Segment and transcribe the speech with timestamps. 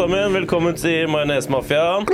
[0.00, 0.32] sammen.
[0.32, 2.06] Velkommen til Majonesmafiaen.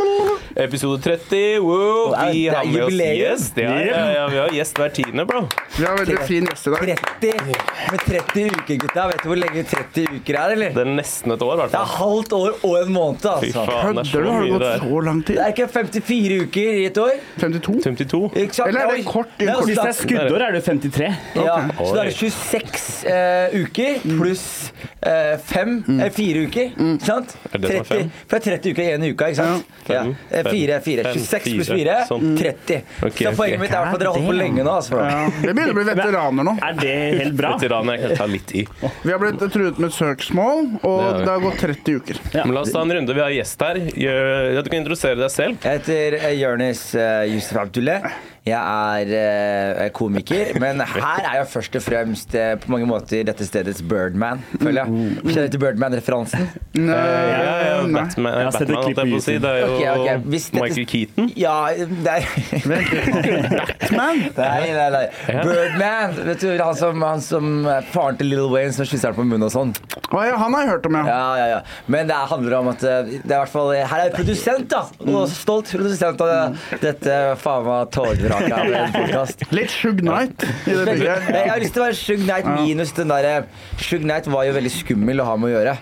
[0.56, 1.60] Episode 30.
[1.60, 1.76] Wow,
[2.10, 3.18] Wow, vi det er har med oss jubileum.
[3.20, 3.58] gjest.
[3.62, 5.44] Ja, ja, ja, vi har gjest hver tiende, bro.
[5.76, 6.96] Vi har veldig fin gjest i dag.
[7.20, 7.54] 30
[7.92, 9.06] med 30 uker, gutta.
[9.12, 10.70] Vet du hvor lenge 30 uker er, eller?
[10.76, 13.50] Det er nesten et år, i hvert Det er halvt år og en måned, Fy
[13.50, 13.64] altså.
[13.70, 14.30] faen, det er så Kødder du?
[14.32, 15.36] Har det gått så lang tid?
[15.36, 17.12] Det er ikke 54 uker i et år.
[17.40, 17.82] 52?
[17.86, 18.22] 52.
[18.42, 18.68] Ikke sant?
[18.68, 21.12] Eller er det kort Det er kort- Hvis det er skuddår, er det 53.
[21.36, 24.72] Ja, så da er det 26 uh, uker pluss
[25.06, 26.72] eh, fem, eh, fire uker.
[26.76, 27.36] Ikke sant?
[27.52, 28.10] Er det som er 30, fem?
[28.26, 29.66] for det er 30 uker i én uke, ikke sant?
[29.86, 30.02] Ja.
[30.02, 31.02] Fem, Eh, Fire, fire.
[31.14, 32.36] 26 pluss 4, Sånn.
[32.38, 32.80] 30.
[33.06, 34.72] Okay, Så poenget mitt er at dere har holdt på lenge nå.
[34.80, 34.98] Altså.
[34.98, 36.54] Ja, vi begynner å bli veteraner nå.
[36.66, 37.52] Er det helt bra?
[37.76, 38.62] Veteraner jeg kan ta litt i.
[39.02, 42.22] Vi har blitt truet med søksmål, og Det har det har gått 30 uker.
[42.36, 43.16] Men la oss ta en runde.
[43.16, 43.82] Vi har gjest her.
[43.86, 45.60] Du kan introdusere deg selv.
[45.64, 48.08] Jeg heter eh, Jonis uh, Yusuf Abdullah.
[48.46, 53.24] Jeg er eh, komiker, men her er jeg først og fremst eh, på mange måter
[53.26, 55.08] dette stedets Birdman, føler jeg.
[55.24, 56.44] Kjenner du til Birdman-referansen?
[56.78, 59.34] Nei, Ja, ja, ja, Batman, Jeg har sett et klipp si.
[59.42, 60.20] Det er jo okay, okay.
[60.30, 61.32] hvis dette- Michael Keaton.
[61.34, 62.28] Ja, det er
[62.70, 64.22] Batman?
[64.36, 65.02] Nei, nei, nei.
[65.42, 66.14] Birdman.
[66.26, 69.26] Vet du, han som, han som er faren til Lil Wayne som kysser ham på
[69.26, 69.74] munnen og sånn.
[70.12, 71.04] Oh, ja, han har jeg hørt om, ja.
[71.10, 71.60] Ja, ja, ja.
[71.90, 74.84] Men det handler om at eh, det er hvert fall Her er jeg produsent, da.
[75.10, 77.90] Og stolt produsent av dette faen meg
[78.36, 79.44] tårvraket av en podkast.
[79.54, 83.10] Litt Shug Knight i det Jeg har lyst til å være Shug Knight minus den
[83.12, 83.34] derre
[83.82, 85.74] Shug Knight var jo veldig skummel å ha med å gjøre.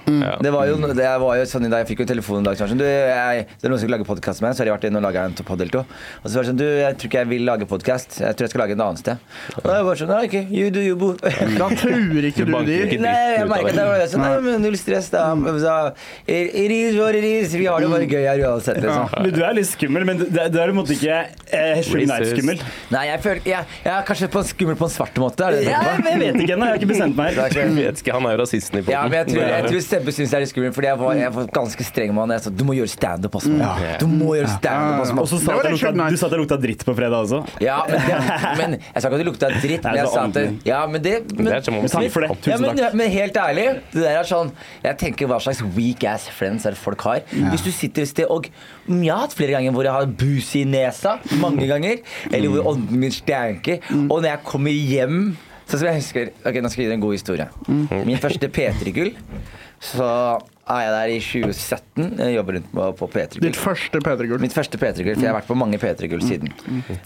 [0.45, 2.49] Det var jo, det var jo sånn i dag, Jeg fikk jo en telefon en
[2.49, 4.57] dag som var sånn du, jeg, Det er noen som skal lage podkast med meg,
[4.59, 5.83] så har de vært inne og laga en pod eller to.
[6.23, 8.19] Og så var det sånn Du, jeg tror ikke jeg vil lage podkast.
[8.23, 9.25] Jeg tror jeg skal lage en annet sted.
[9.61, 11.15] Og jeg bare sånn Nei, OK, you do you, boo.
[11.61, 12.79] Da truer ikke Du du de.
[12.87, 13.77] ikke Nei, jeg merka det.
[13.81, 15.25] det var sånn, nei, men null stress, da.
[15.64, 15.75] Så,
[16.27, 17.55] it, is what it is.
[17.57, 19.09] Vi har det bare gøy her uansett, liksom.
[19.25, 21.17] Men Du er litt skummel, men du du er på en måte ikke
[21.55, 22.44] eh, Shug Knight-skummel.
[22.95, 25.47] Nei, jeg føler Jeg, jeg er kanskje på en skummel på en svart måte.
[25.47, 27.59] Er det det Ja, jeg vet ikke ennå, jeg har ikke bestemt meg helt.
[27.59, 30.15] Jeg vet ikke, Han er jo rasisten i Ja, men jeg tror, jeg tror Sebbe
[30.17, 32.35] syns jeg er litt skummel, fordi jeg var, jeg var ganske streng med han.
[32.37, 33.53] Jeg sa du må gjøre standup også.
[33.59, 33.97] Ja.
[34.01, 35.19] Du må gjøre standup også.
[35.25, 37.43] Og så sa du at det lukta dritt på fredag også.
[37.65, 38.19] Ja, men, det,
[38.61, 40.67] men Jeg sa ikke at det lukta dritt, men jeg sa at.
[40.69, 42.31] Ja, men det men, Det er som om Takk for det.
[42.45, 42.81] Tusen takk.
[42.81, 44.53] Ja, men helt ærlig, det der er sånn
[44.85, 47.23] Jeg tenker hva slags weak ass friends er det folk har.
[47.53, 48.49] Hvis du sitter et sted og
[48.89, 51.17] Jeg har hatt flere ganger hvor jeg har bus i nesa.
[51.40, 52.02] Mange ganger.
[52.30, 53.80] Eller hvor ånden min stanker.
[54.08, 55.20] Og når jeg kommer hjem
[55.64, 57.46] Sånn som jeg husker Ok, Nå skal jeg gi dere en god historie.
[58.05, 59.14] Min første P3-gull.
[59.84, 62.11] Så er jeg der i 2017.
[62.20, 63.46] Jeg jobber rundt på, på P3-gull.
[63.48, 64.40] Ditt første P3-gull.
[64.45, 66.52] Mitt første P3-gull, for jeg har vært på mange P3-gull siden.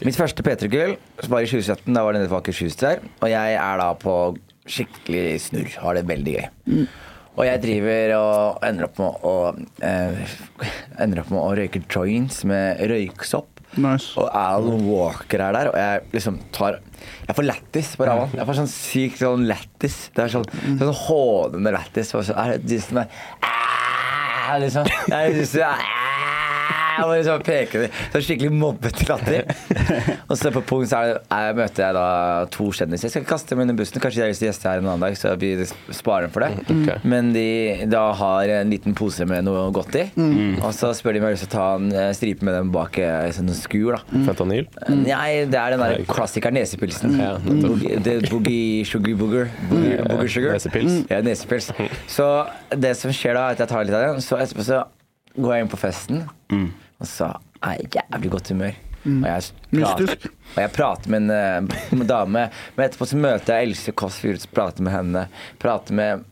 [0.06, 0.94] Mitt første P3-gull
[1.30, 1.86] var i 2017.
[1.94, 3.02] Da var det nede på Akershus der.
[3.22, 4.14] Og jeg er da på
[4.68, 5.74] skikkelig snurr.
[5.82, 6.48] Har det veldig gøy.
[7.38, 9.34] Og jeg driver og ender opp med å
[9.86, 10.32] eh,
[10.98, 13.62] Ender opp med å røyke joints med røyksopp.
[13.78, 14.14] Nice.
[14.18, 16.80] Og Alan Walker er der, og jeg liksom tar
[17.28, 18.32] Jeg får lættis på Ravan.
[18.34, 19.98] Jeg får sånn sykt sånn lættis.
[20.16, 20.48] Det er sånn,
[20.80, 22.10] sånn hånende lættis.
[24.58, 24.88] Liksom.
[25.12, 26.17] Jeg synes, «Æ»,
[27.04, 27.88] og liksom peker de.
[28.14, 29.48] Så skikkelig mobbete latter.
[30.28, 32.06] Og så på punkt så er det, er, møter jeg da
[32.54, 33.08] to kjendiser.
[33.08, 34.00] Jeg skal kaste dem under bussen.
[34.02, 35.52] Kanskje de har lyst til å gjeste her en annen dag, så vi
[35.94, 36.50] sparer dem for det.
[36.76, 36.98] Okay.
[37.08, 37.46] Men de
[37.92, 40.06] da har en liten pose med noe godt i.
[40.62, 42.56] Og så spør de om jeg har lyst til å ta en eh, stripe med
[42.58, 43.96] dem bak eh, sånn skur.
[43.98, 44.66] da Fentanyl.
[44.90, 47.16] Nei, det er den der klassikeren nesepilsen.
[47.20, 47.34] Ja.
[47.44, 49.48] Boogie- Boogie sugar booger.
[49.70, 50.56] Boogie, booger sugar.
[50.58, 50.98] Nesepils.
[51.10, 51.70] Ja, nesepils.
[52.10, 52.26] Så
[52.74, 54.82] det som skjer da, er at jeg tar litt av den, så etterpå så
[55.38, 56.22] går jeg inn på festen,
[56.98, 57.32] og så
[57.62, 58.78] er jeg i jævlig godt humør.
[59.08, 59.42] Og jeg,
[59.72, 61.30] prater, og jeg prater med en
[62.02, 65.22] eh, dame, men etterpå så møter jeg Else Kåss Furuseth, prater med henne.
[65.62, 66.26] Prater med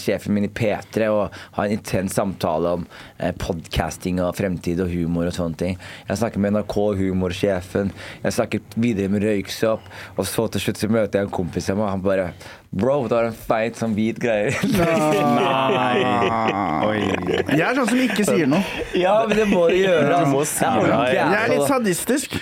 [0.00, 2.86] sjefen min i P3 og har en intens samtale om
[3.18, 5.78] eh, podcasting og fremtid og humor og sånne ting.
[6.08, 7.92] Jeg snakker med NRK-humorsjefen.
[8.24, 9.84] Jeg snakker videre med røyksopp.
[10.16, 12.30] Og så til slutt så møter jeg en kompis av meg, og han bare
[12.68, 14.50] Bro, du har en feit sånn hvit greie.
[17.48, 18.60] Jeg er sånn som ikke sier noe.
[18.92, 20.04] ja, men det må du gjøre.
[20.04, 20.68] Du må altså.
[20.84, 22.36] si Jeg er litt sadistisk.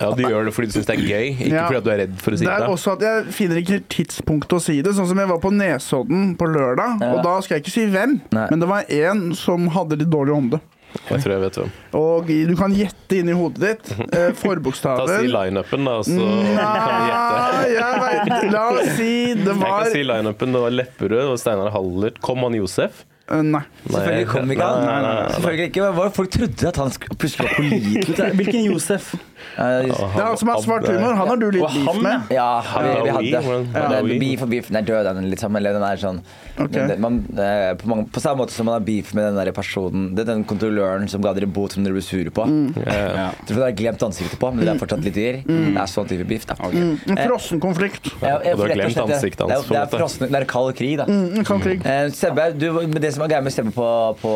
[0.00, 1.66] Ja, Du gjør det fordi du syns det er gøy, ikke Ja.
[1.68, 2.68] fordi du er redd for å si Det er det.
[2.72, 4.94] også at jeg finner ikke tidspunkt å si det.
[4.96, 8.20] Sånn som jeg var på Nesodden på lørdag, og da skal jeg ikke si hvem,
[8.32, 8.46] Nei.
[8.50, 10.60] men det var en som hadde litt dårlig ånde.
[11.08, 11.70] Jeg tror jeg vet hvem.
[11.94, 15.28] Og du kan gjette inni hodet ditt Ta eh, Si forbokstaven.
[15.30, 17.36] lineupen, da, så kan vi gjette.
[17.54, 20.52] Nei, jeg vet La oss si det var Jeg kan si lineupen.
[20.52, 22.20] Det var Lepperød, det var Steinar Hallert.
[22.20, 23.04] Kom han Josef?
[23.30, 23.60] Eh, Nei.
[23.86, 24.80] Selvfølgelig kom ikke han.
[24.84, 25.34] Nei, nei, nei, nei.
[25.36, 25.82] Selvfølgelig ikke.
[25.84, 28.30] Hva var det Folk trodde at han skulle plutselig var pålitelig.
[28.40, 29.10] Hvilken Josef?
[29.14, 31.14] Just- Det er han som har svart humor.
[31.20, 32.32] Han har du litt beef med.
[32.34, 34.68] Ja, vi, vi hadde hvordan- Beef og beef.
[34.72, 35.56] Den er død, den liksom.
[35.60, 36.20] Eller den er sånn
[36.64, 36.72] Ok.
[36.72, 39.38] den- den- man, eh, på, mange, på samme måte som man har beef med den
[39.46, 42.44] der personen Det er den kontrolløren som ga dere bot som dere ble sure på.
[42.76, 43.30] Ja.
[43.46, 45.40] Dere har glemt ansiktet på, men dere er fortsatt litt dyr.
[45.46, 46.56] Det er sånn type beef, da.
[46.66, 48.10] En frossen konflikt.
[48.22, 50.74] Ja, Og du har glemt ansiktet hans, Det er, det er, frossen- det er kald
[50.76, 51.04] krig, da.
[51.06, 51.86] Mm, kald krig.
[51.86, 54.34] Eh, Sebbe, du, det som som er greia med Sebbe på, på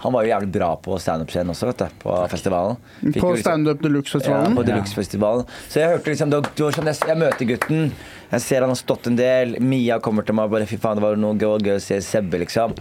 [0.00, 1.98] Han var jo jævlig bra på standup-scenen også, vet du.
[2.00, 2.78] På festivalen.
[3.02, 4.54] Fikk På liksom- Standup ja, Deluxe-festivalen.
[4.56, 5.44] på Deluxe-festivalen.
[5.68, 7.92] Så jeg hørte liksom sånn, jeg, jeg møter gutten,
[8.30, 9.56] jeg ser han har stått en del.
[9.60, 12.00] Mia kommer til meg og bare fy faen, det var noe gøy, gøy å se
[12.00, 12.72] Sebbe, liksom.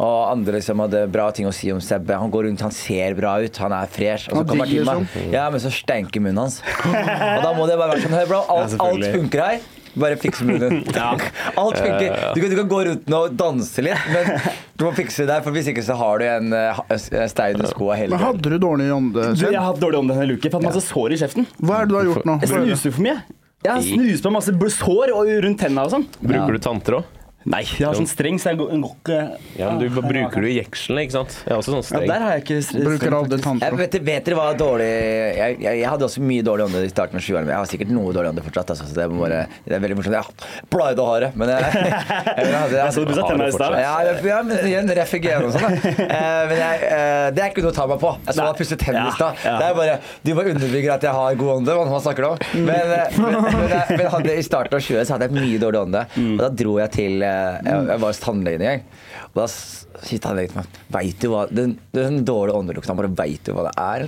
[0.00, 2.16] Og andre liksom hadde bra ting å si om Sebbe.
[2.18, 4.28] Han går rundt, han ser bra ut, han er fresh.
[4.32, 5.32] Og så kommer han til meg.
[5.32, 6.60] Ja, men så stenker munnen hans.
[6.84, 9.60] Og da må det bare være sånn, hør bro, alt, alt funker her.
[9.94, 10.82] Bare fiks munnen.
[11.60, 12.16] Alt funker.
[12.34, 14.32] Du kan, du kan gå rundt nå og danse litt, men
[14.74, 17.70] du må fikse det der, for hvis ikke så har du en en stein i
[17.70, 19.30] skoa hele Men hadde du dårlig ånde?
[19.34, 20.48] Du, jeg har hatt dårlig ånde denne uken.
[20.50, 21.48] Jeg hatt masse sår i kjeften.
[21.62, 22.38] Hva er det du har gjort nå?
[22.42, 23.18] Jeg snuser for mye.
[23.64, 26.08] Jeg har snust på masse sår og rundt tenna og sånn.
[26.20, 27.12] Bruker du tanter òg?
[27.44, 29.16] Nei, jeg har sånn streng, så jeg går går ikke
[29.60, 31.34] Ja, men du bruker du jekslene, ikke sant?
[31.44, 32.06] Jeg har også sånn streng.
[32.06, 32.12] ja.
[32.14, 33.36] Der har jeg ikke s- Bruker streng, aldri.
[33.36, 33.78] Jeg tanntråd.
[33.82, 37.16] vet, vet dere hva dårlig jeg, jeg, jeg hadde også mye dårlig ånde i starten
[37.20, 37.44] av 20-årene.
[37.44, 38.70] men Jeg har sikkert noe dårlig ånde fortsatt.
[38.74, 40.16] Altså, så det, bare, det er veldig morsomt.
[40.16, 43.48] Jeg pleide å ha det, men jeg, jeg, jeg, hadde, Jeg så du sa tenna
[43.48, 43.76] i stad.
[43.84, 45.78] Ja, jeg- ja, men igjen, ref igjen og sånn.
[46.14, 48.10] Eh, Men jeg, eh, det er ikke noe å ta meg på.
[48.26, 49.36] Jeg så han pusset tennene i stad.
[49.44, 49.94] Det er bare
[50.24, 51.74] Du bare underbygger at jeg har god ånde.
[51.76, 52.38] Hva man snakker om.
[52.54, 55.34] Men, eh, men, men, jeg, men jeg hadde, i starten av 20 så hadde jeg
[55.36, 56.02] mye dårlig ånde.
[56.24, 58.84] Og da dro jeg til Jeg, jeg var hos tannlegen en gang.
[59.30, 63.44] Og da sier tannlegen til meg Veit du hva Den, den dårlige åndelukten, bare veit
[63.46, 64.06] du hva det er?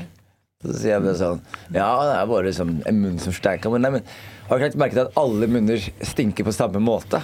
[0.64, 1.42] Så sier jeg bare sånn
[1.74, 3.72] Ja, det er bare liksom en munn som stanker.
[3.74, 7.20] Men, nei, men har du ikke merket at alle munner stinker på samme måte?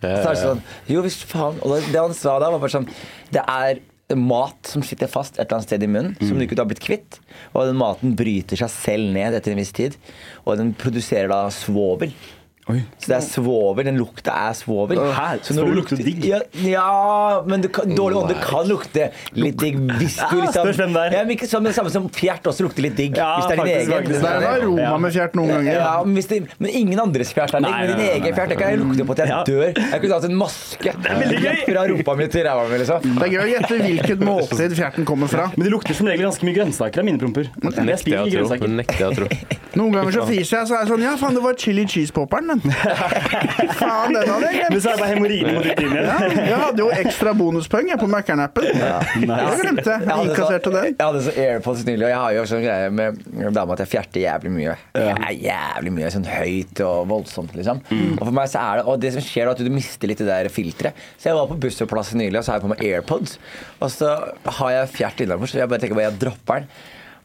[0.00, 0.62] Så er det sånn
[0.92, 1.58] Jo visst faen.
[1.64, 2.88] Og det, han sa da, var bare sånn
[3.32, 3.82] Det er
[4.14, 6.82] mat som sitter fast et eller annet sted i munnen, som du ikke har blitt
[6.84, 7.16] kvitt.
[7.56, 9.96] Og den maten bryter seg selv ned etter en viss tid.
[10.44, 12.12] Og den produserer da svovel.
[12.66, 12.80] Oi.
[12.98, 13.84] Så det er svovel.
[13.86, 14.98] Den lukta er svovel.
[15.14, 15.26] Hæ?
[15.46, 16.24] Så når Svovel du lukter digg?
[16.26, 19.04] Ja, ja men du kan, dårlig ånde kan lukte
[19.38, 21.14] litt digg hvis du liksom spørs hvem det er.
[21.14, 23.14] Ja, men ikke som det samme som fjert også lukter litt digg.
[23.20, 23.94] Ja, hvis det er din faktisk, egen.
[24.00, 24.24] faktisk.
[24.26, 25.78] Det er en aroma med fjert noen ganger.
[25.78, 27.76] Ja, men, hvis det, men ingen andres fjert er digg.
[27.76, 29.38] Men din egen fjert det kan jeg lukte på til jeg Ja.
[29.46, 29.80] dør.
[29.94, 30.96] Jeg kunne hatt en maske
[31.70, 32.80] fra rumpa mi til ræva mi.
[32.82, 33.06] Liksom.
[33.20, 35.46] Det er gøy å gjette hvilket måltid fjerten kommer fra.
[35.54, 37.46] Men det lukter som regel ganske mye grønnsaker av mine promper.
[37.62, 39.30] Nekter jeg å tro.
[39.76, 42.55] Noen ganger så fiser jeg, så er det sånn Ja, faen, det var chili cheese-popperen,
[42.62, 42.72] den.
[43.80, 44.82] Faen, den hadde jeg Men glemt.
[44.82, 46.02] så er det bare hemoroide mot ditt linje.
[46.06, 46.16] Ja,
[46.50, 48.66] jeg hadde jo ekstra bonuspoeng på Mækkern-appen.
[48.66, 49.26] Det
[49.60, 50.06] glemte jeg.
[50.06, 50.88] Jeg hadde, så, Innkasserte den.
[50.96, 53.22] jeg hadde så AirPods nylig, og jeg har jo sånn greie med
[53.56, 54.76] dama at jeg fjerter jævlig mye.
[54.96, 57.82] Jeg er jævlig mye sånn høyt og voldsomt, liksom.
[58.16, 60.22] Og for meg så er det Og det som skjer er at du mister litt
[60.22, 60.96] det der filteret.
[61.20, 63.38] Så jeg var på bussholdeplassen nylig, og så har jeg på meg AirPods.
[63.82, 64.12] Og så
[64.60, 66.70] har jeg fjert innafor, så jeg bare tenker bare jeg dropper den.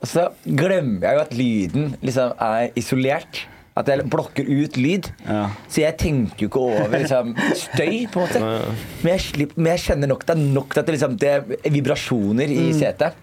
[0.01, 0.23] Og så
[0.57, 3.43] glemmer jeg jo at lyden liksom er isolert.
[3.81, 5.11] At jeg blokker ut lyd.
[5.25, 5.43] Ja.
[5.67, 8.41] Så jeg tenker jo ikke over liksom, støy, på en måte.
[9.01, 11.33] Men jeg, slipper, men jeg kjenner nok det er nok til at det, liksom, det
[11.37, 13.17] er vibrasjoner i setet.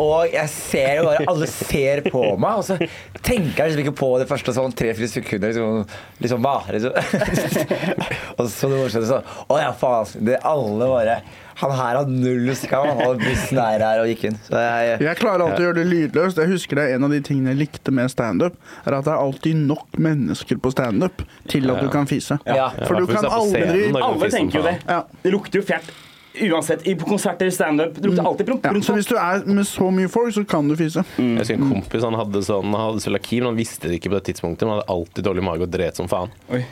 [0.00, 2.78] Og jeg ser jo bare Alle ser på meg, og så
[3.20, 5.52] tenker jeg liksom ikke på det første sånn tre-fire sekunder.
[5.52, 6.96] Liksom, liksom bare Liksom.
[8.38, 10.26] og så det morsomme sånn Å ja, faen.
[10.26, 11.16] Det alle bare
[11.60, 14.38] Han her har null skam, og bussen er her og gikk inn.
[14.46, 16.40] Så jeg, Jeg klarer alltid å gjøre det lydløst.
[16.40, 18.56] Jeg husker det er En av de tingene jeg likte med standup,
[18.86, 21.20] er at det er alltid nok mennesker på standup
[21.52, 22.40] til at du kan fise.
[22.48, 22.70] ja.
[22.86, 23.90] For du kan er aldri.
[24.00, 24.78] Alle tenker jo det.
[24.88, 25.02] Ja.
[25.20, 25.92] Det lukter jo fjert
[26.48, 26.86] uansett.
[26.86, 27.94] I- På konserter, standup.
[27.94, 28.64] Det lukter alltid promp.
[28.64, 31.04] ja, Så hvis du er med så mye folk, så kan du fise.
[31.18, 34.10] Jeg husker en kompis han hadde sånn Han hadde cøliaki, men han visste det ikke
[34.10, 34.62] på det tidspunktet.
[34.62, 36.30] Men han hadde alltid dårlig mage og dret som faen.
[36.52, 36.64] Oi.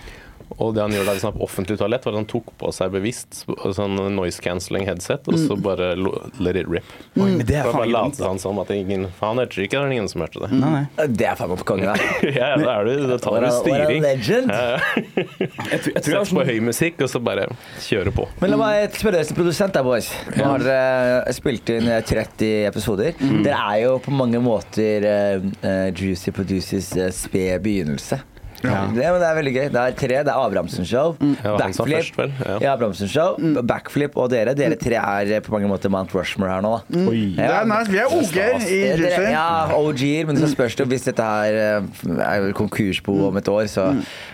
[0.57, 2.93] Og det han gjorde da han på offentlig toalett, var at han tok på seg
[2.95, 3.43] bevisst
[3.77, 6.89] sånn noise cancelling headset, og så bare lo- let it rip.
[7.19, 9.77] Oi, men det er bare faen lot han som at ingen Faen, hørte det ikke,
[9.79, 10.51] det var ingen som hørte det.
[10.57, 11.07] Nei, nei.
[11.21, 12.09] Det er faen meg på konge, da.
[12.39, 14.03] Ja, da er du Da tar du styring.
[14.05, 14.53] legend.
[15.69, 17.45] Jeg tror, jeg tror Sett på sånn høy musikk, og så bare
[17.85, 18.25] kjøre på.
[18.41, 20.09] Men la meg spørre dere som produsent, da, boys.
[20.37, 23.15] Nå har dere spilt inn eh, 30 episoder.
[23.45, 28.21] Dere er jo på mange måter uh, eh, Juicy Producers uh, sped begynnelse.
[28.65, 28.81] Ja.
[28.91, 29.67] Det, men det er veldig gøy.
[29.75, 30.17] Det er tre.
[30.27, 31.35] Det er Abrahamsen Show, Mm.
[31.59, 32.33] Backflip først, vel?
[32.45, 32.57] Ja.
[32.63, 34.55] ja, Abrahamsen Show, Backflip og dere.
[34.59, 37.03] Dere tre er eh, på mange måter Mount Rushmore her nå, da.
[37.11, 37.21] Oi.
[37.37, 37.91] Det er nice.
[37.93, 39.47] Vi er OG-er i Eh, dere- Ja,
[39.77, 43.89] OG-er, men så spørs det hvis dette her eh, er konkursbo om et år, så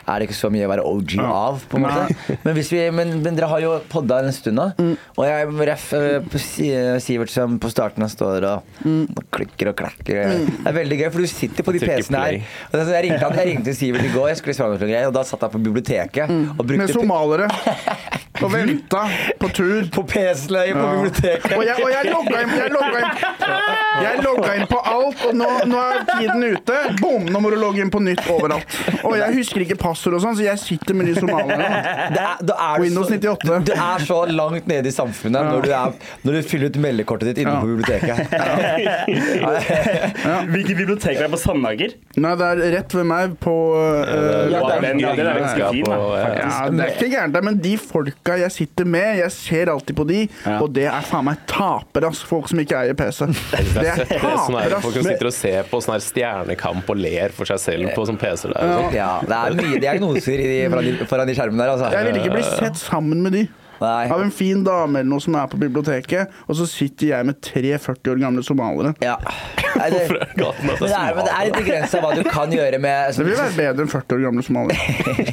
[0.09, 2.39] er det ikke så mye å være OG av, på en måte.
[2.45, 4.67] Men, hvis vi, men, men dere har jo podda en stund nå,
[5.19, 6.41] og jeg ref eh, på
[7.05, 10.21] Sivert som på starten står står og klikker og klakker.
[10.31, 12.37] Det er veldig gøy, for du sitter på de PC-ene her.
[12.73, 15.61] Jeg ringte, jeg ringte Sivert i går, jeg skulle greier, og da satt jeg på
[15.69, 16.27] biblioteket
[16.59, 18.11] og Med somalere somaliere.
[18.45, 19.05] Og venta
[19.39, 19.85] på tur.
[19.95, 20.87] på PC-leie på Ja.
[20.97, 21.53] biblioteket.
[21.57, 23.07] Og jeg, og jeg logga inn, jeg logga inn,
[24.03, 26.77] jeg logga inn på alt, og nå, nå er tiden ute.
[26.99, 27.23] Bom!
[27.31, 28.67] Nå må du logge inn på nytt overalt.
[29.07, 31.69] Og jeg husker ikke passord og sånn, så jeg sitter med de somalierne.
[32.11, 33.63] Er, er Windows 98.
[33.71, 35.89] Du er så langt nede i samfunnet når, du er,
[36.27, 37.63] når du fyller ut meldekortet ditt inne Ja.
[37.63, 38.19] på biblioteket.
[40.55, 41.91] Hvilket bibliotek er det på Sandager?
[42.19, 45.71] Nei, det er rett ved meg på øh, Ja, det er- ja, den er ganske
[45.73, 45.97] fin, da.
[45.97, 46.29] ja.
[46.39, 50.07] ja, Det er ikke gærent, men de folka jeg sitter med, jeg ser alltid på
[50.09, 50.59] de, Ja.
[50.61, 52.27] og det er faen meg tapere, altså.
[52.27, 53.27] Folk som ikke eier PC.
[53.75, 57.29] Det er sånn tapere, folk som sitter og ser på sånn her stjernekamp og ler
[57.35, 58.73] for seg selv på sånn PC-er der.
[58.79, 58.95] sånn.
[58.95, 61.93] Ja, det er mye diagnoser i de, foran, de, foran de skjermene der, altså.
[61.93, 63.45] Jeg vil ikke bli sett sammen med de.
[63.85, 64.05] Nei.
[64.15, 67.41] Av en fin dame eller noe som er på biblioteket, og så sitter jeg med
[67.45, 68.95] tre 40 år gamle somaliere.
[69.05, 69.19] Ja.
[69.75, 72.11] Nei, det, Hvorfor er gaten at men det er, men det er litt begrensa hva
[72.15, 75.25] du kan gjøre med Det vil være bedre enn 40 år gamle somaliere.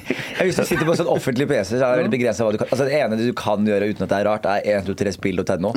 [0.42, 2.54] Ja, Hvis du sitter på en sånn offentlig PC, så er det veldig begrenset hva
[2.56, 5.74] du kan Altså Det ene du kan gjøre uten at det er rart, er 123spill.no.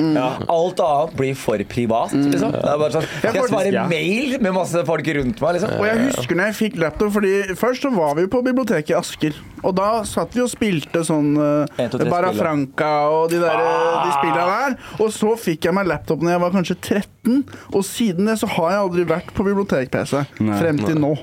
[0.55, 2.15] Alt annet blir for privat.
[2.15, 2.55] Liksom.
[2.55, 3.85] Det er bare sånn Skal jeg svare ja.
[3.91, 5.75] mail med masse folk rundt meg, liksom?
[5.77, 8.95] Og jeg husker når jeg fikk laptop, fordi først så var vi jo på biblioteket
[8.95, 9.37] i Asker.
[9.65, 12.31] Og da satt vi og spilte sånn uh, 1, 2, 3 Barra.
[12.35, 14.01] Franca og de, der, ah!
[14.05, 14.75] de spillene der.
[15.01, 17.39] Og så fikk jeg meg laptop når jeg var kanskje 13,
[17.73, 20.19] og siden det så har jeg aldri vært på bibliotek-PC.
[20.55, 21.15] Frem til nå.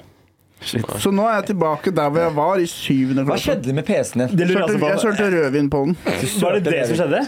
[0.63, 3.49] Så nå er jeg tilbake der hvor jeg var i syvende Hva klasse.
[3.49, 4.53] skjedde med PC-en din?
[4.53, 5.97] Jeg sølte rødvin på den.
[6.05, 7.23] Var det det som skjedde?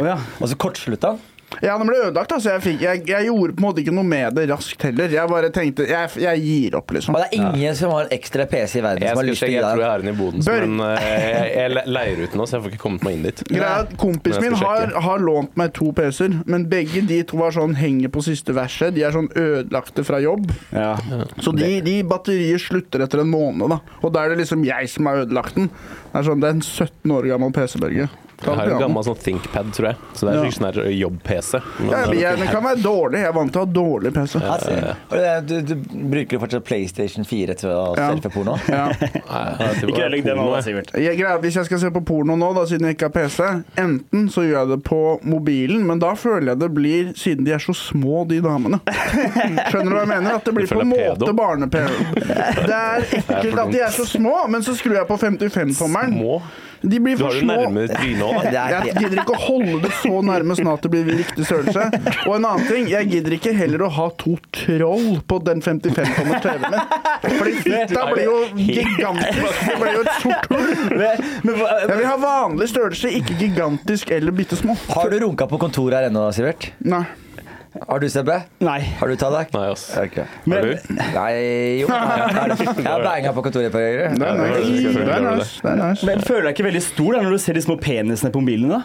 [0.00, 0.16] Ja.
[0.40, 1.29] Og så kortslutta den?
[1.60, 2.32] Ja, den ble ødelagt.
[2.32, 2.52] Altså.
[2.54, 5.10] Jeg, fikk, jeg, jeg gjorde på en måte ikke noe med det raskt heller.
[5.12, 7.16] Jeg bare tenkte Jeg, jeg gir opp, liksom.
[7.16, 9.44] Og det er ingen som har en ekstra PC i verden Jeg som har lyst
[9.44, 12.22] til gi jeg tror jeg har den i boden, Bør- men uh, jeg, jeg leier
[12.22, 13.42] ut den nå, så jeg får ikke kommet meg inn dit.
[13.50, 17.74] Greia Kompisen min har, har lånt meg to PC-er, men begge de to var sånn
[17.78, 18.94] henger på siste verset.
[18.96, 20.48] De er sånn ødelagte fra jobb.
[20.72, 20.94] Ja.
[21.42, 23.80] Så de, de batterier slutter etter en måned, da.
[24.04, 25.70] Og da er det liksom jeg som har ødelagt den.
[26.10, 28.08] Det er sånn, det er en 17 år gammel PC-Børge.
[28.40, 29.96] Jeg har en gammel sånn ThinkPad, tror jeg.
[30.16, 30.50] Så det er ja.
[30.56, 31.60] sånn jobb-PC.
[31.80, 33.18] Men- Ja, den kan være dårlig.
[33.20, 34.40] Jeg er vant til å ha dårlig PC.
[34.40, 35.74] Ja, ja, Du, du
[36.10, 38.10] bruker fortsatt PlayStation 4 til å Ja.
[38.14, 38.56] surfe porno?
[38.68, 38.86] Ja.
[38.90, 40.46] Nei, jeg Ikke det ødelegg det nå.
[40.64, 40.90] Sivert.
[41.42, 43.42] Hvis jeg skal se på porno nå, da, siden jeg ikke har PC,
[43.80, 47.52] enten så gjør jeg det på mobilen, men da føler jeg det blir, siden de
[47.52, 48.80] er så små, de damene.
[48.86, 50.34] Skjønner du hva jeg mener?
[50.40, 51.92] At det blir på en måte barne-PV.
[52.66, 56.16] Det er ekkelt at de er så små, men så skrur jeg på 55-tommeren.
[56.80, 56.90] Små.
[56.90, 58.38] De blir Du har jo nærme trynet òg.
[58.50, 61.86] Det Jeg gidder ikke å holde det så nærme sånn at det blir riktig størrelse.
[62.26, 66.40] Og en annen ting, jeg gidder ikke heller å ha to troll på den 55-tommer
[66.44, 67.36] TV-en min.
[67.36, 69.64] Fordi fitta blir jo gigantisk.
[69.68, 70.70] Det blir jo et sort hull.
[71.04, 74.76] Jeg vil ha vanlig størrelse, ikke gigantisk eller bitte små.
[74.94, 76.70] har du runka på kontoret her ennå, Sivert?
[76.84, 77.04] Nei.
[77.70, 78.34] Har du, Sebbe?
[78.66, 78.80] Nei.
[78.98, 79.52] Har du, Tallak?
[79.54, 79.84] Nei, ass.
[79.94, 80.16] Ok.
[80.50, 80.72] Har du?
[80.90, 81.28] Nei,
[81.78, 81.86] jo.
[81.90, 83.78] Jeg har banga på kontoret på.
[83.78, 84.94] Det er nice.
[84.96, 85.60] Det er nice.
[85.62, 86.06] Det er nice.
[86.08, 88.72] Men føler deg ikke veldig stor da når du ser de små penisene på mobilen?
[88.74, 88.80] da?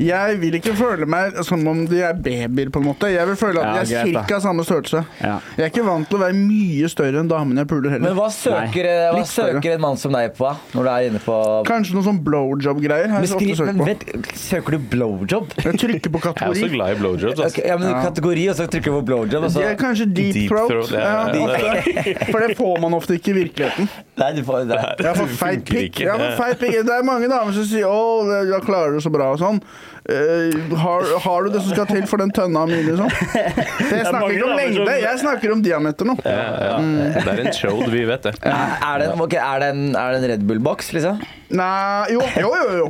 [0.00, 3.10] Jeg vil ikke føle meg som om de er babyer, på en måte.
[3.12, 4.40] Jeg vil føle at Ja, de er ca.
[4.40, 5.04] samme størrelse.
[5.20, 5.36] Ja.
[5.58, 8.16] Jeg er ikke vant til å være mye større enn damene jeg puler Men heller.
[8.16, 11.36] hva søker, hva søker en mann som deg på når du er inne på
[11.68, 13.12] Kanskje noe sånn blowjob-greier.
[13.12, 15.52] men men Søker du blowjob?
[15.60, 17.40] Jeg trykker på Jeg er også glad i blowjobs.
[17.44, 17.57] Altså.
[17.64, 18.02] Ja, men Ja.
[18.04, 20.68] kategori, og så trykker du på blowjob, og så Det er kanskje deep, Deep throat.
[20.70, 22.30] throat, ja, Ja, ja, ofte.
[22.32, 23.88] For det får man ofte ikke i virkeligheten.
[24.18, 24.78] Nei, du får det.
[24.98, 26.84] Jeg får fått feit pikk.
[26.84, 29.60] Det er mange damer som sier 'Å, det- da klarer du så bra' og sånn.
[30.08, 33.10] Eh, har, har du det som skal til for den tønna mi, liksom?
[33.92, 36.14] Jeg snakker ikke om lengde, jeg snakker om diameter nå.
[36.24, 36.76] Ja, ja.
[37.18, 38.32] Det er en chode, vi vet det.
[38.40, 41.20] Er det, en- er det en, er det en Red Bull-boks, liksom?
[41.48, 42.72] Nei, jo, jo, jo.
[42.76, 42.86] jo.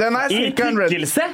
[0.00, 0.88] Den er I cirka en red?
[0.88, 1.24] I tykkelse?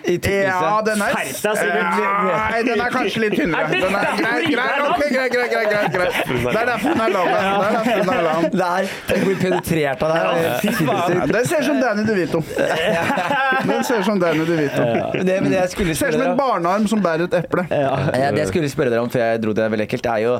[0.42, 2.00] Ja, den er Sivert.
[2.26, 3.62] Nei, den er kanskje litt tynnere.
[3.62, 6.14] Er Den er greit, greit, ok, greit, greit, greit, greit.
[6.26, 7.28] Det er derfor den er lang.
[7.34, 8.48] Det er derfor den er lang.
[8.58, 8.90] Der!
[9.06, 11.30] Tenk hvor penetrert av deg.
[11.30, 12.42] Den ser ut som Danny DeVito.
[13.70, 14.82] Den ser ut som Danny DeVito.
[15.24, 17.66] Det, men det jeg skulle Ser ut som en barnearm som bærer et eple.
[17.70, 20.38] Ja, det jeg skulle spørre dere om før jeg dro det veldig ekkelt, er jo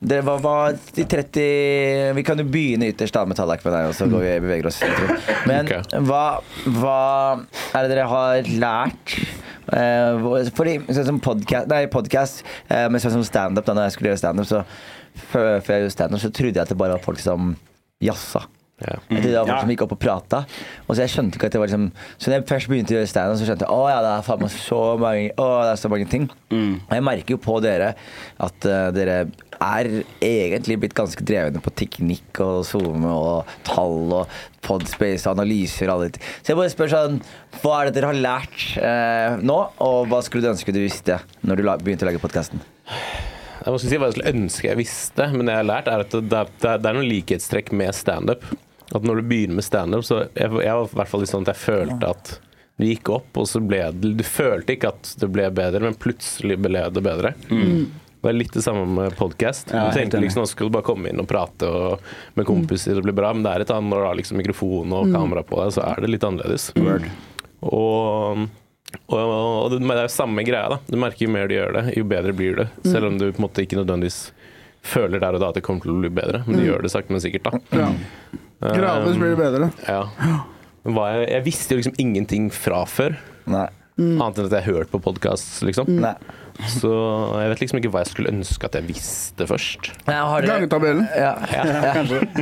[0.00, 3.88] det var, var de 30 Vi kan jo begynne ytterst da med tallak med deg,
[3.90, 4.78] og så går vi beveger oss.
[5.48, 6.00] Men okay.
[6.08, 7.00] hva, hva
[7.76, 9.18] er det dere har lært?
[9.70, 13.96] Eh, fordi sånn som podcast, nei, podcast eh, men sånn som standup, da når jeg
[13.98, 14.62] skulle gjøre standup, så
[15.30, 17.52] før, før jeg gjorde standup, så trodde jeg at det bare var folk som
[18.02, 18.46] jazza.
[18.80, 18.96] Ja.
[19.10, 20.38] Jeg trodde det var folk som gikk opp og prata.
[20.86, 22.96] Og så jeg skjønte ikke at det var liksom Så når jeg først begynte å
[22.96, 25.74] gjøre standup, så skjønte jeg å ja, det er faen meg så mange Å, det
[25.74, 26.26] er så mange ting.
[26.88, 27.92] Og jeg merker jo på dere
[28.40, 29.18] at uh, dere
[29.60, 29.88] er
[30.24, 35.94] egentlig blitt ganske drevne på teknikk og SoMe og tall og Podspace og analyser og
[35.94, 36.24] alle de ting.
[36.40, 37.18] Så jeg bare spør sånn
[37.60, 41.20] Hva er det dere har lært uh, nå, og hva skulle du ønske du visste
[41.44, 42.64] når du la, begynte å lage podkasten?
[43.60, 46.04] Jeg må si hva jeg skulle ønske jeg visste, men det jeg har lært, er
[46.06, 48.46] at det det er, det er noen likhetstrekk med standup.
[48.94, 51.44] At når du begynner med standup, så jeg, jeg var i hvert fall litt sånn
[51.46, 52.30] at jeg følte at
[52.80, 55.98] det gikk opp, og så ble det Du følte ikke at det ble bedre, men
[56.00, 57.34] plutselig ble det bedre.
[58.20, 59.70] Det er litt det samme med podkast.
[59.72, 62.02] Ja, du tenkte liksom skal du bare komme inn og prate og,
[62.36, 64.92] med kompiser, det blir bra, men det er et annet når du har liksom mikrofon
[64.96, 66.66] og kamera på deg, så er det litt annerledes.
[67.60, 68.42] Og,
[69.06, 70.80] og, og det, det er jo samme greia, da.
[70.88, 72.68] Du merker jo mer du gjør det, jo bedre blir det.
[72.90, 74.20] Selv om du på en måte ikke nødvendigvis
[74.80, 76.92] føler der og da at det kommer til å bli bedre, men du gjør det
[76.92, 77.82] sakte, men sikkert, da.
[77.84, 77.90] Ja.
[78.60, 79.70] Gradvis blir det bedre.
[79.88, 80.02] Ja.
[80.84, 83.16] var jeg, jeg visste jo liksom ingenting fra før.
[83.50, 83.68] Nei.
[84.00, 85.88] Annet enn at jeg hørte på podkast, liksom.
[86.00, 86.14] Nei.
[86.68, 86.90] Så
[87.40, 89.92] jeg vet liksom ikke hva jeg skulle ønske at jeg visste først.
[90.06, 91.06] Nei, har dere- Gangetabellen.
[91.16, 91.32] Ja.
[91.52, 91.62] ja.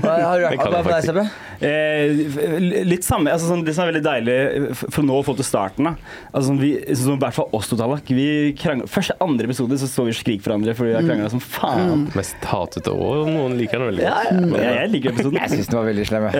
[0.02, 1.06] Hva har du hva jeg deg.
[1.08, 1.24] Sebbe?
[1.58, 4.36] Eh, litt samme, altså sånn, Det som er veldig deilig
[4.78, 5.94] for nå å få til starten da.
[6.30, 8.06] Altså, sånn, vi, sånn, I hvert fall oss to, Tallak.
[8.06, 8.54] Vi
[8.90, 12.06] første andre episode så så vi skrik for hverandre fordi vi har krangla som faen.
[12.18, 14.14] Mest hatete og noen liker den veldig godt.
[14.58, 14.72] ja.
[14.78, 15.38] Jeg, liker episoden.
[15.42, 16.28] Jeg syns den var veldig slem.
[16.28, 16.36] jeg.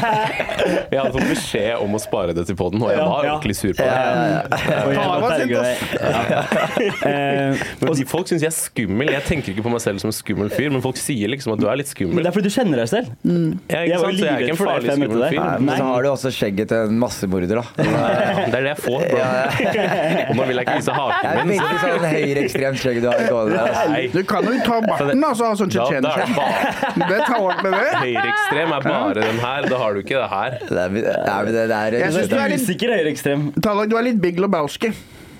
[0.92, 3.34] jeg hadde fått beskjed om å spare det til poden, og jeg var ja.
[3.36, 3.88] ordentlig sur på det.
[3.90, 4.40] Ja, ja,
[6.30, 6.89] Ja.
[7.00, 9.10] Eh, Men de, folk syns jeg er skummel.
[9.14, 11.60] Jeg tenker ikke på meg selv som en skummel fyr, men folk sier liksom at
[11.62, 12.14] du er litt skummel.
[12.18, 13.10] men det er fordi du kjenner deg selv.
[13.24, 14.20] Jeg, Jeg ikke var sant?
[14.20, 15.30] Så jeg er ikke livredd en for farlig før jeg møtte skummel deg.
[15.30, 15.40] fyr.
[15.40, 17.64] Nei, men så har du også skjegget til en massemorder, da.
[17.80, 19.20] Det er det jeg får, bro.
[20.30, 21.60] Og nå vil jeg ikke vise haken Det er min.
[21.60, 23.74] veldig sånn høyreekstremt skjegg du har gående der.
[23.80, 24.12] altså.
[24.14, 27.92] Du kan jo ta barten, altså, ha sånn er det tar ordentlig det.
[28.04, 29.68] høyreekstrem er bare den her.
[29.70, 30.58] Da har du ikke det her.
[30.60, 33.48] Det er, det er, det er, Jeg synes Du er litt- sikker høyreekstrem.
[33.62, 34.92] Tallak, du er litt Big Lebowski.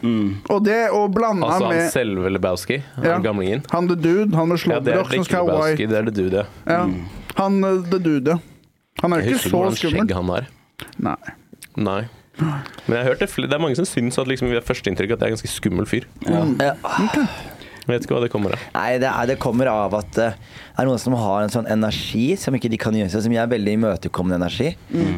[0.03, 3.19] Og det å blande Altså han med selve Lebowski, han Ja.
[3.25, 3.65] gamlingen.
[3.71, 6.09] han the dude, han med slåbrok det som ikke skal ha Lebowski, white det er
[6.11, 6.47] det du, det.
[6.67, 6.81] ja.
[7.41, 8.39] Han uh, the dude, ja.
[9.03, 10.49] Han er jo Jeg husker ikke hvordan skjegg han har.
[10.99, 11.17] Nei.
[11.77, 12.01] Nei.
[12.41, 15.13] Men jeg har hørt det, det er mange som syns at liksom, vi har førsteinntrykk
[15.15, 16.07] at det er en ganske skummel fyr.
[16.27, 16.45] Ja.
[17.81, 18.65] Jeg vet ikke hva det kommer av.
[18.77, 21.67] Nei, det, er, det kommer av at eh, det er noen som har en sånn
[21.73, 24.75] energi som ikke de kan gjøre seg, som jeg er veldig imøtekommende energi.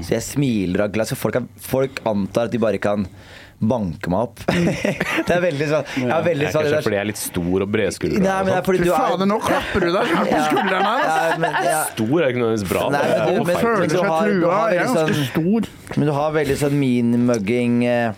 [0.07, 3.05] Så jeg smiler av glass, så folk, folk antar at de bare kan
[3.62, 4.40] banke meg opp.
[4.49, 7.21] det er veldig sånn Jeg er veldig Det er sånn kanskje fordi jeg er litt
[7.23, 8.23] stor og bredskuldra.
[8.25, 10.88] Nei, men det er fordi Fy du er fader, nå klapper du deg på skulderen
[10.88, 11.04] her.
[11.07, 11.78] Ja, men, ja.
[11.92, 12.85] Stor er ikke nødvendigvis bra.
[12.97, 13.62] Nei, men du- men-.
[13.62, 14.52] Føler du seg har- du trua.
[14.59, 15.71] har Jeg er ganske sånn- stor.
[15.97, 18.13] Men du har veldig sånn mean-mugging eh,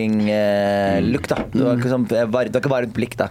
[0.00, 1.38] Mean-mugging-look, da.
[1.52, 3.30] Du har ikke sånn eh, var- du har ikke varmt blikk, da.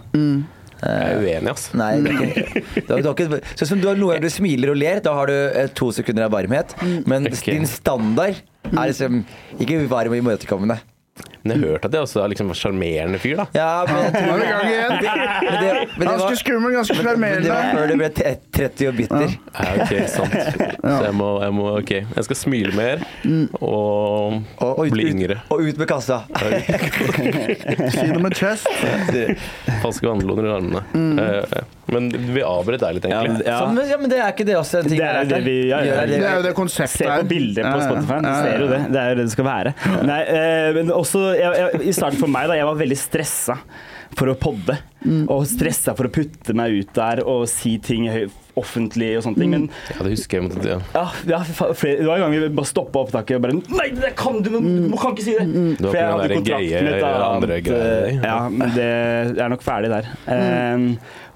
[0.80, 1.74] Jeg er uenig, altså.
[1.76, 4.30] Nei, du er ikke, du har, du ikke Sånn som du har noen ganger du
[4.32, 6.72] smiler og ler, da har du eh, to sekunder av varmhet.
[7.06, 7.52] Men okay.
[7.58, 8.38] din standard
[8.70, 9.22] er liksom
[9.60, 10.78] ikke varm og imøtekommende.
[11.42, 13.46] Men jeg har hørt at jeg også er liksom en sjarmerende fyr, da.
[13.56, 14.90] Ja, men jeg tror det, gang igjen.
[14.90, 18.96] men det, men det Ganske skummel, ganske men det var før du ble 30 og
[19.00, 19.36] bitter.
[19.56, 20.36] Ja, ok, sant.
[20.80, 23.04] Så jeg må, jeg må Ok, jeg skal smile mer
[23.60, 25.38] og, Og, og, ut, bli ut, yngre.
[25.50, 26.20] og ut med kassa.
[26.30, 28.68] Si noe med chest.
[29.82, 30.82] Falske vannloner i armene.
[31.24, 33.46] Eh, Men vi avbrøt deg litt, Ja, men- egentlig.
[33.48, 33.58] ja.
[33.58, 35.40] Så, men, ja, men det er ikke det også en ting Det er jo det
[35.42, 37.24] vi ja, Gjør Det er jo det Se konseptet på her.
[37.24, 37.88] bildet på Ja, ja.
[37.88, 38.18] Spotify.
[38.20, 38.42] Du Ja, ja.
[38.44, 38.80] ser jo det.
[38.92, 39.74] Det er jo det det skal være.
[40.06, 42.58] Nei, eh, men også jeg, jeg, I starten for meg, da.
[42.60, 43.56] Jeg var veldig stressa
[44.18, 44.76] for å podde.
[45.30, 48.08] Og stressa for å putte meg ut der og si ting
[48.58, 49.52] offentlig og sånne ting.
[49.54, 50.48] Men Ja, det husker jeg.
[50.48, 53.54] Måtte, det- ja, ja flere, det var en gang vi bare stoppa opptaket og bare
[53.70, 54.50] Nei, det kan du!
[54.50, 55.46] Du kan ikke si det!
[55.46, 55.76] Mm.
[55.78, 58.90] For jeg hadde kontrakt med et annet eh, Ja, men det
[59.40, 60.10] er nok ferdig der.
[60.26, 60.86] Eh,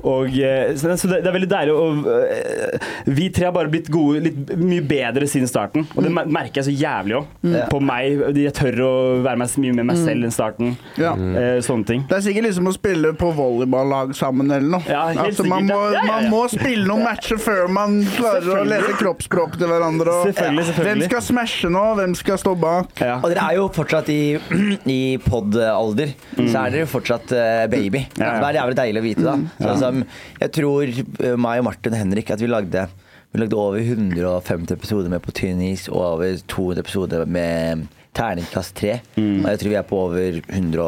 [0.04, 3.54] og eh, Så, det, så det, det er veldig deilig å eh, Vi tre har
[3.56, 5.86] bare blitt gode, litt mye bedre siden starten.
[5.94, 7.30] Og det merker jeg så jævlig òg.
[7.44, 7.56] Mm.
[7.72, 8.22] På meg.
[8.38, 8.92] Jeg tør å
[9.24, 10.74] være meg, mye med meg selv enn starten.
[11.00, 11.14] Ja.
[11.14, 12.04] Eh, sånne ting.
[12.10, 14.88] Det er sikkert liksom å spille på volleyballag sammen eller noe.
[14.90, 15.94] Ja, helt altså, man, må, ja.
[15.94, 16.12] Ja, ja, ja.
[16.12, 20.18] man må spille noen matcher før man klarer å lese kroppsspråket til hverandre.
[20.20, 20.94] Og, Selvfølgelig, selvfølgelig.
[21.04, 21.84] Hvem skal smashe nå?
[22.00, 22.92] Hvem skal stå bak?
[23.00, 23.18] Ja.
[23.20, 24.20] Og dere er jo fortsatt i,
[24.98, 27.32] i pod-alder, så er dere fortsatt
[27.72, 28.04] baby.
[28.04, 28.20] Mm.
[28.20, 28.38] Ja, ja.
[28.40, 29.36] Det er jævlig deilig å vite, da.
[29.58, 29.93] Så, som,
[30.40, 32.88] jeg tror eh, meg og Martin og Henrik at vi lagde
[33.34, 38.76] vi lagde over 150 episoder med På tynn is og over 200 episoder med Terningkast
[38.78, 38.92] 3.
[39.16, 39.40] Mm.
[39.40, 40.84] Og jeg tror vi er på over 100,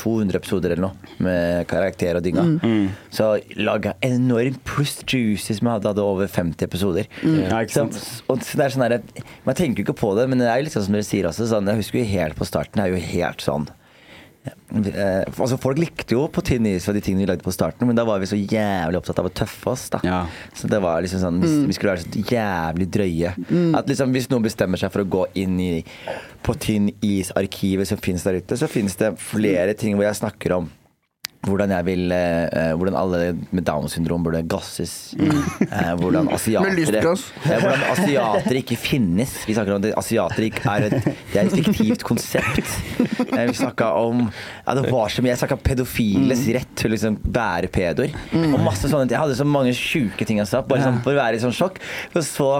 [0.00, 2.46] 200 episoder eller noe med karakter og dynga.
[2.64, 2.86] Mm.
[3.12, 3.28] Så
[3.60, 7.10] laga enormt pluss juices som hadde, hadde over 50 episoder.
[7.20, 10.40] Ja, ikke Så, og det er sånn der, Man tenker jo ikke på det, men
[10.40, 11.50] det er jo litt sånn som dere sier også.
[11.52, 13.68] Sånn, jeg husker jo helt på starten, det er jo helt sånn
[14.46, 17.86] eh, altså Folk likte jo på tynn is for de tingene vi lagde på starten,
[17.88, 19.88] men da var vi så jævlig opptatt av å tøffe oss.
[19.92, 20.20] da Ja.
[20.56, 23.34] Så det var liksom sånn Vi, vi skulle være så jævlig drøye.
[23.76, 25.72] At liksom Hvis noen bestemmer seg for å gå inn i
[26.42, 30.56] på tynn is-arkivet som finnes der ute, så finnes det flere ting hvor jeg snakker
[30.56, 30.70] om
[31.48, 35.14] hvordan vil eh, Hvordan alle med Downs syndrom burde gasses.
[35.16, 37.06] Eh, hvordan asiatere eh,
[37.62, 39.32] Hvordan asiatere ikke finnes.
[39.48, 42.76] Vi snakker om at asiater ikke er et, det er et fiktivt konsept.
[43.24, 47.18] Vi snakka om ja, det var så mye, Jeg snakka pedofiles rett til å liksom
[47.24, 48.14] bære pedoer.
[48.36, 49.16] Og masse sånne ting.
[49.16, 51.56] Jeg hadde så mange sjuke ting jeg sa, bare sånn, for å være i sånn
[51.56, 51.80] sjokk.
[52.12, 52.52] Og så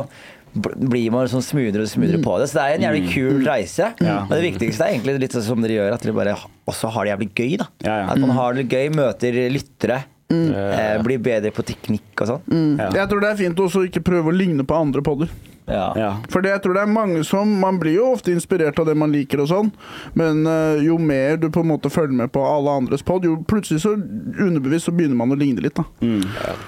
[0.55, 2.49] blir man sånn smoothere og smoothere på det.
[2.51, 3.91] Så det er en jævlig kul reise.
[4.03, 4.17] Ja.
[4.27, 6.37] Og det viktigste er egentlig litt sånn som dere gjør, at dere bare
[6.71, 7.53] også har det jævlig gøy.
[7.61, 8.09] da Ja, ja.
[8.15, 10.03] At man har det gøy, møter lyttere.
[10.31, 12.43] Eh, blir bedre på teknikk og sånn.
[12.79, 12.91] Ja.
[13.03, 15.31] Jeg tror det er fint også å ikke prøve å ligne på andre podder.
[15.71, 15.87] Ja.
[15.99, 16.11] Ja.
[16.33, 19.13] Fordi jeg tror det er mange som Man blir jo ofte inspirert av det man
[19.13, 19.71] liker og sånn,
[20.19, 23.37] men uh, jo mer du på en måte følger med på alle andres pod, jo
[23.49, 25.85] plutselig så underbevisst så begynner man å ligne litt, da.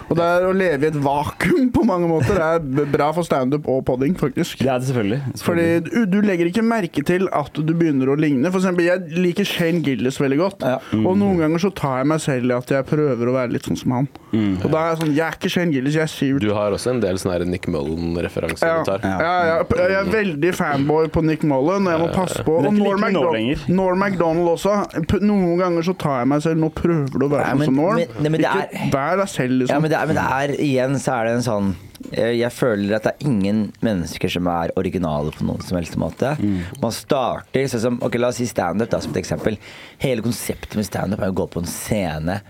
[0.08, 2.48] Og det er å leve i et vakuum på mange måter det
[2.84, 4.62] er bra for standup og podding, faktisk.
[4.62, 5.20] Det er det selvfølgelig.
[5.42, 8.50] Fordi du, du legger ikke merke til at du begynner å ligne.
[8.50, 10.66] For eksempel, jeg liker Shane Gillis veldig godt.
[10.66, 10.78] Ja.
[11.02, 13.68] Og noen ganger så tar jeg meg selv i at jeg prøver å være litt
[13.68, 14.10] sånn som han.
[14.32, 16.72] Og da er jeg sånn Jeg er ikke Shane Gillis, jeg er sier Du har
[16.72, 19.20] også en del sånne Nick Mullen-referanser ja, tar.
[19.22, 19.56] ja, ja,
[19.88, 22.58] jeg er veldig fanboy på Nick Mullen, og jeg må passe på.
[22.58, 23.68] Og er Norm MacDonald.
[23.68, 24.74] Norm MacDonald også.
[25.22, 27.96] Noen ganger så tar jeg meg selv Nå prøver du å være sånn som Norm.
[27.96, 29.82] men- nei, men Ikke er- vær deg selv, Ja, liksom.
[29.82, 31.74] men det, er, men det er igjen så er det en sånn
[32.12, 36.36] jeg, føler at det er ingen mennesker som er originale på noen som helst måte.
[36.82, 39.56] Man starter sånn som Ok, la oss si standup som et eksempel.
[39.98, 42.40] Hele konseptet med standup er å gå på en scene.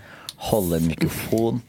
[0.43, 1.61] Holde en mikrofon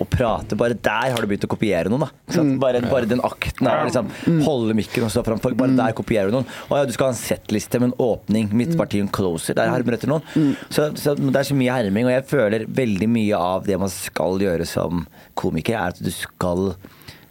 [0.00, 0.54] og prate.
[0.58, 2.04] Bare der har du begynt å kopiere noen.
[2.04, 2.52] da Ikke sant?
[2.62, 3.82] Bare, bare den akten her.
[3.88, 4.10] liksom,
[4.46, 5.56] holde mikken og stå fram folk.
[5.58, 6.46] Bare der kopierer du noen.
[6.70, 9.58] Å ja, du skal ha en settliste med en åpning, midtparti en closer.
[9.58, 10.22] Der hermer etter noen.
[10.70, 13.90] Så, så det er så mye herming, og jeg føler veldig mye av det man
[13.90, 16.74] skal gjøre som komiker, er at du skal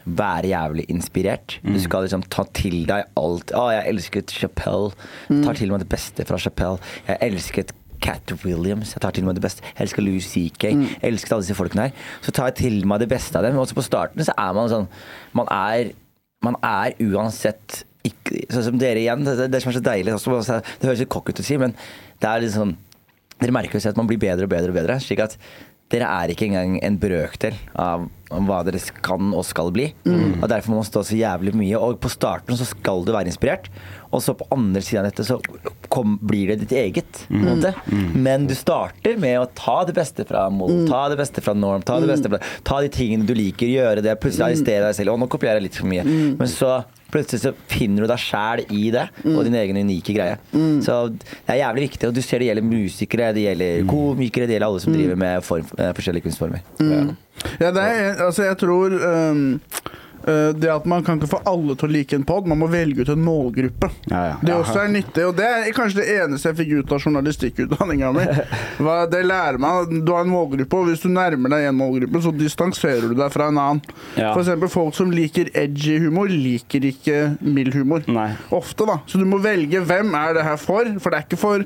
[0.10, 1.60] være jævlig inspirert.
[1.62, 3.52] Du skal liksom ta til deg alt.
[3.54, 4.92] Å, jeg elsket Chapelle.
[5.30, 6.80] Tar til meg det beste fra Chapelle.
[7.08, 8.94] Jeg elsket Cat Williams.
[8.96, 9.66] Jeg tar til meg det beste.
[9.66, 10.70] Jeg elsker Louis CK.
[10.72, 12.10] Jeg elsket alle disse folkene her.
[12.26, 13.60] Så tar jeg til meg det beste av dem.
[13.62, 14.90] Også på starten så er man sånn
[15.38, 15.94] Man er,
[16.46, 19.26] man er uansett ikke, Sånn som dere igjen.
[19.28, 21.76] Det, det, som er så deilig også, Det høres litt kokk ut å si, men
[22.20, 22.78] det er litt sånn
[23.40, 24.98] dere merker jo at man blir bedre og bedre og bedre.
[25.00, 25.38] Slik at
[25.94, 29.90] dere er ikke engang en brøkdel av om hva dere kan og skal bli.
[30.08, 31.80] Og Derfor må man stå så jævlig mye.
[31.80, 33.70] Og på starten så skal du være inspirert,
[34.10, 35.38] og så på andre siden av dette så
[35.94, 37.24] kom, blir det ditt eget.
[37.30, 37.42] Mm.
[37.46, 37.74] måte.
[38.18, 41.86] Men du starter med å ta det beste fra Moll, ta det beste fra Norm,
[41.86, 45.14] ta det beste fra Ta de tingene du liker, gjøre det, plutselig arrestere deg selv.
[45.16, 46.06] Og nå kopierer jeg litt for mye.
[46.40, 50.36] Men så Plutselig så finner du deg sjæl i det, og din egen unike greie.
[50.86, 52.10] Så det er jævlig viktig.
[52.10, 55.48] Og du ser det gjelder musikere, det gjelder komikere, det gjelder alle som driver med
[55.48, 56.62] form, eh, forskjellige kunstformer.
[56.86, 57.02] Ja,
[57.60, 59.44] det er, altså jeg tror um,
[60.60, 63.06] det at man kan ikke få alle til å like en pod, man må velge
[63.06, 63.90] ut en målgruppe.
[64.12, 64.36] Ja, ja.
[64.44, 68.12] Det også er nyttig, og det er kanskje det eneste jeg fikk ut av journalistikkutdanninga
[68.16, 68.26] mi.
[69.10, 72.34] Det lærer meg Du har en målgruppe, og hvis du nærmer deg en målgruppe, så
[72.36, 73.82] distanserer du deg fra en annen.
[74.20, 74.34] Ja.
[74.34, 78.04] Eksempel folk som liker edgy humor, liker ikke mild humor.
[78.12, 78.32] Nei.
[78.56, 79.00] Ofte, da.
[79.10, 81.66] Så du må velge hvem er det her for, for det er ikke for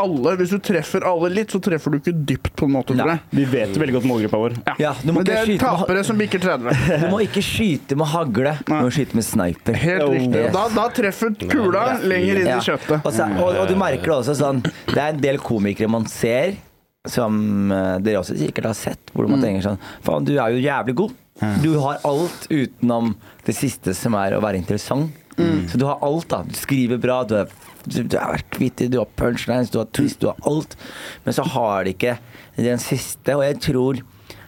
[0.00, 0.32] alle.
[0.40, 3.16] Hvis du treffer alle litt, så treffer du ikke dypt, på en måte, tror Nei.
[3.16, 3.38] jeg.
[3.38, 4.56] Vi vet veldig godt målgruppa vår.
[4.82, 6.82] Ja, du må Men det er med, tapere som bikker 30.
[7.02, 9.78] du må ikke skyte med hagle, du må skyte med sniper.
[9.82, 10.12] Helt Oh.
[10.14, 10.42] riktig.
[10.46, 10.52] Yes.
[10.54, 12.58] Da, da treffer kula lenger inn Ja.
[12.60, 13.00] i kjøttet.
[13.02, 16.04] Og, så, og, og du merker det også sånn Det er en del komikere man
[16.10, 16.54] ser,
[17.06, 20.62] som eh, dere også sikkert har sett, hvor man tenker sånn Faen, du er jo
[20.64, 21.14] jævlig god.
[21.62, 23.12] Du har alt utenom
[23.46, 25.12] det siste som er å være interessant.
[25.36, 26.38] Så du har alt, da.
[26.48, 27.50] Du skriver bra, du er,
[27.86, 30.76] du, du vært vittig, du har punchlines, du har twist, du har alt.
[31.24, 32.16] Men så har de ikke
[32.58, 34.02] den siste, og jeg tror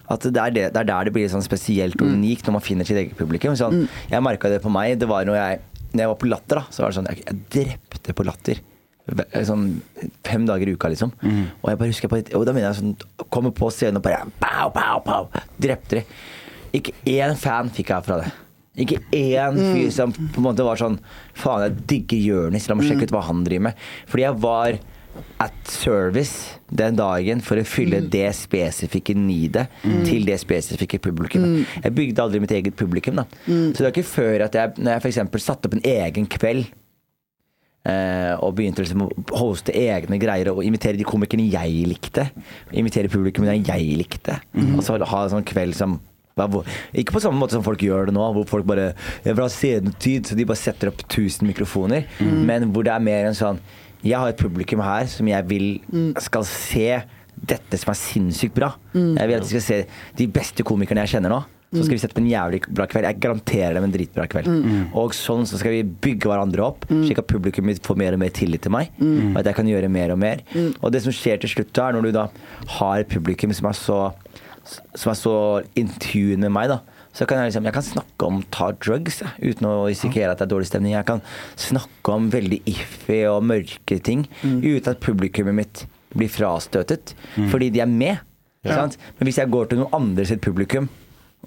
[0.09, 2.63] at det er, det, det er der det blir sånn spesielt og unikt når man
[2.65, 3.53] finner sitt eget publikum.
[3.59, 4.95] Sånn, Jeg merka det på meg.
[5.01, 5.59] Det var når jeg,
[5.93, 8.61] når jeg var på Latter, da, så var det sånn Jeg, jeg drepte på Latter.
[9.45, 9.67] Sånn
[10.25, 11.13] fem dager i uka, liksom.
[11.61, 14.25] Og jeg bare husker på Og da mener jeg sånn Kommer på scenen og bare
[14.41, 15.29] pow, pow, pow,
[15.61, 16.03] Drepte de.
[16.77, 18.29] Ikke én fan fikk jeg fra det.
[18.77, 20.99] Ikke én fyr som på en måte var sånn
[21.33, 23.83] Faen, jeg digger Jonis, la meg sjekke ut hva han driver med.
[24.07, 24.79] Fordi jeg var
[25.41, 29.65] at service den dagen for å fylle det spesifikke needet
[30.07, 31.63] til det spesifikke publikum.
[31.81, 33.17] Jeg bygde aldri mitt eget publikum.
[33.19, 35.43] da Så det var ikke før at jeg Når jeg f.eks.
[35.43, 36.69] satte opp en egen kveld
[37.89, 42.29] eh, og begynte liksom å hoste egne greier og invitere de komikerne jeg likte.
[42.71, 44.39] Invitere publikummet jeg likte.
[44.77, 45.99] Og så ha en sånn kveld som
[46.93, 49.49] ikke på samme måte som folk gjør det nå, hvor folk bare fra vil ha
[49.51, 52.07] scenetid, så de bare setter opp 1000 mikrofoner.
[52.23, 53.59] Men hvor det er mer en sånn
[53.99, 55.81] Jeg har et publikum her som jeg vil
[56.23, 57.01] skal se
[57.39, 58.73] dette som er sinnssykt bra.
[58.95, 59.79] Jeg vil at de skal se
[60.15, 61.41] de beste komikerne jeg kjenner nå.
[61.69, 63.05] Så skal vi sette på en jævlig bra kveld.
[63.05, 64.47] Jeg garanterer dem en dritbra kveld.
[64.97, 68.23] Og sånn så skal vi bygge hverandre opp, slik at publikum mitt får mer og
[68.23, 68.89] mer tillit til meg.
[68.97, 70.41] Og at jeg kan gjøre mer og mer.
[70.81, 72.25] Og det som skjer til slutt da, er når du da
[72.79, 73.99] har et publikum som er så
[74.95, 75.35] som er så
[75.79, 76.79] in tune med meg, da.
[77.15, 80.39] Så kan jeg, liksom, jeg kan snakke om ta drugs ja, uten å risikere at
[80.39, 80.93] det er dårlig stemning.
[80.93, 81.23] Jeg kan
[81.59, 87.15] snakke om veldig iffy og mørke ting uten at publikummet mitt blir frastøtet.
[87.51, 88.21] Fordi de er med.
[88.65, 88.97] Sant?
[89.17, 90.89] Men hvis jeg går til noen andre sitt publikum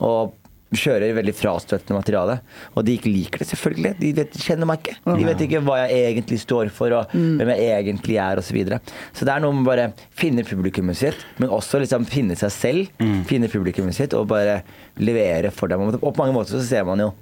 [0.02, 0.34] og
[0.78, 2.38] kjører veldig frastøtende materiale,
[2.72, 3.92] og de ikke liker det, selvfølgelig.
[3.98, 4.96] De vet, kjenner meg ikke.
[5.18, 8.50] De vet ikke hva jeg egentlig står for, og hvem jeg egentlig er, osv.
[8.52, 8.80] Så, videre.
[9.16, 9.86] så det er noe med bare
[10.18, 13.04] finne publikummet sitt, men også liksom finne seg selv.
[13.28, 14.58] Finne publikummet sitt og bare
[15.00, 15.86] levere for dem.
[15.94, 17.12] Og på mange måter så ser man jo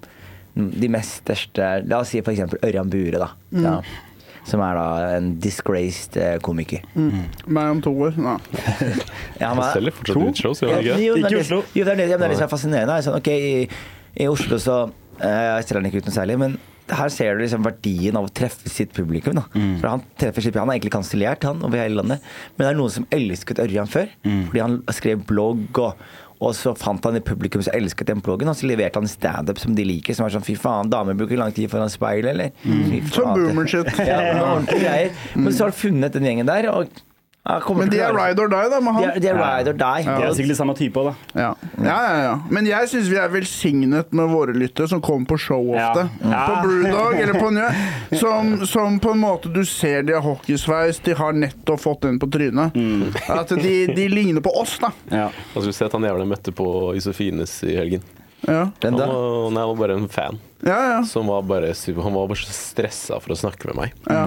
[0.54, 3.30] de mest største La oss si eksempel Ørjan Bure, da.
[3.54, 3.76] Ja.
[4.48, 4.86] Som er da
[5.18, 6.80] en disgraced komiker.
[6.96, 7.26] Mm.
[7.46, 8.16] Meg om to år.
[8.16, 8.38] Nei.
[9.40, 10.98] Ja, han er- selger fortsatt ut shows, gjør han ikke?
[11.04, 12.96] Jo, det er det- Jo, det er det, det som er fascinerende.
[12.96, 13.68] er Sånn, ok, i,
[14.24, 14.78] I Oslo så
[15.20, 16.58] eh, Jeg selger han ikke ut noe særlig, men
[16.90, 19.36] her ser du liksom verdien av å treffe sitt publikum.
[19.38, 19.44] Da.
[19.78, 22.24] For Han treffer sitt Han er egentlig kansellert, han, over hele landet.
[22.56, 24.08] Men det er noen som elsket Ørjan før.
[24.24, 25.94] Fordi han skrev blogg, og,
[26.40, 28.48] og så fant han et publikum som elsket den bloggen.
[28.48, 31.36] Og så leverte han standup som de liker, som er sånn fy faen, damer bruker
[31.40, 32.54] lang tid foran speil, eller?
[32.64, 33.92] Fy Som boomer-shit.
[34.08, 35.14] Ja, ordentlige greier.
[35.36, 36.88] Men så har du funnet den gjengen der, og
[37.40, 39.04] Men de er ride or die, da, med De han.
[39.16, 40.02] er, de er ride or die.
[40.04, 41.12] De er sikkert de samme type da.
[41.34, 41.46] Ja.
[41.80, 42.34] ja, ja, ja.
[42.52, 46.04] Men jeg syns vi er velsignet med våre lyttere som kommer på show ofte.
[46.20, 46.42] Ja.
[46.50, 47.70] På Brewdog eller på Njø.
[48.20, 52.20] Som, som på en måte du ser de har hockeysveis, de har nettopp fått den
[52.20, 52.76] på trynet.
[53.32, 54.92] At de, de ligner på oss, da.
[55.08, 55.30] Ja.
[55.54, 56.68] Og så skulle at han jævla møtte på
[57.00, 58.04] Isofines i helgen.
[58.44, 60.38] Ja, Han var, nei, han var bare en fan.
[60.64, 60.76] ja.
[60.92, 61.02] ja.
[61.08, 64.00] Som var bare, han var bare så stressa for å snakke med meg.
[64.12, 64.26] ja.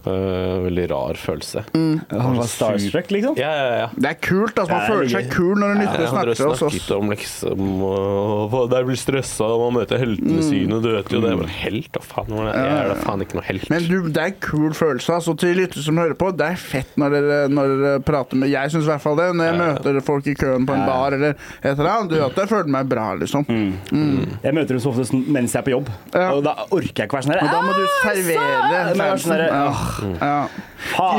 [0.00, 1.64] Eh, veldig rar følelse.
[1.74, 3.34] Han var starstruck, liksom.
[3.36, 3.86] Ja, ja, ja.
[3.98, 4.54] Det er kult.
[4.56, 6.60] altså Man Ja, er føler seg kul når en lytter snakker til oss.
[6.62, 11.10] snakket om liksom og, og Der blir stressa, og man møter heltene sine, du vet
[11.12, 11.32] jo det.
[11.34, 12.30] er bare helt, da faen.
[12.30, 12.54] det?
[12.54, 13.66] Jeg er da faen ikke noe helt.
[13.74, 15.12] Men du, det er kul følelse.
[15.18, 18.48] Altså, til lyttere som hører på, det er fett når dere, når dere prater med
[18.54, 19.28] Jeg syns i hvert fall det.
[19.36, 22.14] Når jeg møter folk i køen på en bar eller et eller annet.
[22.14, 23.44] Du vet at jeg føler meg bra, liksom.
[23.90, 26.30] Jeg møter dem så ofte mens jeg er på jobb, Ja.
[26.32, 27.44] og da orker jeg ikke være sånn her.
[27.50, 29.79] Da må du «Ah, servere så!»
[30.20, 30.48] Ja.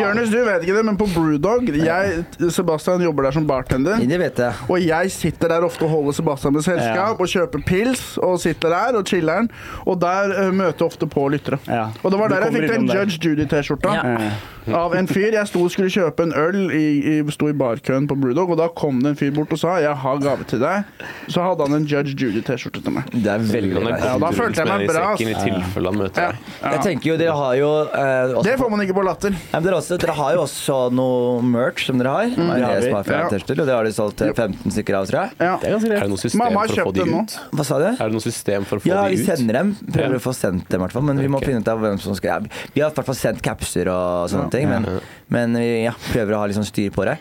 [0.02, 4.02] Jonis, du vet ikke det, men på Brewdog jeg, Sebastian jobber der som bartender.
[4.02, 4.54] Det vet jeg.
[4.70, 8.74] Og jeg sitter der ofte og holder Sebastian med selskap og kjøper pils og sitter
[8.74, 9.52] der og chiller'n.
[9.86, 11.62] Og der uh, møter jeg ofte på lyttere.
[11.68, 11.90] Ja.
[12.02, 12.90] Og det var der jeg fikk den.
[12.92, 13.94] Judge Judy-T-skjorta.
[13.96, 14.32] Ja.
[14.78, 15.32] Av en fyr.
[15.34, 18.60] Jeg sto og skulle kjøpe en øl i, i, sto i barkøen på Brewdog, og
[18.60, 20.84] da kom det en fyr bort og sa 'jeg har gave til deg'.
[21.28, 23.04] Så hadde han en Judge Judy-T-skjorte til meg.
[23.12, 23.82] Det er veldig.
[23.90, 26.28] Ja, da følte jeg meg i bra, sekken i tilfelle han møter Ja.
[26.32, 26.72] deg.
[26.72, 29.32] Jeg tenker jo, dere har jo eh, også, Det får man ikke på Latter.
[29.32, 32.32] Ja, men dere, også, dere har jo også noe merch som dere har.
[32.36, 33.28] Mm, det som er Ja.
[33.32, 35.32] Og det har de solgt 15 stykker av, tror jeg.
[35.40, 35.54] Ja.
[35.62, 37.14] Det er ganske Er det noe system Mamma har for å få kjøpt de den
[37.16, 37.22] nå.
[37.24, 37.38] ut?
[37.56, 37.86] Hva sa du?
[37.88, 39.72] Er det noe system for å få Ja, de vi sender dem.
[39.88, 40.20] Prøver Ja.
[40.20, 41.08] å få sendt dem, i hvert fall.
[41.08, 43.42] Men vi må finne ut av hvem som skal Vi har i hvert fall sendt
[43.42, 47.06] capser og sånne ting, men, men vi ja, prøver å ha litt sånn styr på
[47.08, 47.18] det.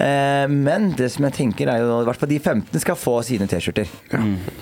[0.00, 3.18] Eh, men det som jeg tenker, er jo i hvert fall de 15 skal få
[3.26, 3.88] sine T-skjorter.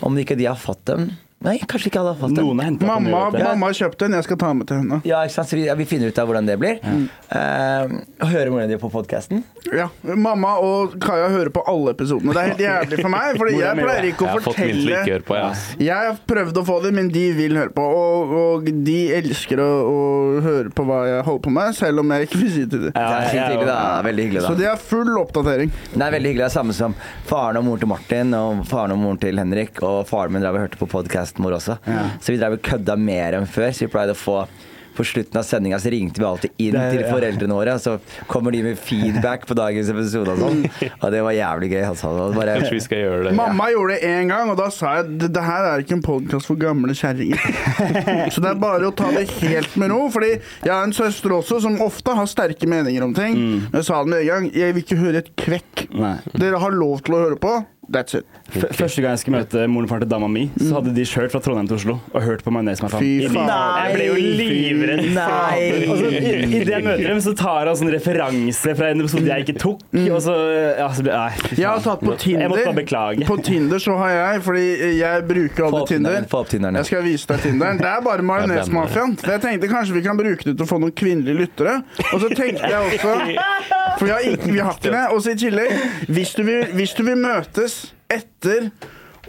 [0.03, 2.45] Om ikke de har fått dem Nei, kanskje ikke alle har fått den.
[2.45, 4.99] Noen har Mamma, mamma har kjøpt den, jeg skal ta med til henne.
[5.09, 5.49] Ja, ikke sant?
[5.49, 6.81] Så vi, ja, vi finner ut av hvordan det blir.
[6.85, 9.45] Eh, Uh, hører hvordan de er på podkasten.
[9.73, 12.35] Ja, Mamma og Kaja hører på alle episodene.
[12.35, 15.37] Det er helt jævlig for meg, Fordi jeg pleier ikke å å fortelle ikke på,
[15.39, 15.61] jeg.
[15.87, 17.85] Jeg har prøvd å få det, men de vil høre på.
[18.01, 22.11] Og, og de elsker å, å høre på hva jeg holder på med, selv om
[22.17, 22.91] jeg ikke vil si til dem.
[22.99, 23.79] Det er Ja, hyggelig, da.
[24.09, 24.59] Veldig hyggelig, Så da.
[24.65, 25.71] det er full oppdatering.
[25.95, 26.43] Det er veldig hyggelig.
[26.43, 26.99] Det er samme som
[27.31, 29.79] faren og moren til Martin og faren og moren til Henrik.
[29.87, 31.79] Og faren min drev og hørte på podkasten vår også.
[32.21, 33.71] Så vi drev og kødda mer enn før.
[33.71, 34.43] Så vi pleide å få
[34.91, 37.93] på slutten av sendinga så ringte vi alltid inn Det- til foreldrene våre, og så
[38.27, 40.65] kommer de med feedback på dagens episode og sånn.
[41.03, 41.85] Og det var jævlig gøy.
[41.89, 42.11] Altså.
[42.19, 43.35] Det bare, Kanskje vi skal gjøre det.
[43.39, 46.03] Mamma gjorde det én gang, og da sa jeg at det her er ikke en
[46.03, 47.39] podkast for gamle kjerringer.
[48.35, 50.11] Så det er bare å ta det helt med ro.
[50.11, 53.39] Fordi jeg har en søster også som ofte har sterke meninger om ting.
[53.71, 54.51] Men jeg sa det med en gang.
[54.59, 55.87] Jeg vil ikke høre et kvekk.
[55.95, 56.17] Nei.
[56.35, 57.61] Dere har lov til å høre på.
[57.91, 58.27] That's it.
[58.51, 61.33] Første gang jeg skulle møte moren og faren til dama mi, så hadde de kjørt
[61.35, 62.81] fra Trondheim til Oslo og hørt på Majones.
[62.81, 63.51] Fy faen.
[63.51, 65.03] Jeg ble jo livredd.
[65.15, 65.87] Nei.
[65.91, 69.27] Og så i- Idet jeg møter dem, så tar han sånn referanse fra en episode
[69.31, 69.81] jeg ikke tok.
[70.11, 70.35] Og så,
[70.79, 72.83] ja, så ble, nei, Jeg har tatt på Jeg måtte bare Tinder.
[72.83, 73.27] beklage.
[73.27, 74.67] På Tinder så har jeg, fordi
[74.99, 75.87] jeg bruker aldri.
[75.95, 76.23] Tinder.
[76.31, 76.75] Få opp Tinderen.
[76.81, 77.79] Jeg skal vise deg Tinderen.
[77.79, 79.17] Det er bare Majonesmafiaen.
[79.21, 81.83] For jeg tenkte kanskje vi kan bruke det til å få noen kvinnelige lyttere.
[82.13, 83.37] Og så tenkte jeg også
[84.01, 85.07] For vi har ikke, vi har ikke det.
[85.15, 85.73] Og så i tillegg,
[86.09, 88.71] hvis du vil, hvis du vil møtes etter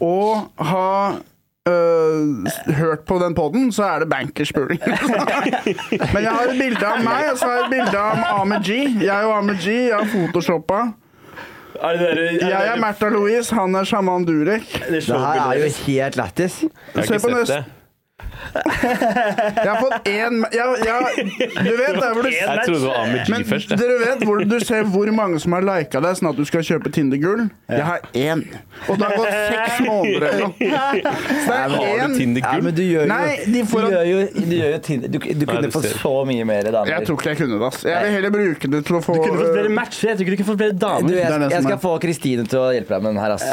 [0.02, 0.16] å
[0.72, 0.88] ha
[1.62, 2.42] Uh,
[2.74, 4.80] hørt på den poden, så er det bankerspuling.
[6.14, 8.64] Men jeg har et bilde av meg, og så har jeg et bilde av Ahmed
[8.66, 8.78] G.
[9.06, 9.76] Jeg og Ahmed G.
[9.92, 10.80] Jeg har photoshoppa.
[11.78, 14.66] Er det dere- er Jeg er Märtha Louise, han er sjaman Durek.
[14.90, 16.58] det Det her er jo helt lættis.
[16.98, 17.62] Se på neste.
[18.52, 21.26] Jeg har fått én jeg, jeg,
[21.62, 23.70] Du vet der hvor du Jeg trodde det var men først.
[23.72, 23.80] jeg.
[23.80, 26.66] dere vet hvor du ser hvor mange som har lika deg, sånn at du skal
[26.66, 27.46] kjøpe Tinder-gull?
[27.72, 28.42] Jeg har én.
[28.90, 30.56] Og det har gått seks måneder eller noe.
[30.58, 32.36] Så det er Har du én.
[32.42, 35.14] Ja, men du gjør jo, Nei, de får- du gjør jo, du gjør jo Tinder.
[35.16, 36.92] Du, du kunne fått så mye mer damer.
[36.92, 37.70] Jeg tror ikke jeg kunne det.
[37.72, 37.84] ass.
[37.88, 40.08] Jeg vil heller bruke det til å få Du kunne fått flere matcher.
[40.12, 41.10] Jeg tror ikke du kunne fått flere Du, damer.
[41.16, 43.22] jeg, Det er det jeg som skal få Kristine til å hjelpe deg med den
[43.24, 43.48] her, ass.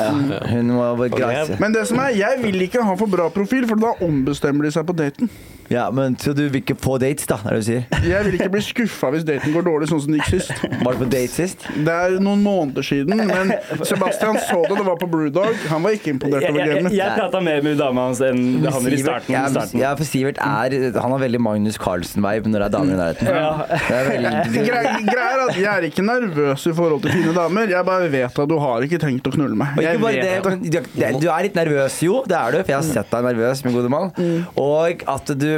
[0.48, 3.66] Hun må være Og Men det som er, jeg vil ikke ha for bra profil,
[3.68, 5.30] for da ombestemmer de seg på daten.
[5.70, 7.36] Ja, men Så du vil ikke få dates, da?
[7.44, 7.84] er det du sier?
[8.08, 10.52] Jeg vil ikke bli skuffa hvis daten går dårlig, sånn som det gikk sist.
[10.64, 11.66] Var du på date sist?
[11.76, 13.52] Det er noen måneder siden, men
[13.84, 15.54] Sebastian så det, det var på Brewdog.
[15.72, 18.40] Han var ikke imponert over over jeg, jeg, jeg prata mer med dama hans enn
[18.64, 19.34] han i starten.
[19.34, 19.80] ja, starten.
[19.82, 23.28] ja, for Sivert er Han har veldig Magnus Carlsen-vibe når det er damer i nærheten.
[23.28, 23.52] Ja.
[23.68, 27.34] Det er veldig Greia greia er at jeg er ikke nervøs i forhold til fine
[27.36, 27.68] damer.
[27.70, 29.78] Jeg bare vet at du har ikke tenkt å knulle meg.
[29.84, 32.22] Jeg vet det, du- du er litt nervøs, jo.
[32.28, 34.10] Det er du, for jeg har sett deg nervøs, min gode mann.
[34.58, 35.57] Og at du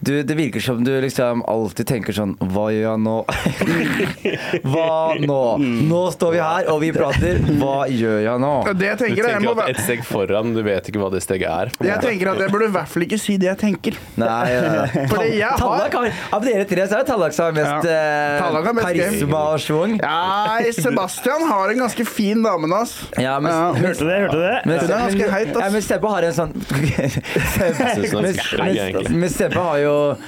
[0.00, 3.16] du, det virker som du liksom alltid tenker sånn Hva gjør jeg nå?
[4.72, 5.38] Hva nå?
[5.88, 7.34] Nå står vi her, og vi prater.
[7.60, 8.50] Hva gjør jeg nå?
[8.76, 11.00] Det jeg Du tenker, er, jeg, må tenker at et steg foran, du vet ikke
[11.02, 11.66] hva det steget er.
[11.88, 13.92] jeg tenker at jeg burde i hvert fall ikke si det jeg tenker.
[14.20, 14.60] Nei, ja.
[15.12, 16.06] Fordi jeg har- Tallak har,
[16.36, 17.92] Av dere tre så er det Tallak som har mest Ja.
[17.96, 19.92] eh, Tallak har mest karisma og schwung.
[20.02, 22.92] Nei, Sebastian har en ganske fin dame, ass.
[23.18, 23.56] Ja, men, Ja.
[23.72, 24.18] men, Hørte du det?
[24.26, 24.58] Hørte du det?
[24.66, 25.62] men, Hun er ganske heit, ass.
[25.64, 26.52] Ja, men Sebbe har en sånn
[29.36, 29.85] Sebbe har jo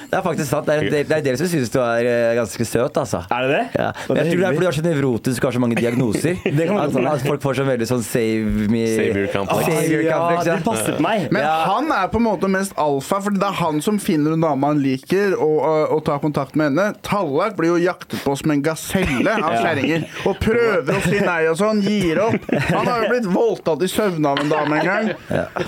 [0.09, 0.67] Det er faktisk sant.
[0.69, 3.23] Det er, det er dere som synes du er eh, ganske søt, altså.
[3.31, 3.63] Er det det?
[3.79, 3.89] Ja.
[4.09, 6.39] Men jeg tror det er fordi du er så nevrotisk og har så mange diagnoser.
[6.59, 8.83] Det kan at, at folk får sånn veldig sånn save me.
[8.89, 10.57] Savior Ja, complex, det ja.
[10.65, 11.27] passet meg.
[11.35, 14.43] Men han er på en måte mest alfa, for det er han som finner en
[14.43, 15.59] dame han liker, og,
[15.93, 16.89] og, tar kontakt med henne.
[17.05, 19.61] Tallak blir jo jaktet på som en gaselle av Ja.
[19.63, 20.05] kjerringer.
[20.29, 22.49] Og prøver å si nei og sånn, gir opp.
[22.69, 25.11] Han har jo blitt voldtatt i søvne av en dame en gang.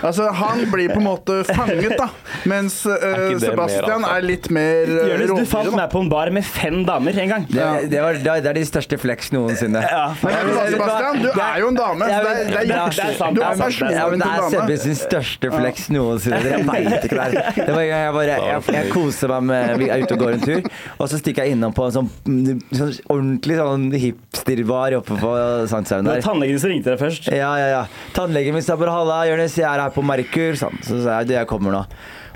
[0.02, 2.10] Altså, Han blir på en måte fanget, da.
[2.50, 4.16] Mens eh, det mer Sebastian alfa?
[4.18, 7.30] er litt mer uh, Jonis, du fant meg på en bar med fem damer en
[7.30, 7.46] gang.
[7.50, 9.82] Det, det, var, det er- de største flex noensinne.
[9.82, 12.10] Ja, Men Sebastian, du er jo en dame.
[12.12, 13.96] Ja, men- Det er, det er, det er- det er sant, Du er er er
[13.96, 16.42] Ja, men det er Sebbe sin største flex noensinne.
[16.44, 17.52] Dere vet ikke det her.
[17.56, 20.20] Det var en gang jeg bare jeg, jeg koser meg med Vi er ute og
[20.26, 20.62] går en tur,
[20.98, 22.10] og så stikker jeg innom på en sånn,
[22.72, 25.32] sånn ordentlig sånn hipsterbar oppe på
[25.72, 26.28] Sankthanshaugen Det var der.
[26.28, 27.30] tannlegen som ringte deg først.
[27.32, 27.84] Ja, ja, ja.
[28.16, 30.58] Tannlegen min sa bare 'halla, Jonis, jeg er her på Merkur'.
[30.62, 30.78] Sånn.
[30.84, 31.86] Så sa jeg du, jeg kommer nå.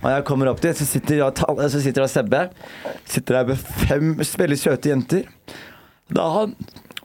[0.04, 2.42] Og jeg kommer opp dit, så sitter, jeg og så sitter da Sebbe.
[3.10, 5.26] Sitter der med fem veldig søte jenter.
[6.14, 6.56] Da han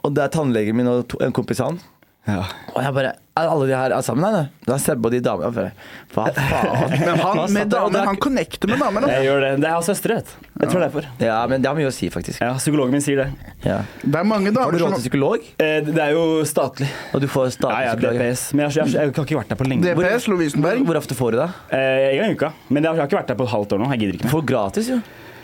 [0.03, 1.81] Og det er tannlegen min og to, en kompis av han.
[2.29, 4.21] Og jeg bare Er alle de her er sammen?
[4.21, 4.65] Nei, nei.
[4.67, 5.49] Det er Sebbe og de damene.
[5.57, 5.71] Bare,
[6.13, 6.93] Hva faen?
[7.01, 9.07] Men han med damer, han connecter med damer.
[9.09, 9.51] Jeg gjør det.
[9.63, 10.51] Det er hans søstre, vet du.
[10.61, 11.07] Jeg tror derfor.
[11.25, 12.43] Ja, men det har mye å si, faktisk.
[12.45, 13.55] Ja, Psykologen min sier det.
[13.65, 13.79] Ja.
[14.03, 15.47] Det er mange Har du råd til psykolog?
[15.57, 16.91] Eh, Det er jo statlig.
[17.17, 18.21] Og du får statlig ja, psykolog?
[18.21, 18.45] DPS.
[18.53, 19.97] Men jeg, jeg, jeg, har ikke vært der på lenge.
[19.97, 20.85] DPS, Lovisenberg.
[20.91, 21.49] Hvor ofte får du det?
[21.73, 22.53] Eh, en gang i uka.
[22.69, 23.91] Men jeg har ikke vært der på et halvt år nå.
[23.95, 25.01] Jeg gidder ikke Du får gratis, jo.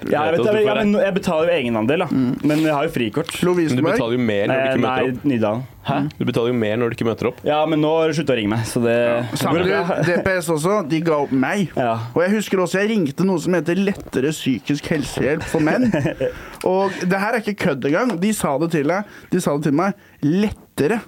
[0.07, 2.09] Ja, jeg, vet, jeg, men jeg betaler jo egenandel, da.
[2.47, 3.33] Men jeg har jo frikort.
[3.43, 5.27] Men du betaler jo mer når du ikke møter Nei, opp.
[5.33, 5.65] Nydalen.
[5.87, 5.97] Hæ?
[6.19, 7.43] Du betaler jo mer når du ikke møter opp.
[7.47, 9.19] Ja, men nå har du sluttet å ringe meg, så det ja.
[9.39, 9.65] Samme.
[10.09, 11.67] DPS også, de ga opp meg.
[11.79, 11.97] Ja.
[12.13, 15.89] Og jeg husker også jeg ringte noe som heter lettere psykisk helsehjelp for menn.
[16.71, 18.17] Og det her er ikke kødd engang.
[18.21, 19.19] De sa det til deg.
[19.33, 20.09] De sa det til meg.
[20.27, 21.01] Lettere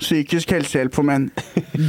[0.00, 1.28] psykisk helsehjelp for menn.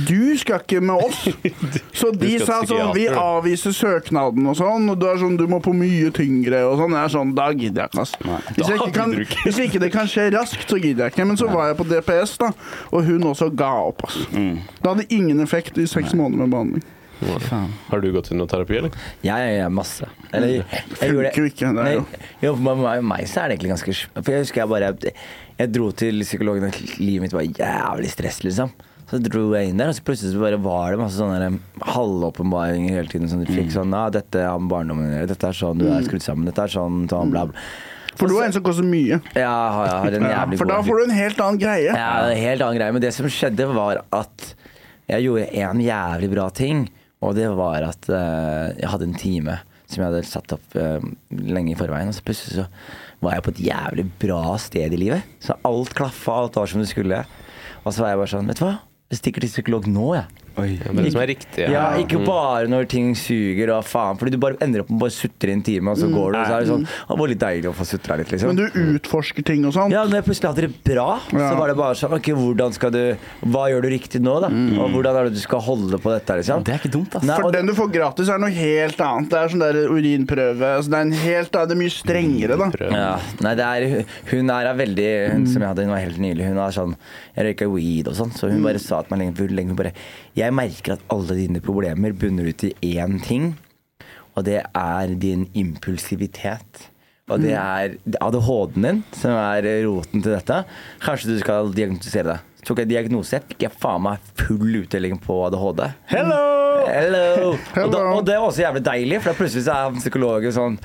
[0.07, 1.27] Du skal ikke med oss.
[1.99, 4.89] Så de sa sånn Vi avviser søknaden og sånn.
[4.91, 6.97] Og du er sånn Du må på mye tyngre og sånn.
[6.97, 8.15] Jeg er sånn Da gidder jeg ikke, ass.
[8.57, 11.29] Hvis, jeg ikke kan, hvis ikke det kan skje raskt, så gidder jeg ikke.
[11.29, 12.51] Men så var jeg på DPS, da,
[12.91, 14.19] og hun også ga opp, ass.
[14.33, 14.61] Mm.
[14.77, 16.85] Det hadde ingen effekt i seks måneder med behandling.
[17.89, 18.97] Har du gått i noe terapi, eller?
[19.25, 20.07] Ja, ja, ja, masse.
[20.31, 21.31] Eller, jeg, jeg gjorde.
[21.33, 21.95] Det Nei,
[22.43, 24.91] jo for meg, meg så er det egentlig ganske For jeg husker jeg bare
[25.57, 28.73] Jeg dro til psykologen, og livet mitt var jævlig stress, liksom.
[29.07, 31.61] Så dro jeg inn der, og så plutselig så bare var det masse sånne
[31.95, 33.29] halvåpenbaringer hele tiden.
[33.31, 35.29] Som du fikk sånn Ja, dette er barndommen din.
[35.31, 36.49] Dette er sånn du er skrudd sammen.
[36.49, 37.67] Dette er sånn, sånn bla, bla.
[38.17, 39.19] For du er en som koster mye.
[39.37, 41.93] Ja, ja, har Ja, jævlig for da får du en helt annen greie.
[41.93, 42.95] Ja, en helt annen greie.
[42.97, 44.47] Men det som skjedde, var at
[45.07, 46.87] jeg gjorde en jævlig bra ting.
[47.25, 51.03] Og det var at eh, jeg hadde en time som jeg hadde satt opp eh,
[51.31, 52.11] lenge i forveien.
[52.11, 52.67] Og så plutselig så
[53.23, 55.37] var jeg på et jævlig bra sted i livet.
[55.43, 57.23] Så alt klaffa, alt var som det skulle.
[57.83, 58.75] Og så var jeg bare sånn, vet du hva?
[59.07, 60.27] Jeg stikker til psykolog nå, jeg.
[60.27, 61.63] Ja, det er det som er riktig.
[61.67, 62.03] Ja, Ja.
[62.03, 64.17] ikke bare når ting suger og faen.
[64.17, 66.31] Fordi du bare ender opp med å bare sutre i en time, og så går
[66.33, 68.47] du, og så er det sånn Det var litt deilig å få sutra litt, liksom.
[68.47, 69.91] Men du utforsker ting og sånn.
[69.91, 72.91] Ja, når jeg plutselig hadde det bra, så var det bare sånn Ok, hvordan skal
[72.91, 74.47] du Hva gjør du riktig nå, da?
[74.81, 76.63] Og hvordan er det du skal holde på dette, liksom?
[76.63, 77.23] Det er ikke dumt, ass.
[77.23, 79.29] Nei, For den du får gratis, er noe helt annet.
[79.29, 80.73] Det er sånn der urinprøve.
[80.77, 82.67] Altså, det er en helt Det er mye strengere, da.
[82.91, 86.45] Ja, nei, det er Hun er veldig Hun som jeg hadde, hun var helt nylig.
[86.47, 86.95] Hun er sånn
[87.37, 89.93] Jeg røyka weed og sånn, så hun bare sa til meg lenge, lenge hun bare
[90.37, 93.55] Jeg merker at alle dine problemer bunner ut i én ting,
[94.37, 96.83] og det er din impulsivitet.
[97.27, 100.61] Og det er ADHD-en din som er roten til dette.
[101.03, 102.56] Kanskje du skal diagnostisere deg.
[102.67, 105.85] Tok jeg diagnose, fikk jeg faen meg full utdeling på ADHD.
[106.11, 106.43] Hello!
[106.87, 107.53] Hello.
[107.81, 110.75] Og, da, og det var også jævlig deilig, for da plutselig så er psykologen sånn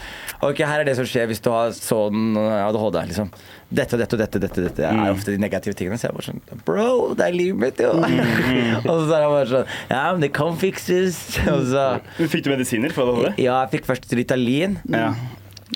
[0.42, 2.98] Ok, her er det som skjer hvis du har sånn ADHD.
[3.12, 3.28] liksom
[3.72, 5.98] Dette og dette og dette, dette, dette er ofte de negative tingene.
[6.00, 7.92] Så jeg bare sånn Bro, det er livet mitt, jo!
[8.90, 11.20] og så er jeg bare sånn Ja, men det kan fikses.
[12.32, 13.44] Fikk du medisiner for ADHD?
[13.44, 14.80] Ja, jeg fikk først Ritalin.
[14.90, 15.12] Ja.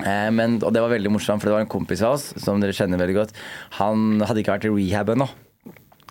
[0.02, 2.61] Eh, men, og det var veldig morsomt, for det var en kompis av oss som
[2.61, 3.36] dere kjenner veldig godt.
[3.78, 5.28] Han hadde ikke vært i rehab ennå.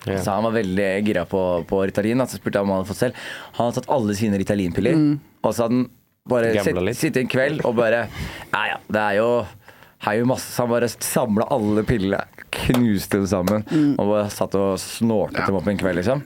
[0.05, 0.19] Ja.
[0.21, 2.17] Så han var veldig gira på, på Ritalin.
[2.21, 3.13] da, Så spurte jeg om han hadde fått selv.
[3.57, 4.99] Han hadde tatt alle sine Ritalin-piller.
[5.43, 5.89] Og så hadde han
[6.29, 8.07] bare sitt- sittet en kveld og bare
[8.53, 9.29] Ja ja, det er jo
[10.05, 12.21] er masse, så Han bare samla alle pillene,
[12.55, 13.63] knuste dem sammen
[13.99, 16.21] og bare satt og snortet dem opp en kveld, liksom.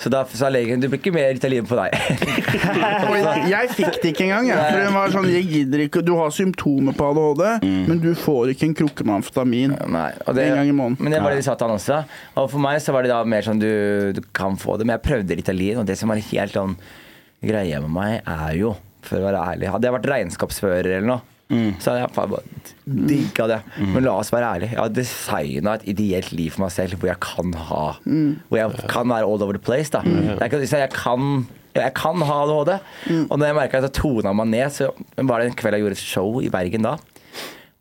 [0.00, 1.96] Så da sa legen du blir ikke mer Ritalin på deg.
[3.22, 4.48] Jeg, jeg fikk det ikke engang.
[4.50, 8.10] Jeg, for den var sånn, jeg gidder ikke Du har symptomer på ADHD, men du
[8.18, 9.74] får ikke en krukke med amfetamin.
[9.92, 10.98] Nei, det, En gang i måneden.
[11.02, 12.00] Men det var det de sa til han også.
[12.40, 13.68] Og for meg så var det da mer sånn du,
[14.16, 14.86] du kan få det.
[14.88, 16.76] Men jeg prøvde Ritalin, og det som var helt sånn
[17.42, 21.31] greia med meg, er jo, for å være ærlig Hadde jeg vært regnskapsfører eller noe,
[21.78, 22.42] så hadde jeg bare
[23.12, 23.58] digga det.
[23.92, 24.72] Men la oss være ærlige.
[24.72, 27.82] Jeg har designa et ideelt liv for meg selv hvor jeg kan ha
[28.48, 29.90] Hvor jeg kan være all over the place.
[29.92, 30.00] da
[30.40, 32.72] Jeg kan, så jeg kan jeg kan ha ADHD.
[33.30, 35.80] Og når jeg merka at jeg tona meg ned, så var det en kveld jeg
[35.86, 36.96] gjorde et show i Bergen da.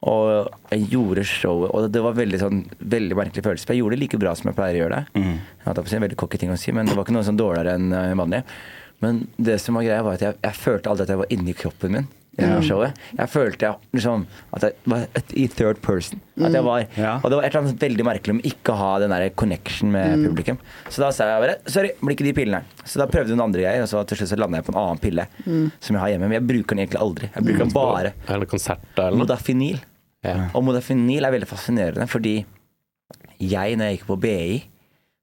[0.01, 3.67] Og jeg gjorde showet, og det var veldig sånn Veldig merkelig følelse.
[3.67, 5.21] For jeg gjorde det like bra som jeg pleier å gjøre det.
[5.21, 7.37] Jeg hadde på en veldig cocky ting å si, men det var ikke noe sånn
[7.37, 8.41] dårligere enn eh, vanlig.
[9.03, 11.53] Men det som var greia, var at jeg, jeg følte aldri at jeg var inni
[11.57, 12.07] kroppen min.
[12.39, 12.99] Gjennom showet.
[13.17, 14.21] Jeg følte jeg, liksom,
[14.55, 15.01] at jeg var
[15.35, 16.21] i third person.
[16.41, 17.17] At jeg var, Ja.
[17.19, 19.91] Og det var et eller annet veldig merkelig om ikke å ha den der connection
[19.91, 20.57] med publikum.
[20.89, 22.63] Så da sa jeg bare sorry, blir ikke de pillene.
[22.85, 24.81] Så da prøvde hun andre greier, og så til slutt så landa jeg på en
[24.81, 26.29] annen pille som jeg har hjemme.
[26.31, 27.31] Men jeg bruker den egentlig aldri.
[27.35, 29.83] Jeg bruker den bare Eller konsert eller modafinil.
[30.23, 30.49] Ja.
[30.55, 32.45] Og modafinil er veldig fascinerende, fordi
[33.41, 34.61] jeg, når jeg gikk på BI,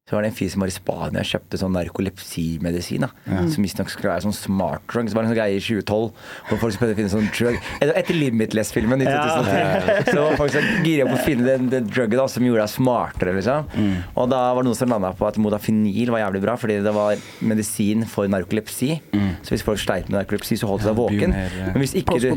[0.08, 3.04] så var det en fyr som var i Spania og kjøpte sånn narkolepsimedisin.
[3.04, 5.08] da Som visstnok skulle være sånn smart drug.
[5.10, 6.12] Så var det en sånn greie i 2012
[6.48, 9.26] hvor folk skulle å finne sånn drug Etter, Limitless-filmen i Ja.
[10.08, 12.72] så var folk så gira på å finne den, den drugget da som gjorde deg
[12.72, 13.34] smartere.
[13.36, 13.68] liksom
[14.16, 16.94] Og da var det noen som landa på at modafinil var jævlig bra, fordi det
[16.96, 19.00] var medisin for narkolepsi.
[19.44, 21.36] Så hvis folk sleit med narkolepsi, så holdt de seg våken.
[21.74, 22.28] Men hvis ikke du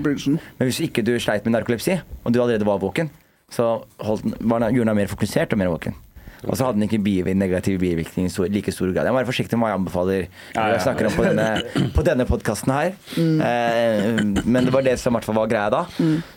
[0.60, 3.10] men hvis ikke du sleit med narkolepsi, og du allerede var våken,
[3.52, 5.96] så holdt var gjorde den deg mer fokusert og mer våken.
[6.48, 9.06] Og så hadde den ikke bivirk- negative bivirkninger i stor, like stor grad.
[9.06, 10.22] Jeg må være forsiktig med hva jeg anbefaler
[10.56, 11.48] ja, jeg snakker om på denne,
[11.94, 12.94] på denne podkasten her.
[13.22, 15.84] Eh, men det var det som i hvert fall var greia da.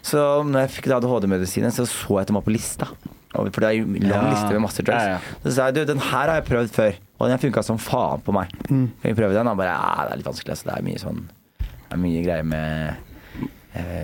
[0.05, 2.91] Så når jeg fikk ADHD-medisinen, så så jeg at den var på lista.
[3.35, 4.31] For det er jo lang Ja.
[4.31, 5.03] liste med masse drugs.
[5.09, 5.41] Ja, ja.
[5.43, 8.21] Så sa jeg du, den her har jeg prøvd før, og den funka som faen
[8.23, 8.53] på meg.
[8.69, 9.47] Kan vi prøve den?
[9.51, 10.55] Han bare ja, det er litt vanskelig.
[10.55, 10.69] Altså.
[10.71, 11.25] Det er mye sånn
[11.59, 13.14] Det er mye greier med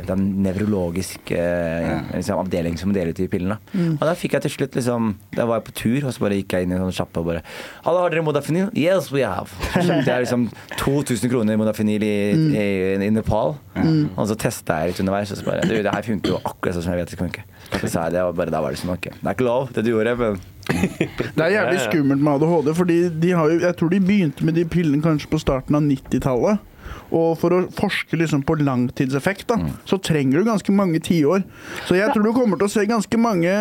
[0.07, 3.59] den nevrologiske eh, liksom, avdelingen som deler ut de pillene.
[3.95, 6.41] Og da fikk jeg til slutt liksom Da var jeg på tur, og så bare
[6.41, 7.43] gikk jeg inn i en sånn sjappe og bare
[7.85, 8.71] Alle har dere modafinil?
[8.75, 9.53] Yes, we have.
[9.71, 10.47] Så kjøpte jeg liksom
[10.81, 12.69] 2000 kroner modafinil i, i,
[13.07, 13.57] i Nepal.
[13.81, 16.77] Og så testa jeg litt underveis, og så bare Du, det her funker jo akkurat
[16.77, 17.47] sånn som jeg vet det skal funke.
[17.79, 19.71] Så sa jeg det, og bare da var det sånn Ok, det er ikke lov,
[19.77, 20.41] det du gjorde, men
[21.37, 24.55] Det er jævlig skummelt med ADHD, fordi de har jo, jeg tror de begynte med
[24.59, 26.67] de pillene kanskje på starten av 90-tallet.
[27.11, 29.59] Og for å forske liksom på langtidseffekt, da,
[29.89, 31.43] så trenger du ganske mange tiår.
[31.89, 33.55] Så jeg tror du kommer til å se ganske mange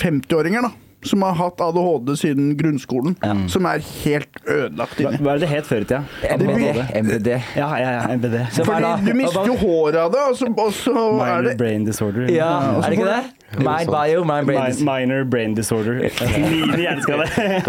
[0.00, 0.70] 50-åringer da,
[1.06, 3.14] som har hatt ADHD siden grunnskolen,
[3.52, 5.20] som er helt ødelagt inni.
[5.22, 6.02] hva er det det het før i tida?
[6.34, 6.82] MBD.
[7.04, 7.28] MBD.
[7.60, 8.36] Ja, ja, ja, MBD.
[8.66, 11.86] Fordi du mister jo håret av det, og så, og så er Minor det brain
[11.86, 12.32] disorder.
[12.32, 13.35] Ja, er det ikke det?
[13.56, 15.94] Mind bio, mind brain Mi- Minor brain disorder.
[16.50, 17.26] Mine hjerneskade.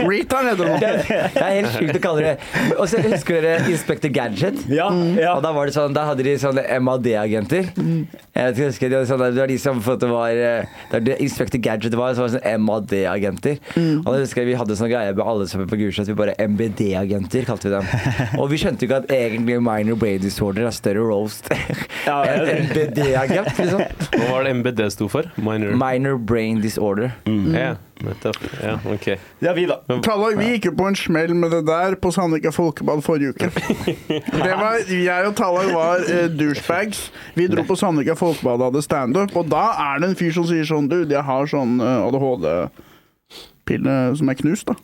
[0.10, 0.80] Retard heter det nå.
[0.82, 2.34] Det er helt sjukt å kalle det
[2.82, 4.64] Og så husker dere Inspector Gadget?
[4.74, 5.36] Ja, ja.
[5.38, 7.70] Og da var det sånn, da hadde de sånne MAD-agenter.
[7.78, 11.20] Jeg vet ikke, husker de, sånn, det var de som var eh, Det var det
[11.28, 13.62] Inspector Gadget var, så var det sånne MAD-agenter.
[14.02, 16.18] Og da husker jeg Vi hadde sånn greie med alle som er på Gulset, vi
[16.18, 17.88] bare MBD-agenter kalte vi dem.
[18.42, 23.54] Og vi skjønte jo ikke at egentlig minor brain disorder er større roast enn MBD-agent.
[23.62, 23.82] Liksom.
[24.18, 25.28] Hva var det MBD sto for?
[25.38, 27.12] Minor Minor brain disorder.
[27.26, 28.38] Ja, nettopp.
[28.64, 29.08] Ja, ok.
[29.40, 29.80] Ja, vi, da.
[30.06, 33.50] Tallag, vi gikk jo på en smell med det der på Sandvika Folkebad forrige uke.
[34.48, 37.08] Det var, jeg og Tallag var eh, douchebags.
[37.36, 40.48] Vi dro på Sandvika Folkebad og hadde standup, og da er det en fyr som
[40.48, 44.76] sier sånn Du, jeg har sånn eh, ADHD-pille som er knust, da.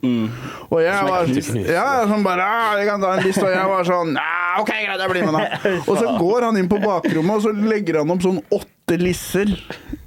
[0.70, 1.56] Og jeg var knust.
[1.70, 4.18] Ja, som bare ah, Jeg kan ta en liste, og jeg var sånn
[4.60, 5.72] OK, greit, jeg blir med, da.
[5.90, 9.50] Og så går han inn på bakrommet, og så legger han opp sånn åtte lisser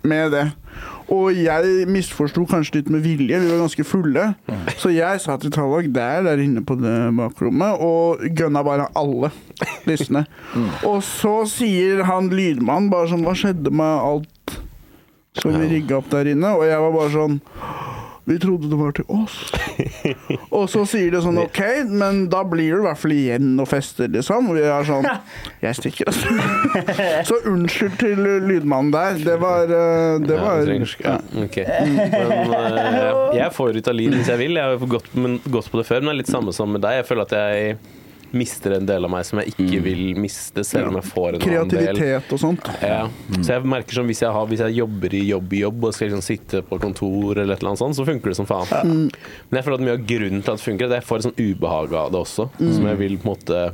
[0.06, 0.44] med det.
[1.12, 4.24] Og jeg misforsto kanskje litt med vilje, vi var ganske fulle.
[4.80, 9.30] Så jeg sa til Tallak der, der inne på det bakrommet, og gønna bare alle
[9.86, 10.24] listene.
[10.90, 14.56] Og så sier han lydmannen bare sånn Hva skjedde med alt
[15.36, 16.54] som vi rigga opp der inne?
[16.56, 17.38] Og jeg var bare sånn
[18.26, 19.34] Vi trodde det var til oss.
[20.56, 23.68] Og så sier de sånn OK, men da blir du i hvert fall igjen og
[23.70, 24.48] fester, liksom.
[24.50, 25.06] Og vi er sånn
[25.64, 26.34] Jeg stikker, altså.
[27.28, 29.20] Så unnskyld til lydmannen der.
[29.28, 31.14] Det var eh, Det var ja, trenger ja,
[31.44, 31.60] ok.
[31.86, 34.58] Men uh, jeg får Ritalin hvis jeg vil.
[34.58, 36.82] Jeg har gått, men, gått på det før, men det er litt samme som med
[36.82, 36.98] deg.
[37.02, 37.78] Jeg føler at jeg
[38.36, 41.40] mister en del av meg som jeg ikke vil miste, selv om jeg får en
[41.40, 41.86] annen del.
[41.96, 42.68] kreativitet og sånt.
[42.82, 43.00] Ja.
[43.40, 45.96] Så jeg merker som hvis jeg, har, hvis jeg jobber i jobb i jobb og
[45.96, 49.08] skal liksom sitte på kontor eller et eller annet sånt, så funker det som faen.
[49.50, 51.16] Men jeg føler at mye av grunnen til at det funker, er at jeg får
[51.22, 52.48] et sånn ubehag av det også.
[52.60, 53.64] Som jeg vil på en måte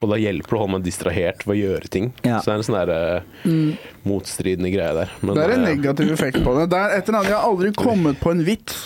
[0.00, 2.06] Og da hjelper det å holde meg distrahert ved å gjøre ting.
[2.24, 2.38] Ja.
[2.40, 5.10] Så det er en sånn der eh, motstridende greie der.
[5.20, 6.70] Men, Det er en eh, negativ effekt på det.
[6.72, 8.78] Det er et eller annet Jeg har aldri kommet på en vits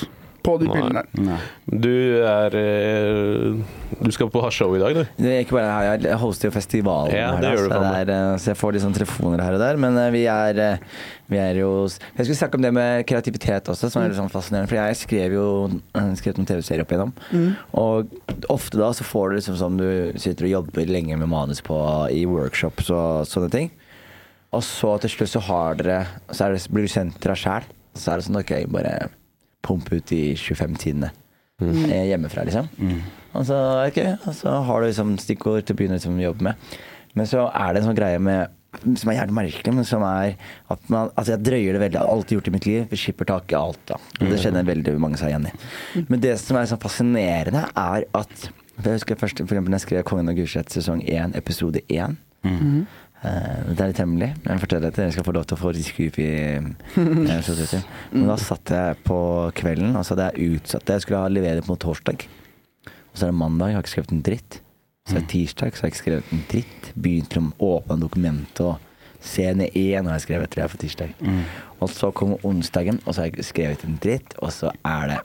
[0.44, 1.02] på de pillene.
[1.24, 1.38] Nei.
[1.66, 1.90] Du
[2.28, 3.54] er eh,
[4.04, 5.02] Du skal på show i dag, du.
[5.16, 8.12] Det er ikke bare her, jeg hoster jo festivalen Ja, her, det du så, er,
[8.12, 9.80] eh, så jeg får litt sånn telefoner her og der.
[9.80, 10.60] Men eh, vi er,
[11.32, 14.32] vi er jo Jeg skulle snakke om det med kreativitet også, som er litt sånn
[14.32, 14.70] fascinerende.
[14.70, 15.46] For jeg skrev jo
[16.20, 17.14] skrev noen TV-serier opp igjennom.
[17.80, 19.88] Og ofte da så får du liksom sånn du
[20.20, 21.78] sitter og jobber lenge med manus på
[22.12, 23.72] i workshops og sånne ting.
[24.54, 27.40] Og så til slutt så har dere Så er det, blir du sendt til deg
[27.40, 27.66] sjæl.
[27.96, 28.96] Så er det sånn OK, bare
[29.64, 31.12] pump ut de 25 tidene
[31.62, 31.84] mm.
[32.10, 32.68] hjemmefra, liksom.
[33.34, 36.50] Og så, okay, og så har du liksom stikkord til å begynne liksom, å jobbe
[36.50, 36.76] med.
[37.14, 38.60] Men så er det en sånn greie med
[38.98, 40.32] som er jævlig merkelig, men som er
[40.72, 41.98] at man Altså, jeg drøyer det veldig.
[41.98, 42.86] Jeg har alltid gjort det i mitt liv.
[42.90, 44.00] Vi skipper tak i alt, da.
[44.18, 45.54] Og det kjenner veldig mange seg igjen i.
[46.08, 49.86] Men det som er sånn fascinerende, er at Jeg husker først for eksempel når jeg
[49.86, 52.16] skrev 'Kongen av Gulset' sesong 1, episode 1.
[52.42, 52.82] Eh,
[53.24, 55.60] det er litt hemmelig, men jeg forteller det til dere skal få lov til å
[55.62, 56.66] få skup i eh.
[58.12, 59.18] Men da satt jeg på
[59.56, 60.92] kvelden, og så hadde jeg utsatt.
[60.92, 62.26] Jeg skulle ha levere på torsdag.
[62.84, 64.60] Og så er det mandag, jeg har ikke skrevet en dritt.
[65.04, 66.90] Så er det tirsdag, så har jeg ikke skrevet en dritt.
[66.96, 68.90] Begynt å åpne dokumentet og
[69.24, 71.14] scene én har jeg skrevet, tror jeg, for tirsdag.
[71.80, 74.36] Og så kommer onsdagen, og så har jeg skrevet en dritt.
[74.44, 75.20] Og så er det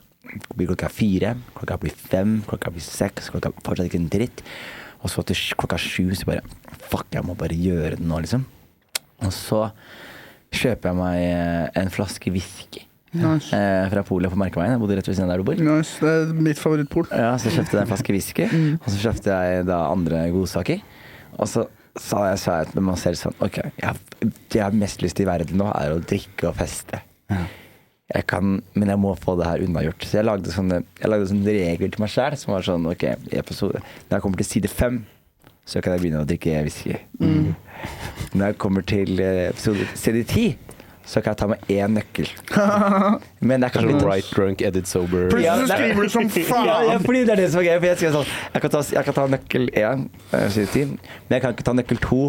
[0.54, 4.44] blir klokka fire, klokka blir fem, klokka blir seks, klokka fortsatt ikke en dritt.
[5.00, 6.42] Og så til klokka sju så bare
[6.90, 8.42] Fuck, jeg må bare gjøre det nå, liksom.
[9.24, 9.66] Og så
[10.50, 12.82] kjøper jeg meg eh, en flaske whisky
[13.14, 13.50] Nice.
[13.54, 14.72] eh, fra polet på Merkeveien.
[14.76, 15.58] Jeg bodde rett ved siden av der du bor.
[15.66, 15.98] nice.
[16.02, 17.08] Det er mitt favorittpol.
[17.10, 18.46] Ja, så kjøpte jeg en flaske whisky,
[18.82, 20.82] og så kjøpte jeg da andre godsaker.
[21.38, 21.64] Og så
[21.98, 25.16] sa jeg, sa jeg til meg selv sånn Ok, jeg, det jeg har mest lyst
[25.18, 27.00] til i verden nå, er å drikke og feste.
[28.10, 30.02] Jeg kan, men jeg må få det her unnagjort.
[30.08, 33.04] Så jeg lagde sånne, jeg lagde sånne regler til meg sjæl som var sånn Ok,
[33.38, 35.04] episode, når jeg kommer til side fem,
[35.68, 36.96] så kan jeg begynne å drikke whisky.
[38.34, 40.48] Når jeg kommer til eh, episode side ti,
[41.06, 42.28] så kan jeg ta med én nøkkel.
[43.46, 45.30] Men det er kanskje litt right drunk, edit sober.
[45.30, 47.78] Plutselig er- skriver du som ja, ja, fordi det er det som er gøy.
[47.78, 51.54] For jeg, sånn, jeg, kan ta, jeg kan ta nøkkel én, eh, men jeg kan
[51.54, 52.22] ikke ta nøkkel to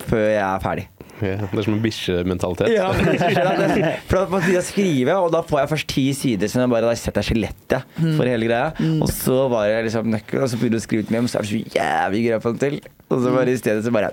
[0.00, 0.84] før jeg er ferdig.
[1.22, 2.70] Ja, det er som en bikkjementalitet.
[2.72, 6.62] Ja, for jeg- da må jeg skrive, og da får jeg først ti sider som
[6.62, 7.84] jeg bare da setter skjelettet
[8.16, 8.72] for hele greia.
[9.02, 11.28] Og så var jeg liksom nøkkel, og så begynner du å skrive ut mye og
[11.30, 12.80] så er det så jævlig greit på den til.
[13.12, 14.10] Og så bare i stedet så bare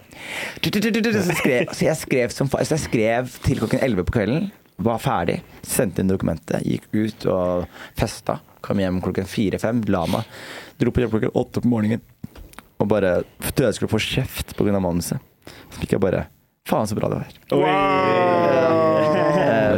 [1.23, 4.51] Så, skrev, så jeg skrev som fa- Så jeg skrev til klokken 11 på kvelden,
[4.77, 7.65] var ferdig, sendte inn dokumentet, gikk ut og
[7.97, 8.39] festa.
[8.61, 10.23] Kom hjem klokken fire-fem, la meg.
[10.77, 12.01] Dro på jobb klokken åtte på morgenen.
[12.79, 14.77] Og bare trodde jeg skulle få kjeft pga.
[14.79, 15.19] manuset.
[15.69, 16.25] Så fikk jeg bare
[16.69, 17.29] Faen, så bra det var.
[17.49, 17.57] Eh,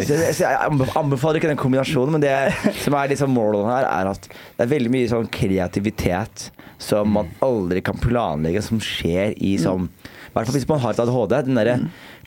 [0.01, 0.57] Så jeg, så jeg
[0.97, 2.33] anbefaler ikke den kombinasjonen, men det
[2.81, 6.47] som er liksom målet her, er at det er veldig mye sånn kreativitet
[6.81, 10.91] som man aldri kan planlegge, som skjer i sånn I hvert fall hvis man har
[10.95, 11.35] et ADHD.
[11.45, 11.75] Den derre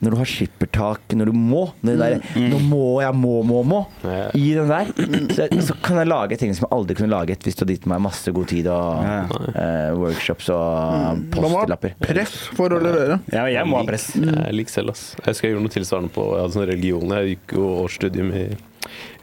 [0.03, 1.61] når du har skippertak, når du må.
[1.87, 3.79] Når det derre Nå må jeg, må, må, må.
[4.03, 4.27] Ja.
[4.35, 4.91] I den der.
[5.35, 7.87] Så, så kan jeg lage ting som jeg aldri kunne laget hvis du hadde gitt
[7.91, 9.21] meg masse god tid og Ja.
[9.55, 11.95] eh, workshops og Man må ha postlapper.
[12.03, 13.21] press for å levere.
[13.33, 14.11] Ja, jeg må ha press.
[14.19, 15.07] Jeg liker selv, ass.
[15.21, 17.17] Jeg husker jeg gjorde noe tilsvarende på jeg hadde sånn religion.
[17.21, 18.45] Jeg gikk jo årsstudium i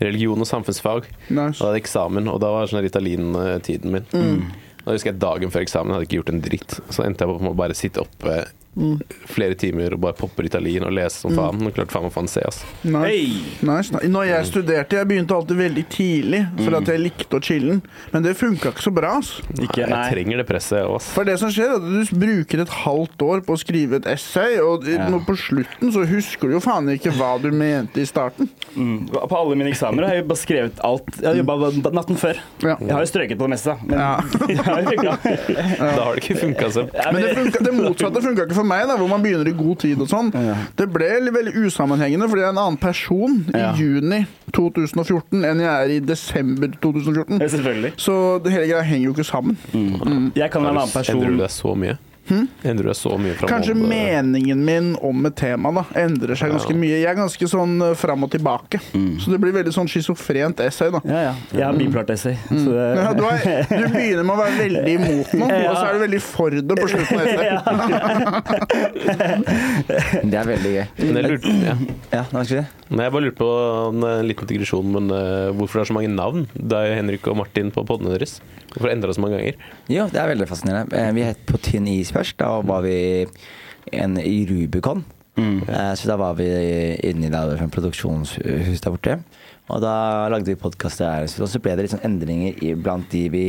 [0.01, 1.05] religion og samfunnsfag.
[1.29, 1.59] Nice.
[1.61, 4.07] Og hadde eksamen, og da var sånn Ritalin-tiden min.
[4.81, 6.79] Da husker jeg Dagen før eksamen hadde jeg ikke gjort en dritt.
[6.89, 8.39] Så endte jeg på å bare sitte oppe
[9.27, 11.59] flere timer og bare popper Italien og leser som faen.
[11.67, 12.61] Og klart faen meg faen se, ass.
[12.83, 13.03] Nice.
[13.03, 13.25] Hey!
[13.67, 13.91] Nice.
[13.91, 14.07] nice.
[14.11, 17.81] Når jeg studerte, jeg begynte alltid veldig tidlig, for at jeg likte å chille'n.
[18.13, 19.17] Men det funka ikke så bra.
[19.19, 19.33] ass.
[19.59, 21.01] Ikke, Jeg trenger det presset, òg.
[21.03, 24.07] For det som skjer, er at du bruker et halvt år på å skrive et
[24.13, 25.09] essay, og Ja.
[25.27, 28.49] på slutten så husker du jo faen ikke hva du mente i starten.
[28.75, 29.09] Mm.
[29.11, 31.03] På alle mine eksamener har jeg bare skrevet alt.
[31.19, 32.39] Jeg har jobba natten før.
[32.63, 32.77] Ja.
[32.79, 34.21] Jeg har jo strøket på det meste, men Ja.
[34.47, 35.17] det har jo funka.
[35.81, 38.60] Da har det ikke funka så Ja, Men det, funka, det motsatte funka ikke for
[38.67, 40.31] meg, da, hvor man begynner i god tid og sånn.
[40.33, 40.55] Ja.
[40.77, 43.73] Det ble veldig usammenhengende, fordi jeg er en annen person i Ja.
[43.77, 47.39] juni 2014 enn jeg er i desember 2014.
[47.41, 47.93] Ja, Selvfølgelig.
[47.97, 49.57] Så det hele greia henger jo ikke sammen.
[50.35, 51.15] Jeg kan være en annen person.
[51.21, 51.97] Endrer du deg så mye?
[52.63, 56.75] Endrer det så mye fra Kanskje meningen min om et tema da endrer seg ganske
[56.77, 56.99] mye.
[57.01, 58.79] Jeg er ganske sånn eh, fram og tilbake.
[59.21, 61.01] Så det blir veldig sånn schizofrent essay, da.
[61.07, 61.33] Ja, ja.
[61.51, 62.35] Jeg har bipart essay.
[62.47, 65.83] Så det, Ja, du, er, du begynner med å være veldig imot noe, og så
[65.87, 67.59] er du veldig for det på slutten av essayet.
[70.31, 70.85] Det er veldig gøy.
[71.01, 71.75] Men jeg lurte, ja.
[72.11, 72.67] Ja, det var ikke det.
[72.91, 73.49] Nei, jeg bare lurte på
[73.87, 76.45] en eh, liten digresjon, men uh, hvorfor det er så mange navn?
[76.55, 78.33] Det er jo Henrik og Martin på podene deres.
[78.73, 79.55] Hvorfor endra det så mange ganger?
[79.91, 81.03] Jo, det er veldig fascinerende.
[81.15, 82.37] Vi het På tynn is først.
[82.41, 82.95] Da var vi
[83.91, 85.03] en, i Rubicon.
[85.41, 86.45] Eh, Så da var vi
[87.07, 89.19] inne i det sånn produksjonshus der borte.
[89.71, 91.25] Og da lagde vi podkast der.
[91.31, 93.45] Så så ble det litt sånn endringer i, blant de vi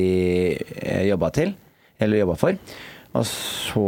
[0.79, 1.55] eh, jobba til.
[2.01, 2.57] Eller jobba for.
[3.19, 3.87] Og så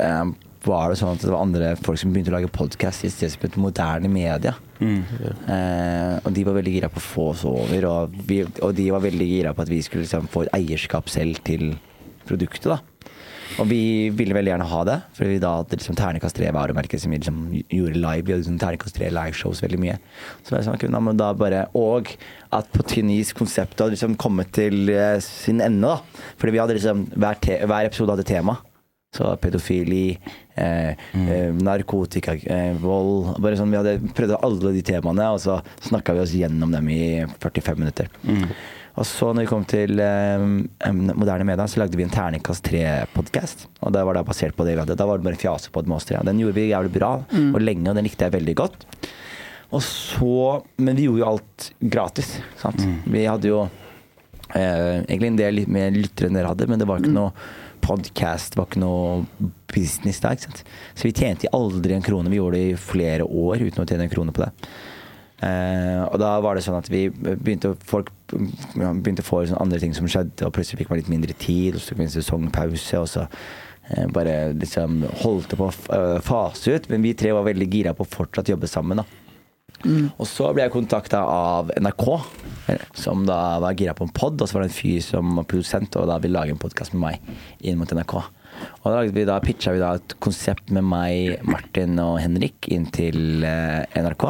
[0.00, 0.24] eh,
[0.64, 3.36] var det sånn at det var andre folk som begynte å lage podkast i stedet
[3.38, 4.54] for moderne media.
[4.80, 8.88] Eh, og de var veldig gira på å få oss over, og, vi, og de
[8.90, 11.74] var veldig gira på at vi skulle liksom få et eierskap selv til
[12.26, 12.72] produktet.
[12.72, 12.80] da
[13.60, 17.02] og vi ville veldig gjerne ha det, for vi da hadde liksom Ternekast 3 varemerket
[17.02, 18.26] som vi liksom gjorde live.
[18.26, 19.96] Vi hadde liksom Ternekast 3 liveshows veldig mye.
[20.42, 22.10] Så det sånn, men da bare, Og
[22.54, 25.88] at på tynn is konseptet hadde liksom kommet til eh, sin ende.
[25.88, 28.58] da Fordi vi hadde liksom hver, te hver episode hadde tema.
[29.14, 30.18] Så pedofili,
[30.58, 31.58] eh, mm.
[31.62, 36.24] narkotika, eh, vold bare sånn, Vi hadde prøvd alle de temaene, og så snakka vi
[36.24, 37.04] oss gjennom dem i
[37.38, 38.10] 45 minutter.
[38.94, 40.58] Og så når vi kom til um,
[41.18, 43.66] moderne media, så lagde vi en Terningkast 3-podkast.
[43.82, 44.94] Og det var da basert på det vi hadde.
[44.98, 46.20] Da var det bare fjase på med oss tre.
[46.26, 48.86] Den gjorde vi jævlig bra og lenge, og den likte jeg veldig godt.
[49.74, 52.36] Og så Men vi gjorde jo alt gratis.
[52.60, 52.84] Sant?
[53.10, 53.64] Vi hadde jo
[54.54, 57.34] eh, egentlig en del mer lyttere enn dere hadde, men det var ikke noe
[57.84, 60.38] podcast, det var ikke noe business der.
[60.38, 60.62] ikke sant?
[60.94, 62.30] Så vi tjente aldri en krone.
[62.30, 64.52] Vi gjorde det i flere år uten å tjene en krone på det.
[65.44, 69.80] Eh, og da var det sånn at vi begynte folk begynte å få sånn andre
[69.82, 72.14] ting som skjedde, og plutselig fikk man litt mindre tid, og så tok vi en
[72.14, 76.88] sesongpause, og så eh, bare liksom holdt det på å eh, fase ut.
[76.92, 79.02] Men vi tre var veldig gira på å fortsatt jobbe sammen.
[79.02, 79.20] da
[79.84, 82.04] og så ble jeg kontakta av NRK,
[82.96, 84.40] som da var gira på en pod.
[84.40, 86.94] Og så var det en fyr som var produsent og da ville lage en podkast
[86.94, 88.14] med meg inn mot NRK.
[88.16, 92.88] Og da, vi, da pitcha vi da et konsept med meg, Martin og Henrik inn
[92.94, 94.26] til NRK.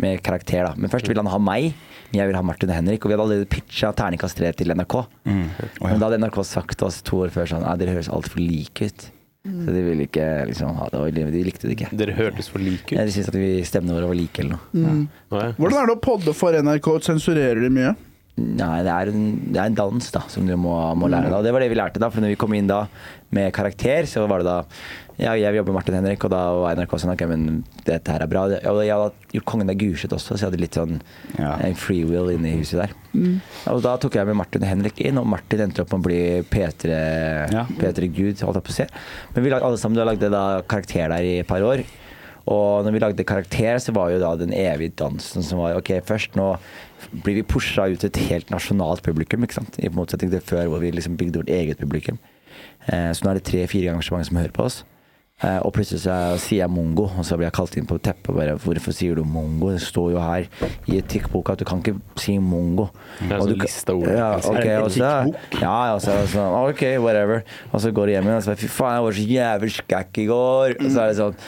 [0.00, 0.74] Med karakter, da.
[0.76, 1.72] Men først ville han ha meg,
[2.12, 3.04] men jeg ville ha Martin og Henrik.
[3.04, 4.94] Og vi hadde allerede pitcha terningkast 3 til NRK.
[5.28, 8.40] Men da hadde NRK sagt til oss to år før sånn Nei, dere høres altfor
[8.40, 9.08] like ut.
[9.42, 11.00] Så de ville ikke liksom ha det.
[11.02, 11.90] og De likte det ikke.
[11.98, 12.94] Dere hørtes for like ut?
[12.94, 14.70] Ja, de syntes at vi stemmene våre var like eller noe.
[14.72, 15.02] Mm.
[15.34, 15.50] ja.
[15.58, 16.88] Hvordan er det å podde for NRK?
[17.10, 17.92] Sensurerer de mye?
[18.42, 21.28] Nei, det er, en, det er en dans da, som du må, må lære.
[21.28, 21.40] da.
[21.42, 22.00] Og Det var det vi lærte.
[22.00, 22.86] da, for når vi kom inn da
[23.34, 24.54] med karakter, så var det da
[25.18, 28.22] ja, Jeg jobber med Martin Henrik, og da var NRK sånn Ok, men dette her
[28.24, 28.44] er bra.
[28.70, 31.00] Og jeg hadde gjort Kongen av Gulset også, så jeg hadde litt sånn
[31.38, 31.56] Ja.
[31.60, 32.94] eh, free will inne i huset der.
[33.72, 36.20] Og da tok jeg med Martin Henrik inn, og Martin endte opp med å bli
[36.48, 37.64] P3 Ja.
[37.78, 38.86] P3 Gud, holdt jeg på å si.
[39.34, 41.84] Men vi lagde alle sammen, du har lagd karakter der i et par år.
[42.48, 45.92] Og når vi lagde karakter, så var jo da den evige dansen som var Ok,
[46.02, 46.56] først nå
[47.22, 49.76] blir vi pusha ut til et helt nasjonalt publikum, ikke sant.
[49.78, 52.18] I motsetning til før, hvor vi liksom bygde vårt eget publikum.
[52.88, 54.82] Eh, så nå er det tre-fire ganger så mange som hører på oss.
[55.42, 58.30] Eh, og plutselig så sier jeg mongo, og så blir jeg kalt inn på teppet.
[58.30, 59.72] og Bare, Hvorfor sier du mongo?
[59.74, 60.46] Det står jo her
[60.86, 62.88] i etikkboka at du kan ikke si mongo.
[63.18, 64.06] Det er en sånn liste ord.
[64.12, 64.60] Ja, liksom.
[64.60, 65.10] ok, og så,
[65.58, 67.42] ja, og så, så, ok, whatever.
[67.72, 70.22] Og så går du hjem igjen og så Fy faen, jeg var så jævlig skækk
[70.22, 70.76] i går.
[70.78, 71.40] Og så er det sånn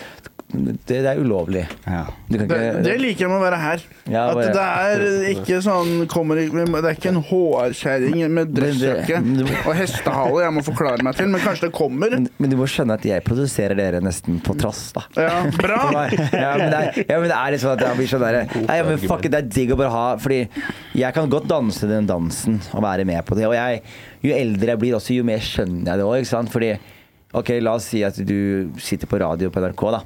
[0.55, 1.65] Det, det er ulovlig.
[1.87, 2.05] Ja.
[2.29, 3.85] Du kan Det, ikke det liker jeg med å være her.
[4.11, 9.21] Ja, At bare- det er ikke sånn kommer, Det er ikke en HR-kjerring med dressjakke
[9.65, 12.11] og hestehale jeg må forklare meg til, men kanskje det kommer.
[12.15, 15.05] men, men du må skjønne at jeg produserer dere nesten på trass, da.
[15.19, 15.83] Ja, bra!
[16.45, 18.25] Ja, men det er, ja, men det er litt sånn at jeg blir sånn
[18.67, 20.41] Nei, men fuck it, det er digg å bare ha Fordi
[20.95, 23.47] jeg kan godt danse den dansen og være med på det.
[23.49, 23.83] Og jeg,
[24.25, 26.51] jo eldre jeg blir, også, jo mer skjønner jeg det òg.
[26.55, 26.71] Fordi
[27.35, 30.03] ok, la oss si at du sitter på radio på NRK, da.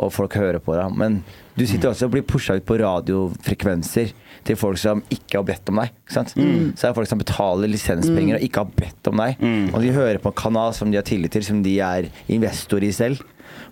[0.00, 0.94] Og folk hører på deg.
[0.96, 1.18] Men
[1.58, 4.14] du sitter også og blir pusha ut på radiofrekvenser
[4.48, 5.92] til folk som ikke har bedt om deg.
[6.06, 6.32] Ikke sant?
[6.32, 9.44] Så det er folk som betaler lisenspenger og ikke har bedt om deg.
[9.74, 12.82] Og de hører på en kanal som de har tillit til, som de er investor
[12.82, 13.20] i selv.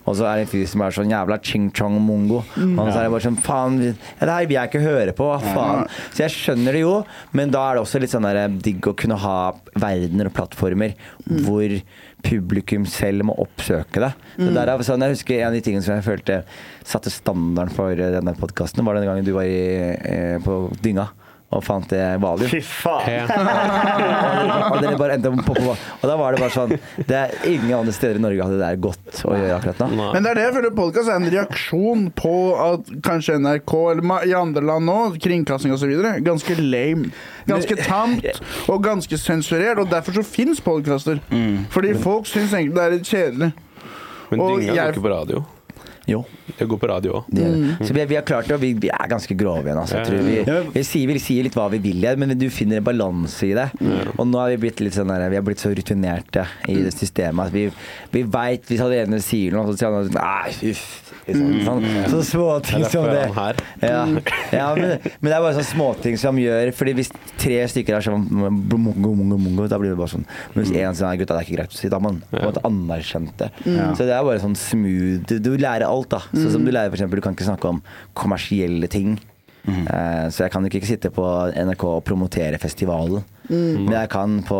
[0.05, 2.39] Og så er det en fyr som er sånn jævla ching-chong-mongo.
[2.53, 5.25] Og så er det bare sånn Faen, det her vil jeg ikke høre på.
[5.25, 5.89] Hva faen?
[6.13, 6.93] Så jeg skjønner det jo,
[7.37, 9.35] men da er det også litt sånn der digg å kunne ha
[9.73, 10.93] verdener og plattformer
[11.45, 11.73] hvor
[12.25, 14.11] publikum selv må oppsøke det.
[14.37, 16.41] det der er sånn, jeg husker En av de tingene som jeg følte
[16.87, 21.09] satte standarden for denne podkasten, var den gangen du var i, eh, på Dynga
[21.51, 22.47] og fant det valium.
[22.51, 23.27] Fy faen.
[24.71, 26.71] og, og, på, og da var det bare sånn
[27.07, 29.89] Det er ingen andre steder i Norge hadde det der godt å gjøre akkurat nå.
[29.99, 30.09] Nei.
[30.15, 34.29] Men det er det jeg føler podkast er en reaksjon på at kanskje NRK, eller
[34.29, 35.91] i andre land nå, kringkasting osv.,
[36.23, 37.11] ganske lame.
[37.49, 38.41] Ganske tamt
[38.71, 39.81] og ganske sensurert.
[39.81, 41.19] Og derfor så fins podkaster.
[41.73, 43.51] Fordi folk syns egentlig det er litt kjedelig.
[44.31, 45.43] Men Og Dynga går ikke på radio.
[46.11, 46.21] Jo,
[46.57, 47.29] Det går på radio òg.
[47.31, 47.85] Mm.
[47.85, 49.79] Så vi, vi har klart det, og vi, vi er ganske grove igjen.
[49.81, 50.01] Altså.
[50.01, 50.37] Jeg tror vi,
[50.75, 53.53] vi, sier, vi sier litt hva vi vil, igjen, men du finner en balanse i
[53.57, 53.69] det.
[54.17, 56.93] Og nå har vi blitt litt sånn der, vi har blitt så rutinerte i det
[56.95, 57.67] systemet at vi,
[58.11, 61.10] vi veit hvis han ene sier noe, så sier han Nei, uff.
[61.27, 63.25] Liksom, sånn, så småting som det.
[63.85, 63.99] Ja,
[64.51, 68.05] ja men, men det er bare sånne småting som gjør Fordi hvis tre stykker er
[68.05, 71.59] sånn da blir det bare sånn Men hvis én sier nei, gutta, det er ikke
[71.59, 73.51] greit å si, da man på en måte anerkjent det.
[73.97, 76.23] Så det er bare sånn smooth Du, du lærer alt, da.
[76.33, 77.05] Sånn som du lærer f.eks.
[77.11, 77.83] du kan ikke snakke om
[78.17, 79.19] kommersielle ting.
[79.61, 79.85] Mm.
[80.33, 83.21] så jeg kan ikke sitte på NRK og promotere festivalen.
[83.51, 84.57] Men jeg kan på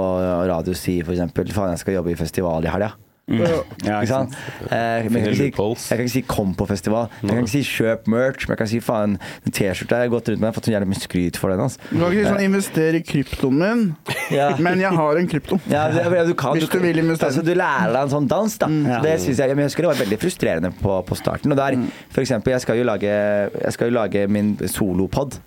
[0.51, 2.91] radio si eksempel faen, jeg skal jobbe i festival i helga.
[2.93, 3.47] Ja, Ikke
[3.85, 4.33] ikke sant?
[4.33, 4.71] sant?
[4.73, 7.07] Eh, men jeg, kan kan si, jeg kan ikke si 'kom på festival'.
[7.21, 10.03] Jeg kan ikke si 'kjøp merch', men jeg kan si faen, den T-skjorta jeg har
[10.03, 10.47] jeg gått rundt med.
[10.47, 11.59] Jeg har fått så jævlig mye skryt for den.
[11.59, 11.77] Altså.
[11.91, 13.95] Du kan ikke si sånn 'invester i kryptoen min',
[14.31, 14.55] Ja.
[14.57, 15.59] men jeg har en krypto.
[15.69, 17.29] Ja, det, ja, du kan, Hvis du vil investere.
[17.29, 18.67] Altså, du lærer deg en sånn dans, da.
[18.67, 19.01] Ja.
[19.01, 21.51] Det synes jeg, jeg husker det var veldig frustrerende på, på starten.
[21.51, 21.77] Og der,
[22.09, 25.39] for eksempel, jeg skal jo lage, jeg skal jo lage min solopod.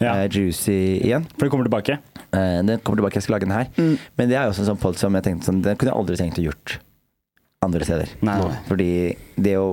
[0.00, 0.14] Ja.
[0.14, 1.26] Uh, Juicy igjen.
[1.36, 1.98] For det kommer tilbake?
[2.32, 3.66] Uh, den kommer tilbake, jeg skal lage den her.
[4.16, 5.98] Men det er jo også en sånn pod som jeg tenkte sånn, den kunne jeg
[5.98, 6.78] aldri tenkt å gjort
[7.66, 8.08] andre steder.
[8.22, 8.38] Nei.
[8.38, 8.56] nei.
[8.68, 8.90] Fordi
[9.36, 9.72] det å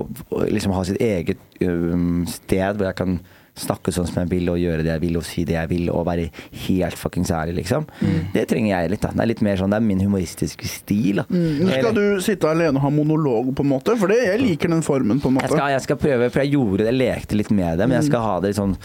[0.50, 3.18] liksom ha sitt eget um, sted hvor jeg kan
[3.56, 5.86] snakke sånn som jeg vil og gjøre det jeg vil og si det jeg vil
[5.88, 6.26] og være
[6.66, 7.86] helt fuckings ærlig, liksom.
[8.34, 9.00] Det trenger jeg litt.
[9.06, 11.22] da Det er litt mer sånn, det er min humoristiske stil.
[11.22, 11.70] da Mm.
[11.72, 13.96] skal du sitte alene og ha monolog, på en måte?
[13.96, 15.56] For det, jeg liker den formen, på en jeg måte.
[15.56, 18.10] skal, jeg skal prøve, for jeg gjorde det, jeg lekte litt med det, men jeg
[18.10, 18.76] skal ha det litt sånn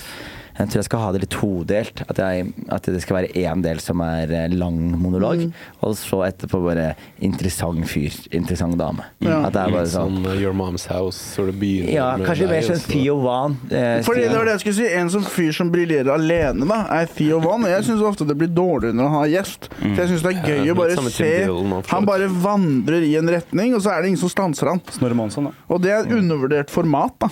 [0.62, 2.04] jeg tror jeg skal ha det litt todelt.
[2.08, 5.48] At, jeg, at det skal være én del som er eh, lang monolog,
[5.82, 6.92] og så etterpå bare
[7.24, 9.08] interessant fyr, interessant dame.
[9.24, 9.42] Ja.
[9.48, 12.08] At det er bare Litt sånn sånn uh, Your Mom's House, hvor det begynner Ja,
[12.18, 13.58] med kanskje deg, mer sånn Theo Wan.
[13.70, 14.88] Eh, Fordi det var det jeg skulle si.
[15.02, 17.66] En som fyr som briljerer alene, da, er Theo Wan.
[17.68, 19.70] Og jeg syns ofte det blir dårligere når han har gjest.
[19.80, 23.14] For jeg syns det er gøy Ja, å bare se nå, Han bare vandrer i
[23.20, 24.84] en retning, og så er det ingen som stanser han.
[24.92, 25.56] Snorre Monsson, da.
[25.72, 27.32] Og det er et undervurdert format, da.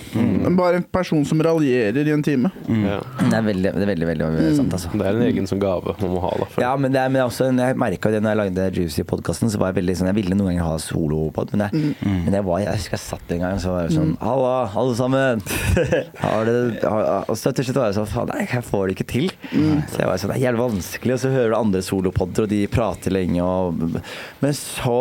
[0.60, 2.52] Bare en person som raljerer i en time.
[2.68, 3.00] Ja.
[3.20, 4.90] Det er veldig, det er veldig, veldig, veldig sant, altså.
[4.94, 6.48] Det er en egen sånn gave man må ha, da.
[6.62, 9.72] Ja, men, det er, men også, jeg merka det når jeg lagde Juicy-podkasten, så var
[9.72, 12.80] jeg veldig sånn Jeg ville noen ganger ha solopod, men, jeg, men jeg var Jeg
[12.80, 15.44] husker jeg satt en gang og så var jeg sånn Halla, alle sammen!
[16.24, 18.96] Har det, har, og så til slutt var jeg sånn Faen, nei, jeg får det
[18.96, 19.28] ikke til.
[19.50, 22.52] Så jeg var sånn Det er jævlig vanskelig, og så hører du andre solopodder, og
[22.52, 24.00] de prater lenge, og
[24.42, 24.98] Men så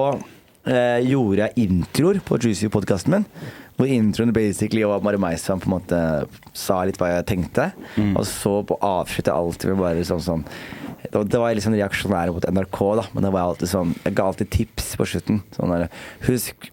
[0.68, 3.28] eh, gjorde jeg introer på Juicy-podkasten min.
[3.80, 6.00] Hvor introen basically var bare meg som på en måte
[6.54, 7.70] sa litt hva jeg tenkte.
[8.20, 10.44] Og så på avsluttet alltid med bare sånn sånn
[11.10, 14.16] det var- var litt sånn reaksjonær mot NRK, da, men det var alltid sånn Jeg
[14.16, 15.42] ga alltid tips på slutten.
[15.56, 15.90] Sånn der
[16.28, 16.70] Husk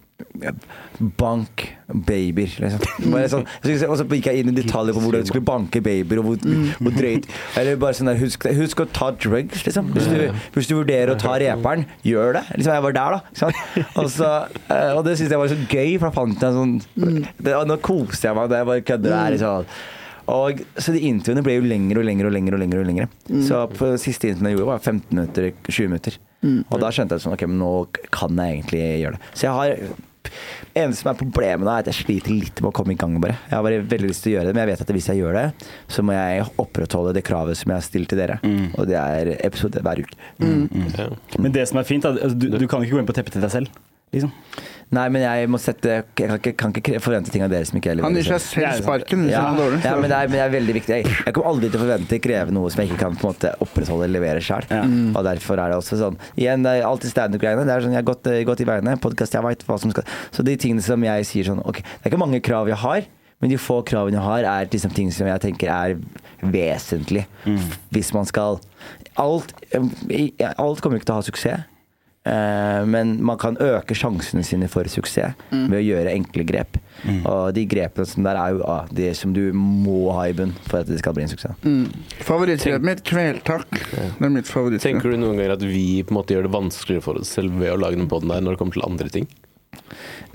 [1.21, 3.11] Bank babyer, liksom.
[3.13, 3.45] Bare sånn,
[3.87, 6.55] og så gikk jeg inn i detaljer på hvordan du skulle banke babyer, og hvor,
[6.81, 7.29] hvor drøyt
[7.61, 9.91] Eller bare sånn der Husk, husk å ta drugs, liksom.
[9.97, 12.45] Hvis du, hvis du vurderer å ta reperen, gjør det.
[12.57, 13.51] Liksom, jeg var der, da.
[14.01, 14.31] Og, så,
[14.71, 18.31] eh, og det syntes jeg var så gøy, for da fant jeg sånn Nå koste
[18.31, 19.37] jeg meg da jeg bare kødder der.
[19.37, 19.69] Liksom.
[20.33, 22.57] Og, så de intervjuene ble jo lengre og lengre og lengre.
[22.57, 23.09] og lengre, og lengre.
[23.47, 26.19] Så på siste intervjuet jeg gjorde, var 15 minutter, 20 minutter.
[26.71, 27.71] Og da skjønte jeg sånn, ok, men nå
[28.15, 29.31] kan jeg egentlig gjøre det.
[29.35, 29.97] Så jeg har
[30.77, 33.17] eneste som er problemet er at jeg sliter litt med å komme i gang.
[33.23, 33.39] bare.
[33.49, 35.23] Jeg har bare veldig lyst til å gjøre det, men jeg vet at hvis jeg
[35.23, 35.47] gjør det,
[35.89, 38.39] så må jeg opprettholde det kravet som jeg har stilt til dere.
[38.77, 40.17] Og det er episode hver uke.
[40.97, 41.11] Ja.
[41.39, 43.37] Men det som er fint, er at du, du kan ikke gå inn på teppet
[43.39, 43.83] til deg selv.
[44.15, 44.31] Liksom.
[44.95, 47.75] Nei, men jeg må sette Jeg kan ikke, kan ikke forvente ting av dere som
[47.81, 49.81] ikke jeg Han gir seg selv sparken hvis Ja, han er dårlig.
[49.83, 50.99] ja men, det er, men det er veldig viktig.
[51.01, 53.33] Jeg, jeg kommer aldri til å forvente kreve noe som jeg ikke kan på en
[53.35, 54.69] måte opprettholde eller levere sjøl.
[54.71, 54.85] Ja.
[54.87, 57.67] Og derfor er det også sånn Igjen, det er alltid standup-greiene.
[57.67, 58.95] Det er sånn, Jeg har gått, eh, gått i veiene.
[59.03, 62.07] Podkast, jeg veit hva som skal Så de tingene som jeg sier sånn Ok, det
[62.07, 63.11] er ikke mange krav jeg har.
[63.43, 65.99] Men de få kravene jeg har, er liksom ting som jeg tenker er
[66.47, 67.27] vesentlig.
[67.93, 68.61] Hvis man skal
[69.19, 71.67] Alt, eh, alt kommer ikke til å ha suksess.
[72.27, 76.81] Eh, men man kan øke sjansene sine for suksess ved å gjøre enkle grep.
[77.29, 80.55] Og de grepene som der er jo ah, det som du må ha i bunn
[80.67, 81.55] for at det skal bli en suksess.
[81.63, 81.87] Mm.
[82.27, 83.69] Favorittgrepet mitt, kveltakk.
[83.71, 84.97] Det er mitt favorittgrep.
[84.97, 87.61] Tenker du noen ganger at vi på en måte gjør det vanskeligere for oss selv
[87.61, 89.29] ved å lage den podden der, når det kommer til andre ting?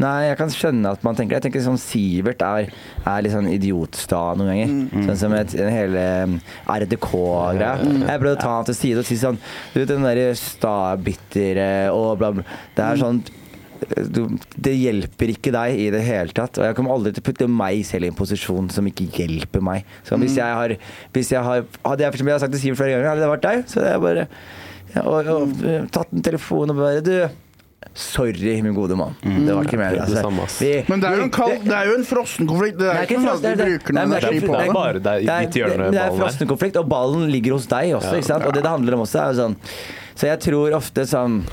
[0.02, 2.72] Nei, jeg kan skjønne at man tenker Jeg tenker sånn Sivert er,
[3.04, 5.04] er litt sånn idiotsta noen ganger.
[5.10, 6.06] Sånn som et, en hele
[6.66, 7.76] RDK-greia.
[7.84, 9.40] Jeg prøvde å ta han til side og si sånn
[9.74, 12.48] Du vet den derre sta-bitre og bla, bla.
[12.78, 13.22] Det er sånn
[14.14, 14.24] du,
[14.56, 16.60] Det hjelper ikke deg i det hele tatt.
[16.62, 19.64] Og jeg kommer aldri til å putte meg selv i en posisjon som ikke hjelper
[19.66, 19.88] meg.
[20.08, 20.76] Så hvis jeg har,
[21.16, 23.32] hvis jeg har Hadde jeg for jeg har sagt til Sivert flere ganger, hadde det
[23.36, 24.28] vært deg, så hadde jeg bare
[24.92, 27.14] ja, og, og, eh, tatt en telefon og bare Du,
[27.94, 29.16] sorry, min gode mann.
[29.22, 29.92] Det var ikke mer.
[29.92, 32.48] Det er det vi- Men det er jo en, kald, det er jo en frossen
[32.48, 32.78] konflikt.
[32.78, 34.66] Det det er ikke noe det er- bruker noe det er energi på det er
[34.66, 34.74] det.
[34.74, 36.18] bare Det er- det- det er ballen er.
[36.22, 38.46] frossenkonflikt, og ballen ligger hos deg også, ikke sant?
[38.46, 39.56] Og det det handler om også, er jo sånn
[40.16, 41.44] Så jeg tror ofte sånn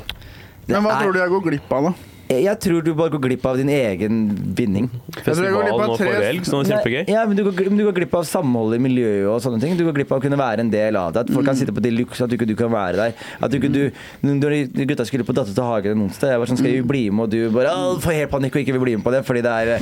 [0.66, 1.94] det Men hva er- tror du jeg går glipp av, da?
[2.28, 4.16] Jeg tror du bare går glipp av din egen
[4.56, 4.88] vinning.
[5.24, 7.08] Festivalen tre- forrige helg, så det var kjempegøy.
[7.08, 9.76] Ja, men du går, men du går glipp av samholdet i miljøet og sånne ting.
[9.78, 11.22] Du går glipp av å kunne være en del av det.
[11.24, 13.14] At folk kan sitte på deluxe, at du ikke du kan være der.
[13.40, 13.90] At du ikke du
[14.22, 16.82] Når de gutta skulle på Datter til Hagen en onsdag, jeg var sånn Skal vi
[16.92, 17.24] bli med?
[17.24, 17.72] Og du bare
[18.04, 19.22] får helt panikk og ikke vil bli med på det.
[19.26, 19.72] Fordi det er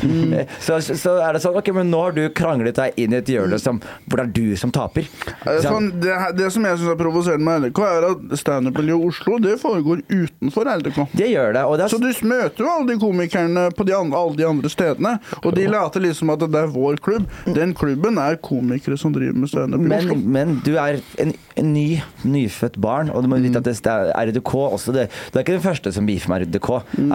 [0.40, 3.20] eh, så, så er det sånn Ok, men nå har du kranglet deg inn i
[3.20, 5.08] et hjørne som, hvor det er du som taper.
[5.46, 9.10] Eh, Sånn, det, det som jeg syns er provoserende med RDK, er at standup-miljøet i
[9.10, 11.02] Oslo det foregår utenfor LDK.
[11.16, 11.64] Det gjør det.
[11.66, 14.46] Og det Så du du møter jo alle de komikerne på de andre, alle de
[14.48, 17.26] andre stedene, og de later liksom at det er vår klubb.
[17.56, 22.00] Den klubben er komikere som driver med standup men, men du er en, en ny,
[22.26, 25.56] nyfødt barn, og du må vite at det er RDK også det, Du er ikke
[25.56, 26.70] den første som beefer med RDK.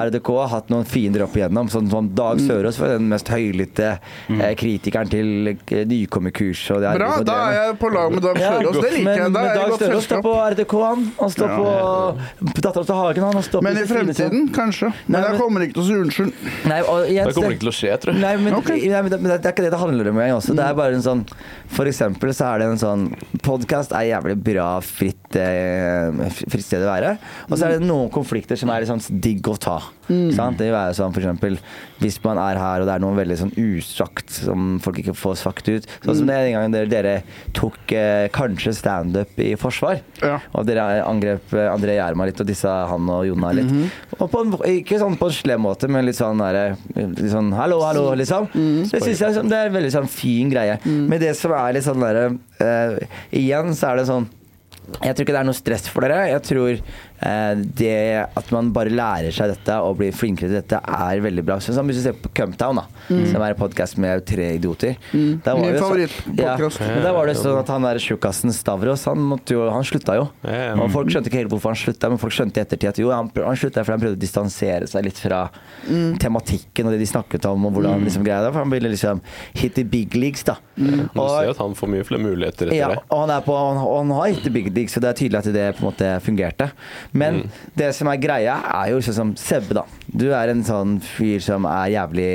[0.08, 3.92] RDK har hatt noen fiender opp igjennom, sånn som Dag Sørås var den mest høylytte
[3.94, 6.64] eh, kritikeren til eh, nykommerkurs.
[6.78, 8.80] er Bra, RDK da er jeg på lag med Dag Ja, Sørås.
[8.80, 9.36] Det liker men, jeg.
[9.36, 11.06] Da er jeg godt Sørås står på RDK, han.
[11.20, 13.40] Han står på Dattera til Hagen, han.
[13.40, 14.92] han står på Men i fremtiden, kanskje.
[15.12, 16.46] Nei, Men jeg kommer ikke til å si unnskyld.
[16.72, 18.24] Nei, og igjen, Det kommer ikke til å skje, tror jeg.
[18.24, 18.80] Nei, men, okay.
[18.82, 20.56] nei, men, det, men det er ikke det det handler om engang også.
[20.58, 21.24] Det er bare en sånn
[21.76, 23.08] For eksempel så er det en sånn
[23.46, 26.12] Podkast er jævlig bra, fritt, eh,
[26.52, 27.16] fritt sted å være.
[27.50, 29.80] Og så er det noen konflikter som er litt sånn digg å ta.
[30.36, 30.60] Sant?
[30.60, 31.58] Det vil være sånn eksempel
[32.02, 35.38] hvis man er her og det er noe veldig sånn usagt som folk ikke får
[35.44, 35.86] sagt ut.
[36.02, 37.14] Sånn som den gangen dere, dere
[37.58, 40.02] tok eh, kanskje standup i forsvar.
[40.24, 40.40] Ja.
[40.58, 43.70] Og dere angrep eh, André Gjerma litt, og disse han og Jonna litt.
[44.18, 47.54] Og på en, ikke sånn på en slem måte, men litt sånn derre litt sånn
[47.58, 48.50] hallo, hallo, liksom.
[48.90, 50.80] Det syns jeg sånn, det er en veldig sånn fin greie.
[50.86, 52.32] Men det som er litt sånn derre
[52.62, 54.30] eh, Igjen så er det sånn
[55.00, 56.26] jeg tror ikke det er noe stress for dere.
[56.28, 56.80] Jeg tror
[57.22, 61.60] det at man bare lærer seg dette og blir flinkere til dette, er veldig bra.
[61.62, 64.98] Sånn som hvis du ser på Cumptown, da, som er en podkast med tre idioter.
[65.14, 65.42] Mm.
[65.46, 66.08] var Min det.
[66.42, 69.86] Ja, men der var det sånn at han der tjukkasen Stavros, han, måtte jo, han
[69.86, 70.28] slutta jo.
[70.42, 73.12] Og folk skjønte ikke helt hvorfor han slutta, men folk skjønte i ettertid at jo,
[73.14, 75.44] han, han slutta fordi han prøvde å distansere seg litt fra
[76.22, 78.52] tematikken og det de snakket om, og hvordan liksom greia det.
[78.54, 79.22] For han ville liksom
[79.58, 80.58] hit the big leagues, da.
[80.78, 81.10] Mm.
[81.14, 83.02] Og- ser at han får mye flere muligheter etter ja, det.
[83.10, 85.42] og han, er på, han, og han har ikke big leagues, så det er tydelig
[85.42, 86.72] at det på en måte fungerte.
[87.12, 87.44] Men
[87.78, 89.84] det som er greia, er jo sånn som Sebbe, da.
[90.12, 92.28] Du er en sånn fyr som er jævlig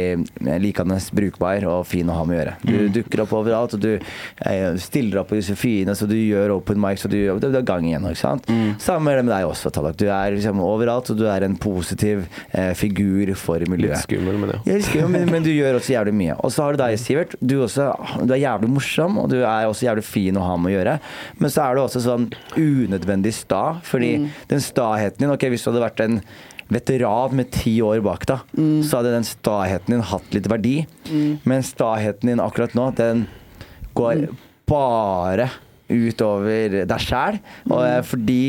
[0.47, 2.55] eh, likende brukbar og fin å ha med å gjøre.
[2.64, 6.81] Du dukker opp overalt, og du eh, stiller opp på Josefine, så du gjør open
[6.81, 8.07] mic, så du gjør det er gang igjen.
[8.11, 8.49] Ikke sant?
[8.83, 9.99] Samme er det med deg også, Tallak.
[10.01, 13.97] Du er liksom overalt, og du er en positiv eh, figur for miljøet.
[13.99, 14.81] Litt skummel, men ja.
[14.97, 16.39] Jo, men, men du gjør også jævlig mye.
[16.41, 17.37] Og så har du deg, Sivert.
[17.41, 17.91] Du, også,
[18.22, 20.97] du er jævlig morsom, og du er også jævlig fin å ha med å gjøre.
[21.43, 24.14] Men så er du også sånn unødvendig sta, fordi
[24.51, 25.33] den staheten din.
[25.35, 26.21] Ok, hvis du hadde vært en
[26.73, 28.43] veteran med ti år bak deg,
[28.83, 30.77] så hadde den staheten din hatt litt verdi.
[31.47, 33.27] Men staheten din akkurat nå, den
[33.95, 34.27] går
[34.67, 35.47] bare
[35.89, 37.39] utover deg sjæl.
[37.71, 38.41] Eh, fordi,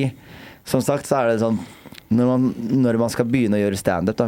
[0.66, 1.60] som sagt, så er det sånn
[2.08, 2.44] når man,
[2.84, 4.22] når man skal begynne å gjøre standup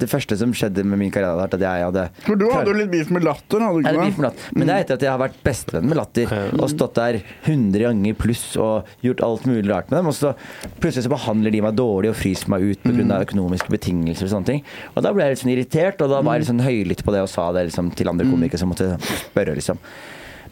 [0.00, 2.76] Det første som skjedde med min karriere, var at jeg hadde For du hadde jo
[2.78, 4.24] litt beef med latter, hadde du ikke med det?
[4.24, 4.54] latter?
[4.56, 7.84] Men det er etter at jeg har vært bestevenn med Latter og stått der 100
[7.84, 10.10] ganger pluss og gjort alt mulig rart med dem.
[10.10, 10.32] Og så
[10.80, 13.06] plutselig så behandler de meg dårlig og fryser meg ut pga.
[13.18, 14.62] av økonomiske betingelser og sånne ting.
[14.94, 17.14] Og da ble jeg litt sånn irritert, og da var jeg litt sånn høylytt på
[17.14, 18.94] det og sa det liksom til andre komikere som måtte
[19.28, 19.80] spørre, liksom.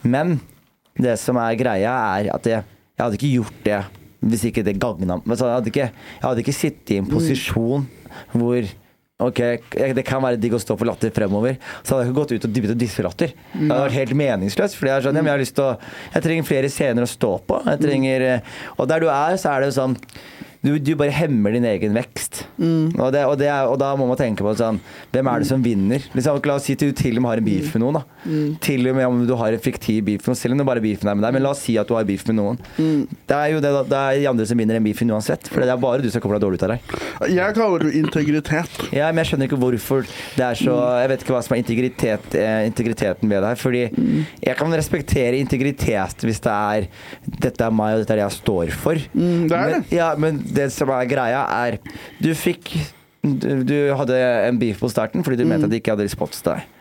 [0.04, 0.38] Men
[0.96, 2.64] det som er greia, er at jeg,
[2.96, 3.80] jeg hadde ikke gjort det
[4.24, 5.36] hvis ikke det gagna meg.
[5.36, 7.86] Jeg hadde ikke, jeg hadde ikke sittet i en posisjon
[8.32, 8.74] hvor
[9.16, 9.38] Ok,
[9.96, 11.54] det kan være digg å stå på latter fremover.
[11.80, 13.30] Så hadde jeg ikke gått ut og dyppet og disse latter.
[13.54, 14.76] Det hadde vært helt meningsløst.
[14.76, 15.70] Fordi jeg, er sånn, jeg har lyst til å
[16.12, 17.62] Jeg trenger flere scener å stå på.
[17.64, 19.96] Jeg trenger eh, Og der du er, så er det sånn
[20.66, 22.42] du, du bare hemmer din egen vekst.
[22.58, 24.78] Og, det, og, det er, og da må man tenke på sånn
[25.12, 26.04] Hvem er det som vinner?
[26.16, 27.98] Liksom, la oss si at du til og med har en beef med noen.
[28.00, 30.82] da Til og med om du har en fiktiv beef med selv om det bare
[30.84, 31.36] beefen er med deg.
[31.36, 32.60] Men la oss si at du har beef med noen.
[32.76, 35.50] Det er jo det, det er de andre som vinner den beefen uansett.
[35.52, 36.96] For det er bare du som kommer deg dårlig ut av deg.
[37.36, 38.80] Jeg kaller det integritet.
[38.96, 40.06] Ja, men jeg skjønner ikke hvorfor
[40.36, 43.60] det er så Jeg vet ikke hva som er integritet, eh, integriteten ved det her.
[43.60, 43.84] Fordi
[44.46, 46.88] jeg kan respektere integritet hvis det er
[47.26, 49.00] Dette er meg, og dette er det jeg står for.
[49.12, 49.96] Mm, det er men, det.
[49.96, 51.78] Ja, men det som er greia, er
[52.22, 52.72] Du fikk
[53.26, 54.16] Du, du hadde
[54.48, 56.72] en beef på starten fordi du mente at de ikke hadde respons til deg.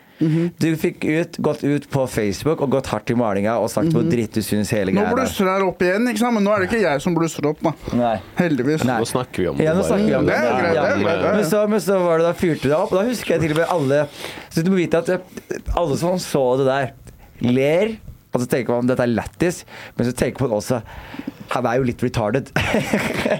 [0.62, 4.06] Du fikk ut, gått ut på Facebook og gått hardt i malinga og sagt hvor
[4.08, 5.18] dritt du syns hele greia er.
[5.18, 6.32] blusser det opp igjen, ikke sant?
[6.38, 7.72] men nå er det ikke jeg som blusser opp, da.
[7.98, 8.14] Nei.
[8.38, 8.86] Heldigvis.
[8.88, 8.96] Nei.
[9.02, 9.90] Nå snakker vi om Ja, nå bare.
[9.90, 11.20] snakker vi om Det det, greit, det greit.
[11.20, 13.34] det er Men så, men så var det da fyrte det opp, og da husker
[13.36, 14.00] jeg til og med alle
[14.56, 16.92] Så du må vite at eh, alle som så det der,
[17.52, 17.96] ler,
[18.32, 19.64] og så tenker man dette er lættis,
[19.98, 20.80] men så tenker man også
[21.50, 22.50] han er jo litt retarded.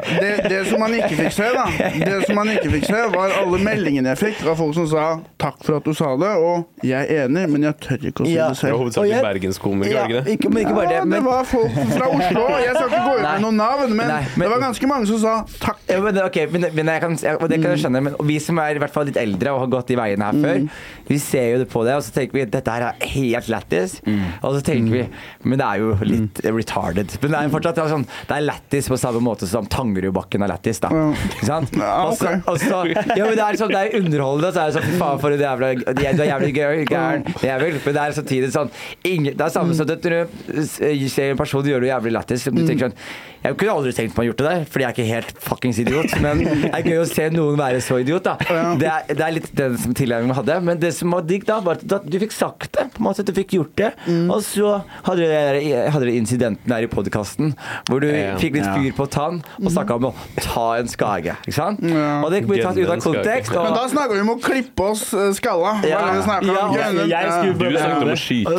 [0.06, 1.64] Det, det som man ikke fikk se, da
[1.96, 5.04] Det som man ikke fikk se, var alle meldingene jeg fikk av folk som sa
[5.40, 8.26] 'takk for at du sa det', og 'jeg er enig, men jeg tør ikke å
[8.26, 8.48] si Ja.
[8.48, 8.72] det Det selv'.
[8.74, 10.32] Og hovedsakelig jeg- bergenskomiker, Ja, ikke det?
[10.38, 12.44] ikke, men ikke bare Ja, det, det var folk fra Oslo.
[12.66, 15.06] Jeg skal ikke gå ut med noen navn, men, Nei, men- det var ganske mange
[15.06, 15.78] som sa takk.
[15.88, 18.58] Ja, men, ok, men, men jeg kan, jeg, det kan jeg skjønne, men vi som
[18.58, 20.68] er i hvert fall litt eldre og har gått de veiene her før,
[21.08, 24.00] vi ser jo det på det, og så tenker vi dette her er helt lættis.
[24.42, 25.08] Og så tenker vi
[25.44, 27.18] Men det er jo litt retarded.
[27.22, 30.44] Men det er fortsatt det er sånn, det er lættis på samme måte som Tangerudbakken
[30.46, 30.90] er lættis, da.
[31.12, 31.76] Ikke sant?
[31.76, 32.92] Også, ok.
[33.18, 35.34] ja, men det er sånn, det er underholdende, så er det sånn Fy faen, for
[35.34, 37.78] en jævla Du er jævlig gøy, gæren jævel.
[37.84, 41.40] Men det er samtidig sånn ingen, Det er samme som at du eh, ser en
[41.40, 42.46] person gjøre noe jævlig lættis.
[42.46, 42.98] Du tenker sånn
[43.46, 45.78] Jeg kunne aldri tenkt meg å gjort det der, fordi jeg er ikke helt fuckings
[45.82, 46.14] idiot.
[46.24, 48.34] Men det er gøy å se noen være så idiot, da.
[48.80, 50.56] Det er, det er litt den som tilnærmingen hadde.
[50.66, 52.88] Men det som var digg da, var at du fikk sagt det.
[52.96, 53.92] På en måte at du fikk gjort det.
[54.26, 54.72] Og så
[55.06, 57.54] hadde dere incidenten her i podkasten
[57.90, 58.34] hvor du Ja.
[58.40, 58.74] fikk litt Ja.
[58.74, 61.36] fyr på tann og snakka om å ta en skage.
[61.46, 61.80] Ikke sant?
[61.86, 62.22] Ja.
[62.24, 63.52] Og det blir tatt ut av kontekst.
[63.54, 63.62] Og...
[63.68, 65.76] Men da snakker vi om å klippe oss eh, skalla.
[65.86, 66.02] Ja.
[66.16, 67.08] Ja, Gønnen.
[67.10, 68.54] jeg skulle Du snakket om å skyte.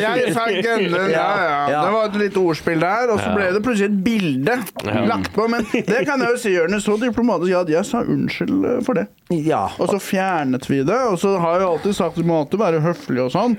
[0.00, 1.58] Ja, jeg sa gønnen, ja, ja.
[1.70, 1.82] Ja.
[1.86, 5.46] Det var et lite ordspill der, og så ble det plutselig et bilde lagt på.
[5.50, 8.98] Men det kan jeg jo si, Jørnes, så diplomatisk at jeg sa unnskyld eh, for
[8.98, 9.06] det.
[9.34, 9.66] Ja.
[9.78, 12.62] Og så fjernet vi det, og så har jeg alltid sagt at du må alltid
[12.62, 13.58] være høflig og sånn.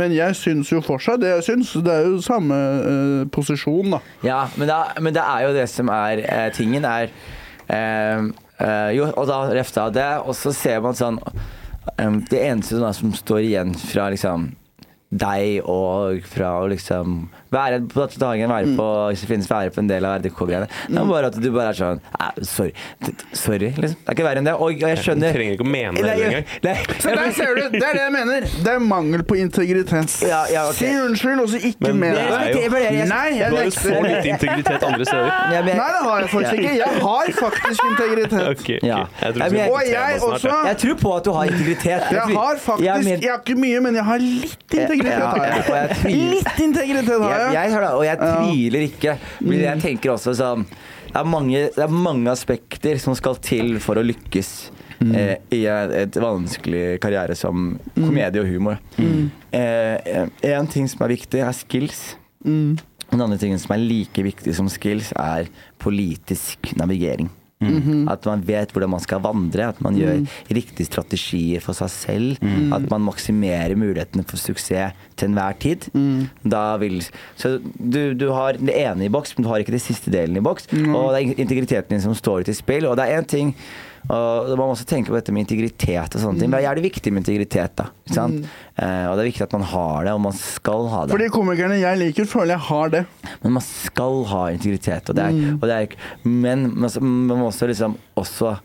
[0.00, 1.74] Men jeg syns jo fortsatt det jeg syns.
[1.84, 4.00] Det er jo samme uh, posisjon, da.
[4.26, 7.10] Ja, men det, er, men det er jo det som er uh, tingen, er
[7.70, 8.30] uh,
[8.60, 12.76] eh, Jo, og da refta jeg det, og så ser man sånn um, Det eneste
[12.76, 14.50] som, er som står igjen fra liksom
[15.10, 19.72] deg og fra å liksom være på dette dagen, være på, hvis det finnes være
[19.74, 20.68] på en del av RDK-greiene.
[20.86, 21.98] Det er bare at du bare er sånn
[22.46, 22.70] Sorry.
[23.34, 23.96] Sorry, liksom.
[23.98, 24.54] Det er ikke verre enn det.
[24.54, 27.00] Og jeg Du skjønner trenger ikke å mene det jeg- engang.
[27.02, 28.40] Så der ser du, Det er det jeg mener.
[28.62, 30.14] Det er mangel på integritet.
[30.28, 30.86] Ja, ja, okay.
[30.86, 32.54] Si unnskyld, og så ikke Men med det er det.
[32.54, 35.26] jo- jeg- Nei, jeg Du har jo så lite integritet andre steder.
[35.26, 36.76] Ja, men- Nei, det har jeg faktisk ikke.
[36.76, 38.42] Jeg har faktisk integritet.
[38.54, 38.86] Okay, okay.
[38.86, 40.54] Jeg tror men- Og jeg også.
[40.70, 42.00] Jeg tror på at du har integritet.
[42.14, 44.99] Jeg har faktisk Jeg har ikke mye, men jeg har litt integritet.
[45.06, 45.96] Ja, har ja, jeg jeg.
[46.02, 47.70] tviler- Litt integritet har Jeg, jeg.
[47.72, 49.16] jeg og jeg tviler ikke.
[49.40, 50.66] Men jeg tenker også sånn
[51.10, 54.50] det er, mange, det er mange aspekter som skal til for å lykkes
[55.10, 58.78] eh, i et vanskelig karriere som komedie og humor.
[59.50, 62.14] Eh, en ting som er viktig, er skills.
[62.44, 65.48] Den andre tingen som er like viktig som skills, er
[65.82, 67.26] politisk navigering.
[68.08, 70.22] At man vet hvordan man skal vandre, at man gjør
[70.56, 72.38] riktige strategier for seg selv.
[72.72, 75.90] At man maksimerer mulighetene for suksess til enhver tid.
[76.44, 77.02] Da vil,
[77.36, 80.36] så du, du har det ene i boks, men du har ikke det siste delen
[80.40, 80.66] i boks.
[80.72, 82.86] Og det er integriteten din som står til spill.
[82.88, 83.54] Og det er én ting
[84.08, 86.50] og Man må også tenke på dette med integritet og sånne ting.
[86.50, 87.76] Men det er jævlig viktig med integritet.
[87.78, 88.48] da sant?
[88.80, 91.14] Eh, og det er viktig at man har det, og man skal ha det.
[91.14, 93.04] For de komikerne jeg liker, føler jeg har det.
[93.44, 95.10] Men man skal ha integritet.
[95.12, 98.56] Og det er, og det er, men man må også liksom også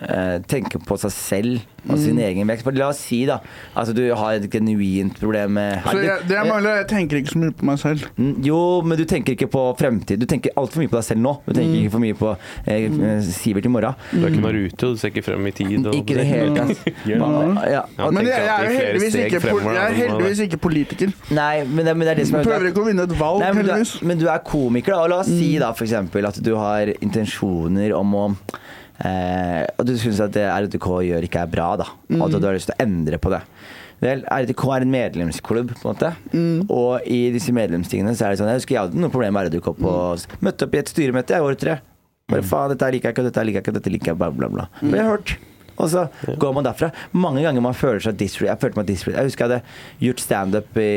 [0.00, 2.64] eh, tenke på seg selv og sin egen vekst.
[2.64, 3.34] For la oss si da
[3.76, 7.34] altså du har et genuint problem med Så jeg, det er mangler, jeg tenker ikke
[7.34, 8.06] så mye på meg selv.
[8.16, 10.22] Mm, Jo, men du tenker ikke på fremtid.
[10.22, 11.34] Du tenker altfor mye på deg selv nå.
[11.44, 12.30] Du tenker ikke for mye på
[12.64, 13.98] eh, eh, Sivert i morgen.
[14.14, 15.76] Du er ikke Naruto, du ser ikke frem i tid.
[15.86, 16.88] og- Ikke i det hele tatt.
[17.14, 17.84] Ja.
[18.10, 21.12] Men jeg, jeg er heldigvis ikke, fremover, jeg er heldigvis ikke politiker.
[21.36, 23.40] Nei, men det, men det er det som er Prøver ikke å vinne et valg,
[23.44, 23.94] Nei, men, du er, heldigvis.
[24.08, 25.02] men du er komiker, da.
[25.04, 25.92] Og la oss si da f.eks.
[26.32, 28.24] at du har intensjoner om å
[29.02, 31.88] eh, Og du syns at det RDK gjør ikke er bra, da.
[32.18, 33.40] Og at du har lyst til å endre på det.
[34.04, 36.12] Vel, RDK er en medlemsklubb, på en måte.
[36.68, 39.48] Og i disse medlemstingene så er det sånn Jeg husker jeg hadde noe problem med
[39.48, 39.94] RDK på
[40.44, 41.78] Møtte opp i et styremøte i år tre.
[42.30, 44.48] Bare faen, dette liker jeg ikke, dette liker jeg ikke, dette liker jeg, bla, bla,
[44.52, 44.68] bla.
[44.80, 45.34] Ble hørt.
[45.78, 46.04] Og så
[46.38, 46.90] går man derfra.
[47.12, 50.22] Mange ganger man føler seg disre Jeg følte meg disre Jeg husker jeg hadde gjort
[50.22, 50.90] standup i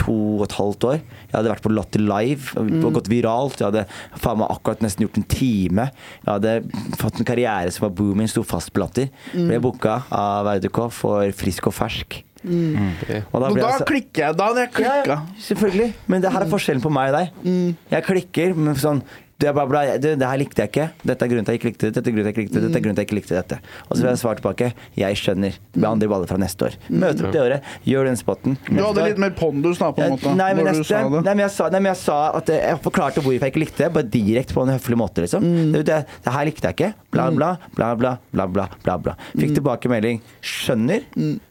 [0.00, 0.98] to og et halvt år.
[1.00, 3.60] Jeg hadde vært på Latter Live og gått viralt.
[3.60, 3.84] Jeg hadde
[4.22, 5.86] faen meg akkurat nesten gjort en time.
[6.24, 6.56] Jeg hadde
[7.00, 9.10] fått en karriere som var booming, sto fast på Latter.
[9.34, 12.22] Ble booka av RDK for Frisk og fersk.
[12.40, 12.94] Mm.
[13.02, 13.18] Okay.
[13.34, 14.36] Og da, da så- klikker jeg.
[14.38, 15.06] Da hadde jeg klikka.
[15.06, 15.92] ja, selvfølgelig.
[16.08, 17.76] Men det her er forskjellen på meg og deg.
[17.92, 19.02] Jeg klikker, men sånn
[19.40, 20.86] det, bla, bla, det, det her likte jeg ikke.
[21.02, 21.94] Dette er grunnen til at jeg ikke likte det.
[21.96, 22.66] Dette er grunnen til at jeg ikke likte det.
[22.68, 23.58] Dette er grunnen til at jeg ikke likte dette.
[23.88, 24.68] Og så vil jeg svare tilbake.
[25.00, 25.56] Jeg skjønner.
[25.60, 26.76] Det blir andre baller fra neste år.
[26.92, 27.70] Møter opp det året.
[27.88, 28.58] Gjør den spotten.
[28.68, 30.90] Du hadde år- litt mer pondus da, på en måte, Nei, men når jeg, du
[30.92, 31.24] sa det.
[31.24, 33.84] Nei, men jeg sa, nei, men jeg sa at jeg, forklarte hvorfor jeg ikke likte
[33.86, 35.24] det, bare direkte på en høflig måte.
[35.26, 35.50] Liksom.
[35.74, 36.92] Det, det, det her likte jeg ikke.
[37.10, 40.20] Bla, bla, bla, bla, bla, bla, bla, Fikk tilbake tilbakemelding.
[40.44, 41.06] Skjønner.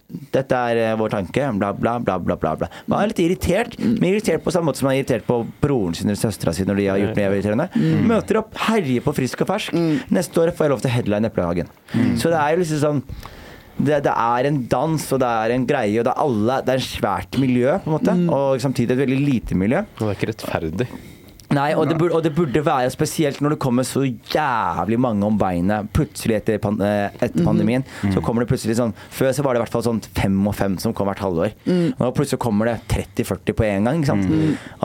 [0.10, 2.36] Dette er eh, vår tanke, bla, bla, bla, bla.
[2.40, 2.70] bla, bla.
[2.90, 5.98] Man er litt irritert, men irritert på samme måte som man er irritert på broren
[5.98, 7.68] sin eller søstera si når de har gjort noe irriterende.
[8.10, 9.76] Møter opp, herjer på Frisk og fersk.
[10.14, 11.70] Neste år får jeg lov til headline Eplehagen.
[12.18, 13.04] Så det er jo liksom sånn
[13.80, 16.74] det, det er en dans, og det er en greie, og det er alle Det
[16.74, 19.86] er et svært miljø, på en måte, og samtidig et veldig lite miljø.
[19.96, 20.90] Og det er ikke rettferdig.
[21.56, 25.26] Nei, og det, burde, og det burde være spesielt når det kommer så jævlig mange
[25.26, 27.86] om beinet plutselig etter, pan, eh, etter pandemien.
[28.14, 30.54] Så kommer det plutselig sånn Før så var det i hvert fall sånn fem og
[30.58, 31.56] fem som kom hvert halvår.
[31.98, 34.04] Nå plutselig kommer det 30-40 på en gang.
[34.04, 34.30] Ikke sant?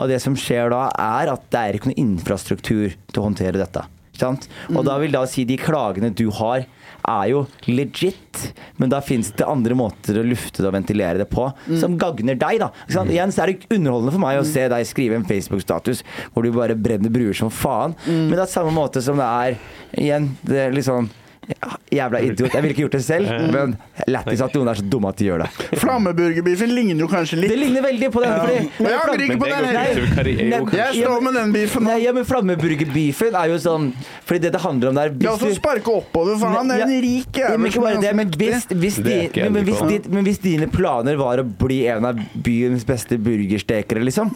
[0.01, 3.61] Og det som skjer da, er at det er ikke noe infrastruktur til å håndtere
[3.61, 3.85] dette.
[4.15, 4.49] Ikke sant?
[4.73, 6.65] Og da vil da si de klagene du har,
[7.07, 8.45] er jo legit,
[8.81, 11.47] men da fins det andre måter å lufte det og ventilere det på,
[11.79, 12.71] som gagner deg, da.
[12.91, 13.11] Sant?
[13.13, 16.03] Igjen så er det underholdende for meg å se deg skrive en Facebook-status
[16.33, 19.59] hvor du bare brenner bruer som faen, men det er samme måte som det er
[19.95, 21.07] Igjen, det er litt sånn
[21.47, 22.51] ja, Jævla idiot.
[22.53, 23.75] Jeg ville ikke gjort det selv, men
[24.11, 25.49] lættis at noen er så dumme at de gjør det.
[25.83, 27.53] Flammeburgerbiffen ligner jo kanskje litt.
[27.53, 28.33] Det ligner veldig på den.
[28.41, 28.89] Fordi, ja.
[28.89, 30.71] jeg angrer ikke på den heller.
[30.75, 31.91] Jeg står med den beefen nå.
[31.91, 33.91] Nei, ja, men flammeburgerbiffen er jo sånn
[34.25, 36.83] Fordi det det handler om der Ja, så hvis du- sparke oppover, for han er
[36.85, 37.67] en rik jævel.
[37.69, 40.67] ikke er bare det, men hvis, hvis, er de, men, hvis, de, men hvis dine
[40.71, 44.31] planer var å bli en av byens beste burgerstekere, liksom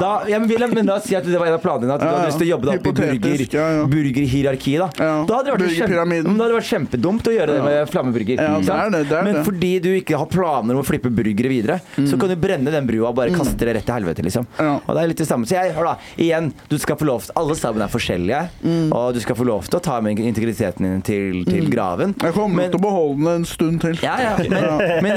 [0.00, 1.94] da, ja, men, Wilhelm, men la oss si at det var en av planene dine,
[1.96, 4.80] at du Ja, hadde lyst til å jobbe deg opp i burger, burgerhierarkiet.
[4.80, 4.88] Da.
[5.04, 5.14] Ja.
[5.28, 6.30] Da, hadde det vært kjempe, Burgerpyramiden.
[6.30, 8.40] men da hadde det vært kjempedumt å gjøre det med flammeburger.
[8.40, 11.10] Ja, det er det, det er men fordi du ikke har planer om å flippe
[11.14, 14.24] burgere videre, så kan du brenne den brua og bare kaste det rett til helvete,
[14.26, 14.46] liksom.
[14.58, 14.64] Mm.
[14.66, 14.74] Ja.
[14.84, 15.46] Og det er litt det samme.
[15.48, 18.90] Så jeg, hør da, igjen, du skal få lov til Alle sammen er forskjellige, Mm.
[18.92, 22.14] og du skal få lov til å ta med integriteten din til, til graven.
[22.20, 23.96] Jeg kommer Men- til å beholde den en stund til.
[24.02, 24.36] ja, ja,
[25.04, 25.16] men,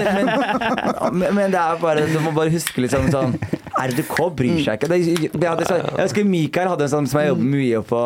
[1.14, 3.36] men, men, det er bare Du må bare huske liksom sånn
[3.74, 5.00] RDK bryr seg ikke.
[5.42, 8.02] Jeg husker Mikael hadde en sånn som jeg jobbet mye på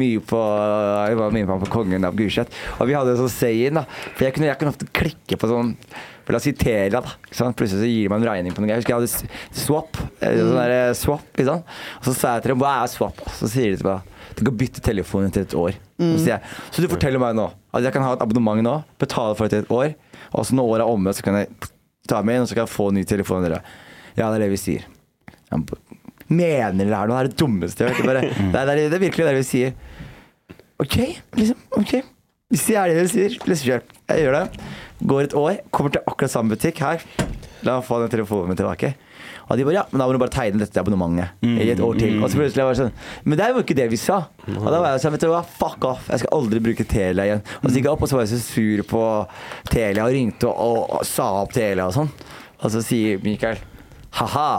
[0.00, 0.40] Mye på
[1.10, 2.50] Jeg var mye på Kongen av Gulset.
[2.78, 3.84] Og vi hadde en sånn saying, da.
[4.14, 5.74] For jeg kunne, jeg kunne ofte klikke på sånn
[6.24, 7.14] for La oss si Telia, da.
[7.58, 8.70] Plutselig så gir de meg en regning på noe.
[8.70, 9.96] Jeg husker jeg hadde swap.
[10.20, 11.64] eh, Sånn der, eh, swap sant?
[11.98, 13.18] Og så sa jeg til dem hva er swap?
[13.34, 14.06] Så sier de til meg
[14.38, 15.74] du kan bytte telefonen til et år.
[15.98, 18.76] Så, sier jeg, så du forteller meg nå at jeg kan ha et abonnement nå,
[19.02, 19.90] betale for det til et år,
[20.30, 21.48] og så når året er omme, så kan jeg
[22.08, 23.42] ta med inn, og så kan jeg få en ny telefon.
[23.42, 23.60] av Dere.
[24.16, 24.86] Ja, det er det vi sier.
[26.30, 27.16] Mener dere det her nå?
[27.16, 28.06] Det er det dummeste jeg har hørt.
[28.06, 29.74] Bare, det, er, det, det er virkelig det vi sier.
[30.80, 30.96] OK,
[31.36, 31.60] liksom.
[31.82, 31.94] ok
[32.50, 33.92] Hvis det er det dere sier, liksom.
[34.10, 34.64] Jeg gjør det.
[35.10, 37.04] Går et år, kommer til akkurat samme butikk her.
[37.62, 38.94] La meg få den telefonen min tilbake.
[39.50, 41.96] Og de bare ja, men da må du bare tegne dette abonnementet i et år
[41.98, 42.18] til.
[42.22, 42.92] Og så plutselig var det sånn
[43.26, 44.18] Men det var jo ikke det vi sa.
[44.46, 46.06] Og da var jeg sånn, vet du hva, fuck off.
[46.10, 47.42] Jeg skal aldri bruke Telia igjen.
[47.60, 49.02] Og så gikk jeg opp, og så var jeg så sur på
[49.70, 52.12] Telia og ringte og, og, og sa opp Telia og sånn.
[52.60, 53.58] Og så sier Mikael
[54.20, 54.50] ha-ha.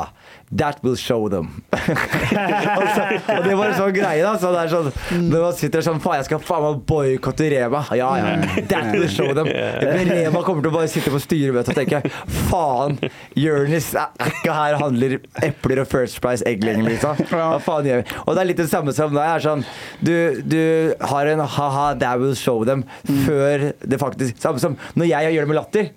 [0.58, 1.64] That will show them.
[1.72, 4.34] og, så, og det var en sånn greie, da.
[4.40, 7.84] Så det er sånn Når man sitter sånn Faen, jeg skal faen meg boikotte Rema.
[7.96, 8.34] Ja, ja.
[8.72, 9.48] That will show them.
[9.48, 12.02] Rema kommer til å bare sitte på styremøte og tenke
[12.50, 13.00] Faen,
[13.40, 17.24] Jonis er ikke her og handler epler og First Price egg lenger, liksom.
[17.32, 18.20] Hva faen gjør vi?
[18.26, 19.64] Og det er litt det samme som det er sånn
[20.04, 20.62] Du, du
[21.14, 22.84] har en ha-ha, that will show them
[23.26, 25.92] før det faktisk Samme som når jeg gjør det med latter.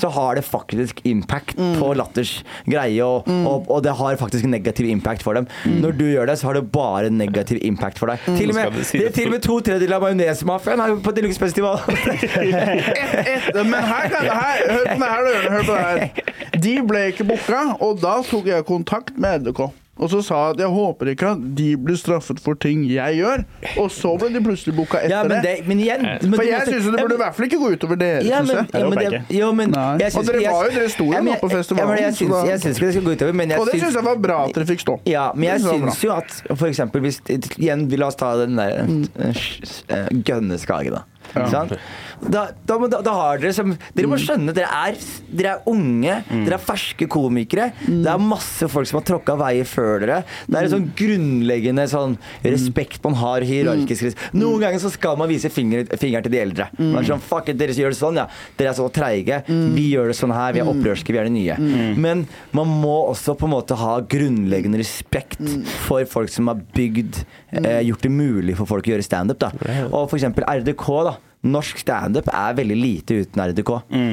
[0.00, 2.32] Så har det faktisk impact på latters
[2.66, 5.46] greie, og, og, og det har faktisk negativ impact for dem.
[5.80, 8.24] Når du gjør det, så har det bare negativ impact for deg.
[8.38, 11.00] Til og med, si det det til og med to tredjedeler av majonesmafiaen er jo
[11.04, 11.78] på Deluxe Festival.
[12.20, 15.50] Et, et, men her kan her, Hør på det her.
[15.50, 16.58] Hør på det her.
[16.64, 19.68] De ble ikke booka, og da tok jeg kontakt med RDK.
[20.00, 23.18] Og så sa jeg at jeg håper ikke at de blir straffet for ting jeg
[23.20, 23.42] gjør.
[23.82, 25.54] Og så ble de plutselig booka etter ja, men, det.
[25.68, 28.22] men igjen men For jeg syns det burde i hvert fall ikke gå utover dere,
[28.24, 28.80] ja, synes men, jeg.
[28.80, 31.36] ja, men, det, jo, men jeg Og dere var jo- dere sto jo Ja, nå
[31.42, 33.80] på festivalen, Ja, men jeg syns ikke det skal gå utover, men jeg Og det
[33.82, 34.96] syns jeg var bra at dere fikk stå.
[35.10, 37.20] Ja, men jeg synes syns jo at for eksempel hvis
[37.60, 41.04] Igjen, la oss ta den der uh, Gønneskage, da.
[41.50, 41.76] Sant?
[42.20, 44.96] Da, da, da, da har dere som Dere må skjønne, dere er,
[45.32, 47.70] dere er unge, dere er ferske komikere.
[47.86, 50.18] Det er masse folk som har tråkka veier før dere.
[50.44, 54.12] Det er en sånn grunnleggende sånn respekt man har hierarkisk.
[54.36, 56.68] Noen ganger så skal man vise finger, fingeren til de eldre.
[56.76, 58.26] Man er sånn, fuck it, Dere gjør det sånn, ja.
[58.58, 59.40] Dere er så treige.
[59.48, 60.52] Vi gjør det sånn her.
[60.56, 61.56] Vi er opprørske, vi er det nye.
[62.00, 62.26] Men
[62.56, 65.40] man må også på en måte ha grunnleggende respekt
[65.86, 67.22] for folk som har bygd
[67.56, 69.48] eh, Gjort det mulig for folk å gjøre standup.
[69.88, 70.86] Og for eksempel RDK.
[71.08, 73.70] da Norsk standup er veldig lite uten RDK.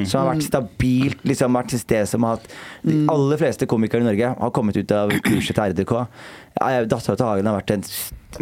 [0.08, 2.46] Som har vært stabilt, liksom vært et sted som har hatt
[2.86, 5.92] De aller fleste komikere i Norge har kommet ut av kurset til RDK.
[6.88, 7.84] Dattera til Hagen har vært en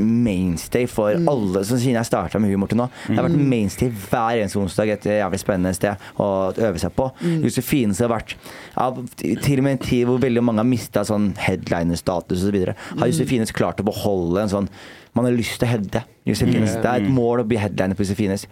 [0.03, 2.87] mainstay for alle som siden jeg starta med humor til nå.
[3.07, 4.93] Det har vært mainstay hver eneste onsdag.
[4.97, 7.09] Et jævlig spennende sted å øve seg på.
[7.45, 8.91] Josefine har vært ja,
[9.23, 13.55] Til og med en tid hvor veldig mange har mista sånn headliner-status så har Josefines
[13.55, 14.71] klart å beholde en sånn
[15.17, 16.77] man har lyst til å heade Josefines.
[16.83, 18.47] Det er et mål å bli headliner på Josefines.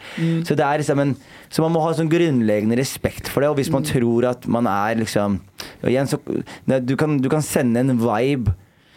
[0.47, 1.15] Så, det er liksom en,
[1.53, 3.51] så man må ha sånn grunnleggende respekt for det.
[3.53, 5.41] Og hvis man tror at man er liksom
[5.85, 6.21] og igjen, så,
[6.65, 8.55] du, kan, du kan sende en vibe,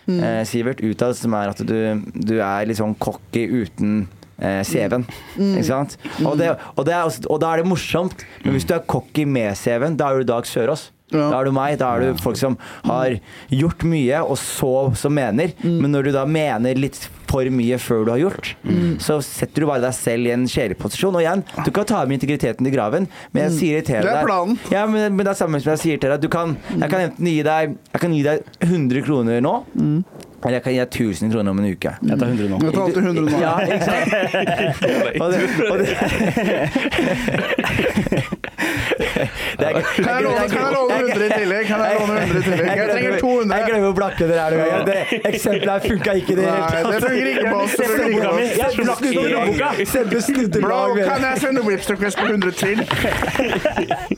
[0.07, 1.77] eh, Sivert, utad som er at du,
[2.15, 4.06] du er litt sånn cocky uten
[4.39, 5.07] eh, CV-en.
[5.49, 5.98] Ikke sant?
[6.23, 8.23] Og, det, og, det er, og da er det morsomt.
[8.45, 10.91] Men hvis du er cocky med CV-en, da er du Dag Sørås.
[11.11, 11.30] Ja.
[11.31, 11.77] Da er du meg.
[11.80, 12.57] Da er du folk som
[12.88, 13.19] har
[13.53, 15.53] gjort mye, og så som mener.
[15.64, 18.51] Men når du da mener litt for mye før du har gjort,
[19.03, 21.15] så setter du bare deg selv i en kjæleposisjon.
[21.19, 24.15] Og igjen, du kan ta med integriteten i graven, men jeg sier til deg Det
[24.21, 24.59] er planen.
[24.71, 26.23] Ja, men, men det er samme som jeg sier til deg.
[26.23, 29.53] Du kan, jeg kan enten gi deg Jeg kan gi deg 100 kroner nå,
[30.45, 31.91] eller jeg kan gi deg 1000 kroner om en uke.
[32.09, 32.57] Jeg tar 100 nå.
[32.61, 33.30] Jeg tar alltid 100 nå.
[33.41, 34.11] Ja, ikke sant?
[35.22, 35.38] Og det,
[35.72, 35.88] og det,
[39.59, 41.64] det er, Kan jeg låne, kan jeg låne 100 i tillegg?
[41.68, 42.68] Kan jeg låne 100 i tillegg?
[42.77, 43.55] Jeg trenger 200.
[43.57, 44.81] Jeg glemmer å blakke dere her noen.
[44.88, 44.97] Det
[45.31, 46.57] eksempelet her funka ikke i det hele
[46.88, 47.73] det funker ikke på oss.
[50.14, 52.77] Det snudde lag kan jeg sende Whipster Quest på 100 til?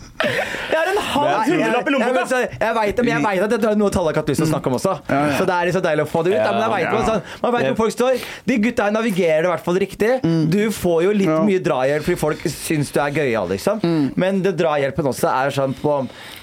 [0.19, 2.23] Jeg har en halv hundrelapp i lommeboka!
[2.29, 4.47] Jeg, jeg, jeg vet jeg vet at dette er noe Tallak har hatt lyst til
[4.47, 4.95] å snakke om også.
[5.07, 5.37] Ja, ja.
[5.39, 6.39] Så det er så deilig å få det ut.
[6.43, 6.91] men jeg vet, Ja.
[6.93, 8.25] man, sånn, man vet hvor folk står.
[8.49, 10.11] De gutta her navigerer det i hvert fall riktig.
[10.51, 11.39] Du får jo litt Ja.
[11.47, 13.79] mye drahjelp fordi folk syns du er gøyal, liksom.
[14.19, 15.95] Men det drahjelpen også er sånn på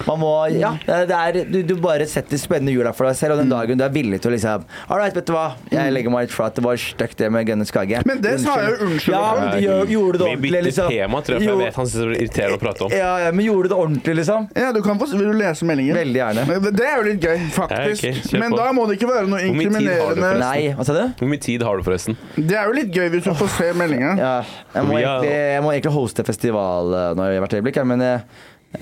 [0.07, 3.41] Man må Ja, det er, du, du bare setter spennende hjula for deg selv, og
[3.43, 6.13] den dagen du er villig til å liksom All right, vet du hva, jeg legger
[6.13, 6.55] meg litt flat.
[6.55, 9.49] Det var stygt, det med Gunnar Skage Men det sa jeg jo unnskyld Ja, men
[9.51, 10.89] du gjør- gjorde det Vi ordentlig, bytter liksom.
[10.95, 11.57] tema, tror jeg, for Jo.
[11.59, 12.91] jeg vet han synes det blir irriterende å prate om.
[12.97, 14.47] Ja, ja, men gjorde du det ordentlig, liksom?
[14.55, 15.95] Ja, du kan få, Vil du lese meldingen?
[15.97, 16.47] Veldig gjerne.
[16.47, 18.03] Men Det er jo litt gøy, faktisk.
[18.07, 18.57] Ja, ok, kjør Men på.
[18.63, 20.93] da må det ikke være noe Hvor mye tid har du inkriminerende Nei, hva sa
[20.97, 21.03] du?
[21.19, 22.17] Hvor mye tid har du, forresten?
[22.37, 24.11] Det er jo litt gøy hvis du får se meldinga.
[24.17, 24.33] Ja,
[24.75, 28.01] jeg må, Vi egentlig, jeg må egentlig hoste festival eh, nå i hvert øyeblikk, men
[28.01, 28.19] eh,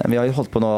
[0.09, 0.69] vi har jo holdt på nå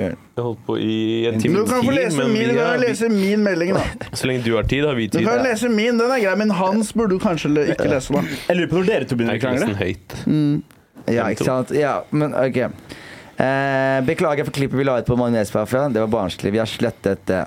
[0.00, 0.94] eh, Vi har holdt på i
[1.28, 3.82] en time Du kan få lese men min, har- kan lese min melding, da.
[4.18, 5.20] Så lenge du har tid, har vi tid.
[5.20, 8.22] Du kan lese min, den er grei, men hans burde du kanskje ikke lese, da.
[8.48, 9.74] Jeg lurer på når dere to begynner å krangle.
[9.82, 10.16] høyt.
[11.12, 11.74] Ja, ikke sant?
[11.76, 12.62] Ja, men ok.
[13.34, 15.88] Eh, beklager for klippet vi la ut på Magnetspafra.
[15.92, 16.52] Det var barnslig.
[16.54, 17.42] Vi har slettet det.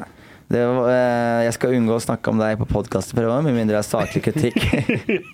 [0.48, 3.82] Det eh, jeg skal unngå å snakke om deg på podkast fremover, med mindre det
[3.82, 4.56] er saklig kritikk.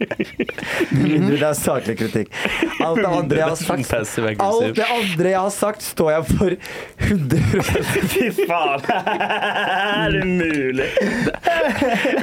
[0.96, 2.32] med mindre det er saklig kritikk.
[2.82, 3.94] Alt det andre jeg har sagt
[4.42, 6.56] Alt det andre jeg har sagt, står jeg for
[7.12, 7.44] 100
[8.10, 8.88] Fy faen!
[8.90, 10.90] Er det mulig?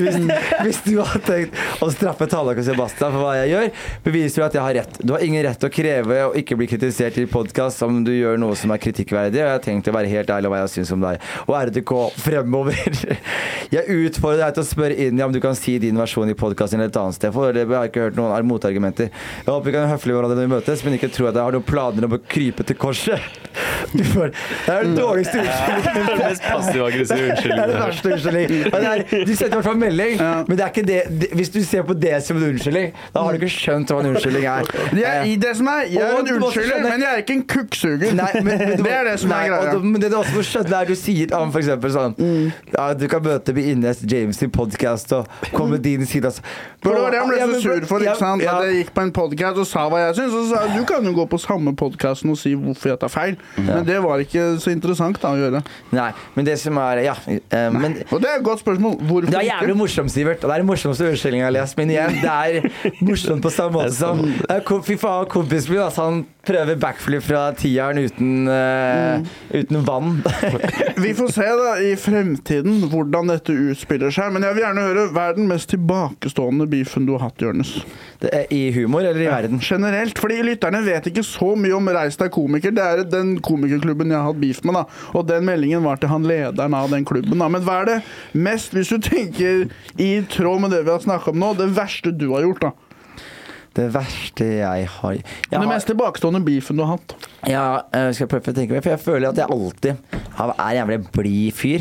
[0.00, 0.18] hvis,
[0.64, 3.70] hvis du har tenkt å straffe Tallak og Sebastian for hva jeg gjør,
[4.08, 4.98] beviser du at jeg har rett.
[4.98, 8.10] Du har ingen rett til å kreve å ikke bli kritisert i podkast om du
[8.16, 10.64] gjør noe som er kritikkverdig, og jeg har tenkt å være helt ærlig om hva
[10.64, 11.22] jeg syns om deg.
[11.46, 12.79] Og RDK fremover.
[13.74, 16.80] Jeg utfordrer deg til å spørre inn om du kan si din versjon i podkasten
[16.80, 19.10] eller et annet sted, for jeg har ikke hørt noen motargumenter.
[19.12, 21.44] Jeg håper vi kan høfle høflige hverandre når vi møtes, men ikke tro at jeg
[21.44, 23.20] har noen planer om å krype til korset.
[23.90, 26.04] Du får, det er den dårligste unnskyldningen.
[26.06, 27.80] Den mest passiv-aggressive Det er den unnskyldningen.
[27.80, 28.52] verste unnskyldning.
[28.68, 31.50] Og er, du sendte i hvert fall melding, men det er ikke det, det Hvis
[31.50, 34.46] du ser på det som en unnskyldning, da har du ikke skjønt hva en unnskyldning
[34.52, 34.70] er.
[35.00, 38.14] Jeg, det som er, jeg er en unnskylder, men jeg er ikke en kukksuger.
[38.20, 39.82] Nei, men, men det er det som nei, er greia.
[39.88, 42.16] Men det du også må skjønne, er du sier om eksempel sånn
[42.76, 46.24] ja, Du kan møte med Ines James i podkast og komme med din side.
[46.30, 46.42] Altså.
[46.82, 47.98] For det var det han ble Ja, så men- sur for.
[48.00, 48.42] ikke sant?
[48.42, 48.56] ja.
[48.58, 50.32] At jeg gikk på en podkast og sa hva jeg syns.
[50.34, 52.98] Og så sa jeg du kan jo gå på samme podkasten og si hvorfor jeg
[53.00, 53.36] tar feil.
[53.56, 55.62] Men det var ikke så interessant da å gjøre.
[55.92, 57.14] Nei, men det som er Ja.
[57.28, 58.98] Uh, Men Og det er et godt spørsmål.
[59.00, 60.42] Hvorfor det er jævlig morsomt, Sivert.
[60.44, 61.76] Og det er den morsomste unnskyldninga jeg har lest.
[61.76, 62.70] Men igjen, det er
[63.04, 67.24] morsomt på samme måte som er kom- Fy faen, kompisen min, altså, han prøver backflip
[67.24, 70.20] fra tieren uten, eh, uten vann.
[71.04, 74.32] Vi får se da i fremtiden hvordan dette utspiller seg.
[74.34, 77.76] Men jeg vil gjerne høre hva er den mest tilbakestående beefen du har hatt, Jonis?
[78.52, 79.60] I humor eller i verden?
[79.64, 80.18] Generelt.
[80.20, 82.74] Fordi lytterne vet ikke så mye om Reis deg komiker.
[82.76, 84.84] Det er den komikerklubben jeg har hatt beef med, da.
[85.16, 87.48] Og den meldingen var til han lederen av den klubben, da.
[87.52, 87.98] Men hva er det
[88.36, 89.66] mest, hvis du tenker
[90.00, 92.89] i tråd med det vi har snakka om nå, det verste du har gjort, da?
[93.74, 97.14] Det verste jeg har jeg Den har, mest tilbakestående beefen du har hatt?
[97.46, 99.96] Ja, jeg skal prøve å tenke meg For jeg føler at jeg alltid
[100.40, 101.80] har- er en jævlig blid fyr.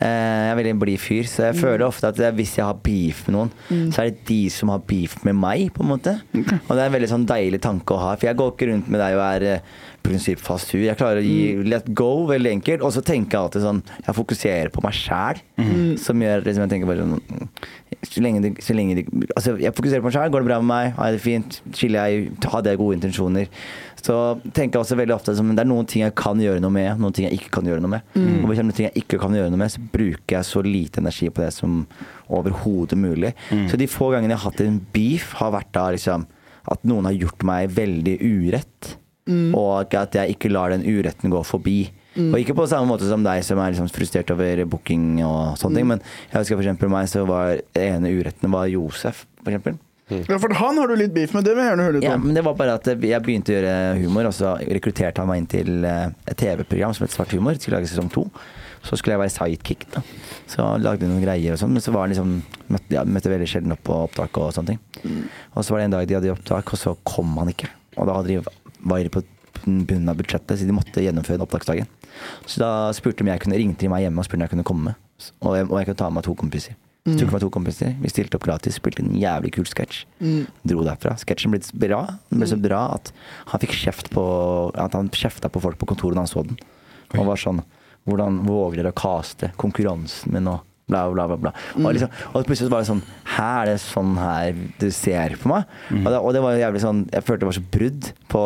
[0.00, 2.74] Eh, Jeg er veldig en blid fyr, så jeg føler ofte at hvis jeg har
[2.74, 3.50] beef med noen,
[3.92, 6.12] så er det de som har beef med meg, på en måte.
[6.34, 8.88] Og det er en veldig sånn deilig tanke å ha, for jeg går ikke rundt
[8.88, 9.58] med deg og er eh,
[10.08, 10.80] prinsippfast hu.
[10.86, 12.84] Jeg klarer å gi let go, veldig enkelt.
[12.86, 15.42] Og så tenker jeg alltid sånn Jeg fokuserer på meg sjæl,
[16.02, 17.44] som gjør liksom, jeg tenker bare sånn
[18.06, 19.02] så lenge, det, så lenge det,
[19.34, 20.30] altså Jeg fokuserer på meg sjøl.
[20.30, 20.90] Går det bra med meg?
[20.98, 21.56] Har jeg det fint?
[21.74, 22.28] Skiller jeg?
[22.52, 23.48] Hadde jeg gode intensjoner?
[23.98, 24.14] Så
[24.54, 27.00] tenker jeg også veldig ofte som det er noen ting jeg kan gjøre noe med,
[27.02, 28.12] noen ting jeg ikke kan gjøre noe med.
[28.14, 30.46] Og hvis det er noen ting jeg ikke kan gjøre noe med, så bruker jeg
[30.46, 31.80] så lite energi på det som
[32.30, 33.32] overhodet mulig.
[33.72, 36.28] Så de få gangene jeg har hatt en beef, har vært da liksom
[36.68, 38.94] at noen har gjort meg veldig urett.
[39.54, 41.78] Og at jeg ikke lar den uretten gå forbi.
[42.18, 45.78] Og ikke på samme måte som deg som er liksom frustrert over booking og sånne
[45.78, 46.00] ting, men
[46.32, 49.76] jeg husker for eksempel meg så var ene uretten var Josef, for eksempel.
[50.08, 52.14] Ja, for han har du litt beef med, det vil jeg gjerne høre litt Ja,
[52.16, 52.22] om.
[52.24, 55.42] men det var bare at jeg begynte å gjøre humor, og så rekrutterte han meg
[55.42, 57.58] inn til eh, et TV-program som het Svart humor.
[57.60, 58.24] Skulle lage sesong to.
[58.88, 60.00] Så skulle jeg være sidekick, da.
[60.48, 62.34] Så lagde vi noen greier og sånn, men så var han liksom
[62.72, 65.20] møtte, ja, møtte veldig sjelden opp på opptak og sånne ting.
[65.52, 67.68] Og så var det en dag de hadde opptak, og så kom han ikke.
[67.98, 68.40] Og da hadde de
[68.80, 69.22] var på
[69.64, 71.88] bunnen av budsjettet, så de måtte gjennomføre den opptaksdagen.
[72.46, 74.68] Så da spurte om jeg kunne ringte de meg hjemme og spurte om jeg kunne
[74.68, 74.94] komme.
[75.42, 76.76] Og jeg, og jeg kunne ta med meg to kompiser.
[77.08, 77.92] Så tok jeg med to kompiser.
[78.02, 80.02] Vi stilte opp gratis, spilte en jævlig kul sketsj.
[80.68, 81.14] Dro derfra.
[81.20, 82.02] Sketsjen ble bra.
[82.28, 83.12] Den ble så bra at
[83.48, 84.24] han fikk kjeft på
[84.76, 86.58] At han kjefta på folk på kontoret da han så den.
[87.16, 87.62] Og var sånn
[88.08, 91.36] Hvordan våger dere å kaste konkurransen min og bla, bla, bla.
[91.44, 91.52] bla.
[91.78, 93.02] Og, liksom, og plutselig var det sånn
[93.36, 95.66] Her er det sånn her du ser på meg.
[95.92, 98.42] Og, det, og det var jævlig sånn Jeg følte det var så brudd på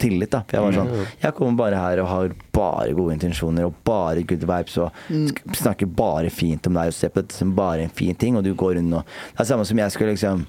[0.00, 0.30] tillit.
[0.32, 0.92] da For jeg var sånn
[1.26, 5.54] Jeg kommer bare her og har bare gode intensjoner og bare good vibes og sk-
[5.62, 8.44] snakker bare fint om deg og ser på dette som bare en fin ting, og
[8.46, 9.04] du går rundt og
[9.34, 10.46] Det er samme som jeg skulle liksom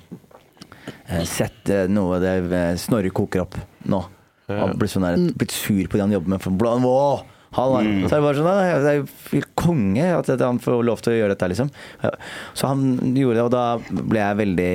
[1.10, 3.58] eh, sette noe det eh, Snorre koker opp
[3.90, 4.02] nå.
[4.52, 6.42] Og blitt, sånn der, blitt sur på det han jobber med.
[6.44, 11.02] For han er, Så er det bare sånn Jeg, jeg, konge at han får lov
[11.06, 11.70] til å gjøre dette, liksom.
[12.58, 13.66] Så han gjorde det, og da
[14.12, 14.72] ble jeg veldig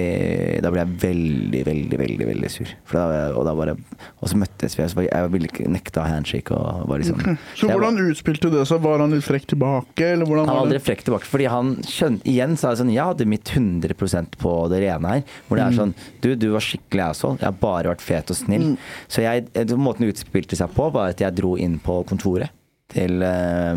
[0.65, 2.71] Da ble jeg veldig, veldig, veldig veldig sur.
[2.93, 3.05] Da,
[3.35, 3.75] og, da bare,
[4.23, 6.55] og så møttes vi, og så jeg, ville ikke nekta handshake.
[6.55, 7.21] Og bare liksom,
[7.59, 8.65] Så jeg var- hvordan utspilte det?
[8.69, 11.75] Så Var han litt frekk tilbake, eller hvordan han var aldri frekk tilbake, fordi han
[11.83, 15.23] skjønte Igjen så er det sånn Jeg hadde mitt 100% på det rene her.
[15.49, 17.39] Hvor det er sånn Du, du var skikkelig asshole.
[17.41, 18.77] Jeg har bare vært fet og snill.
[19.09, 19.47] Så jeg,
[19.77, 22.51] måten det utspilte seg på, var at jeg dro inn på kontoret
[22.93, 23.75] til, eh,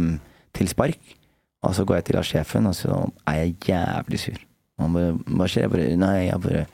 [0.57, 1.15] til Spark.
[1.65, 4.39] Og så går jeg til av sjefen, og så er jeg jævlig sur.
[4.79, 5.65] Og han bare Hva skjer?
[5.65, 6.65] Jeg bare Nei, jeg bare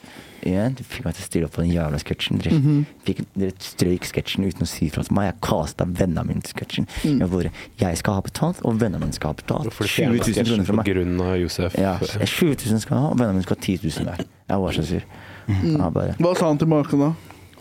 [0.45, 0.75] igjen.
[0.77, 2.37] du fikk meg til å stille opp på den jævla sketsjen.
[2.43, 2.59] Dere,
[3.07, 5.31] fikk, dere strøyk sketsjen uten å si fra til meg.
[5.31, 6.85] Jeg kasta vennene mine til sketsjen.
[7.01, 7.49] Jeg bare
[7.81, 9.73] Jeg skal ha betalt, og vennene mine skal ha betalt.
[9.73, 10.85] For 20 000 kroner fra meg.
[10.91, 11.79] grunn av Josef.
[11.81, 14.25] Ja, 20 000 skal jeg ha, og vennene mine skal ha 10 000 hver.
[14.53, 15.09] Jeg var så sur.
[15.49, 17.09] Jeg bare Hva sa han tilbake da?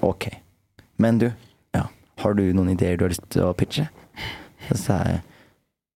[0.05, 0.29] Ok.
[1.01, 1.31] Men du,
[1.73, 1.87] ja,
[2.21, 3.89] har du noen ideer du har lyst til å pitche?
[4.69, 5.25] Så sa jeg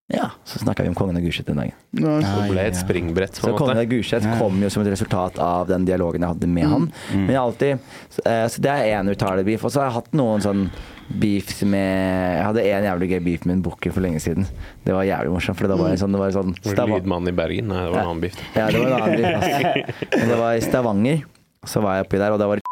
[0.09, 0.31] ja.
[0.49, 1.73] Så snakka vi om Kongen av Gulset den dagen.
[1.93, 2.21] Nei.
[2.25, 5.37] Det ble et springbrett, på Så en Kongen av Gulset kom jo som et resultat
[5.45, 6.87] av den dialogen jeg hadde med han.
[7.13, 7.25] Mm.
[7.27, 9.65] Men jeg alltid Så, eh, så det er én uttale-beef.
[9.69, 10.63] Og så har jeg hatt noen sånn
[11.09, 14.49] beefs med Jeg hadde en jævlig gøy beef med en booker for lenge siden.
[14.85, 17.29] Det var jævlig morsomt, for det var det sånn, det var sånn Var det Lydmannen
[17.33, 17.69] i Bergen?
[17.69, 18.41] Nei, det var en annen beef.
[18.57, 19.37] Ja, det var en annen beef.
[19.37, 20.17] Altså.
[20.19, 21.23] Men det var i Stavanger.
[21.69, 22.67] Så var jeg oppi der, og da var det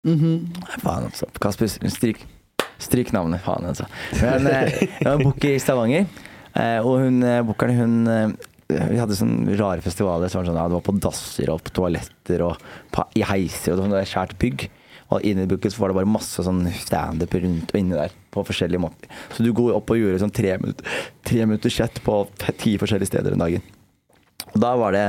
[0.00, 0.36] Mhm.
[0.56, 1.26] Nei, faen, altså.
[1.38, 2.22] Kasper, stryk.
[2.80, 3.86] Stryk navnet, faen, altså.
[4.20, 6.06] Men jeg det var en booker i Stavanger,
[6.54, 8.34] eh, og hun eh, bookeren, hun eh,
[8.70, 10.30] Vi hadde sånne rare festivaler.
[10.30, 13.24] Så var det, sånn, ja, det var på dasser og på toaletter og på, i
[13.26, 14.68] heiser og sånn var skjært bygg.
[15.10, 18.82] Og inni booket var det bare masse sånn standup rundt og inni der på forskjellige
[18.82, 19.10] måter.
[19.34, 20.86] Så du går opp og gjør sånn tre minutter,
[21.26, 22.20] tre minutter chat på
[22.62, 23.64] ti forskjellige steder den dagen.
[24.52, 25.06] Og da var det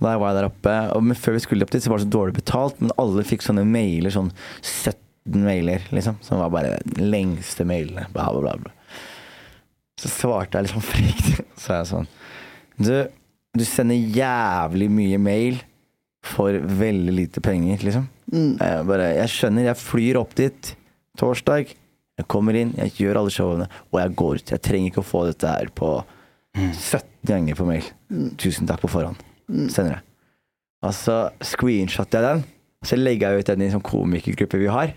[0.00, 2.12] da var jeg der oppe, og før vi skulle opp dit, så var det så
[2.14, 4.30] dårlig betalt, men alle fikk sånne mailer, sånn
[5.30, 8.72] 17 mailer, liksom, som var bare de lengste mailene, bla, bla, bla.
[10.00, 12.08] Så svarte jeg liksom frekt, så er jeg sånn
[12.80, 12.94] Du,
[13.58, 15.60] du sender jævlig mye mail
[16.24, 18.08] for veldig lite penger, liksom.
[18.30, 20.74] Jeg bare, jeg skjønner, jeg flyr opp dit
[21.18, 21.72] torsdag,
[22.20, 24.52] jeg kommer inn, jeg gjør alle showene, og jeg går ut.
[24.52, 25.94] Jeg trenger ikke å få dette her på
[26.58, 27.88] 17 ganger på mail.
[28.40, 29.20] Tusen takk på forhånd.
[29.72, 30.04] Sender jeg.
[30.84, 32.44] Og så screenshotter jeg den.
[32.80, 34.94] Så legger jeg ut den i en sånn komikergruppe vi har.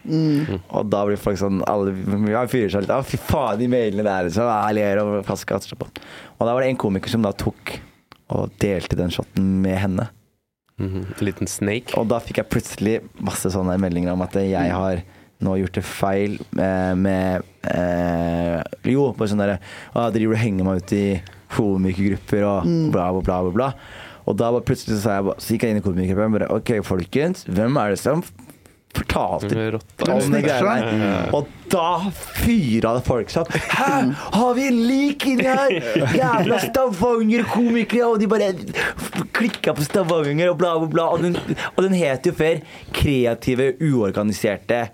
[0.71, 1.91] Og da blir folk sånn alle,
[2.31, 3.03] ja, fyrer seg litt av.
[3.03, 4.29] Fy faen, de mailene der.
[4.31, 5.89] Så jeg ler og kaster på.
[6.37, 7.73] Og da var det en komiker som da tok
[8.33, 10.07] og delte den shoten med henne.
[10.79, 11.91] Mm En liten snake.
[11.99, 15.03] Og da fikk jeg plutselig masse sånne meldinger om at jeg har
[15.43, 19.57] nå gjort det feil med, med eh, Jo, bare sånn derre
[19.91, 21.03] ah, Driver og henger meg ut i
[21.53, 23.41] komikergrupper og bla, bla, bla.
[23.43, 23.69] bla, bla.
[24.23, 26.51] Og da bare plutselig så, sa jeg, så gikk jeg inn i komikergruppa og bare
[26.57, 28.23] OK, folkens, hvem er det som
[28.93, 31.33] fortalte om de greiene her.
[31.33, 33.55] Og da fyra det folk seg opp.
[33.73, 33.93] Hæ,
[34.35, 35.73] har vi en lik inni her?
[36.13, 38.11] Jævla Stavanger-komikere!
[38.11, 38.51] Og de bare
[39.33, 41.07] klikka på Stavanger og bla, bla, bla.
[41.15, 41.39] Og den,
[41.73, 42.61] og den het jo før
[42.93, 44.85] Kreative, uorganiserte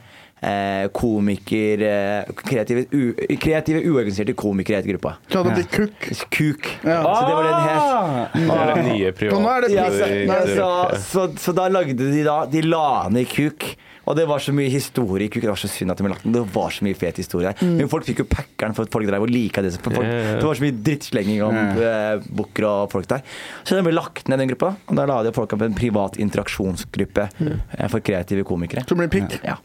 [0.95, 5.17] komiker eh, kreative, u, kreative, uorganiserte komikere het gruppa.
[5.27, 6.09] Så hadde blitt KUK.
[6.29, 6.69] Kuk.
[6.83, 7.01] Ja.
[7.03, 8.33] Så det var det den het.
[8.33, 10.07] Det er det nye nå det Ja, så,
[10.55, 10.71] så,
[11.03, 13.65] så, så da lagde de da De la ned Kuk,
[14.09, 15.29] Og det var så mye historie.
[15.29, 16.39] Det var så synd at de ble lagt ned.
[16.39, 17.73] Det var så mye fet historie der.
[17.77, 19.75] Men folk fikk jo packeren for at folk drev og lika det.
[19.77, 20.01] Folk.
[20.01, 22.23] Det var så mye drittslenging om yeah.
[22.25, 23.21] booker og folk der.
[23.61, 24.73] Så den ble lagt ned, den gruppa.
[24.89, 27.53] Og da la de folk opp en privat interaksjonsgruppe mm.
[27.85, 28.85] for kreative komikere.
[28.89, 29.37] Som blir pikk.
[29.45, 29.59] Ja.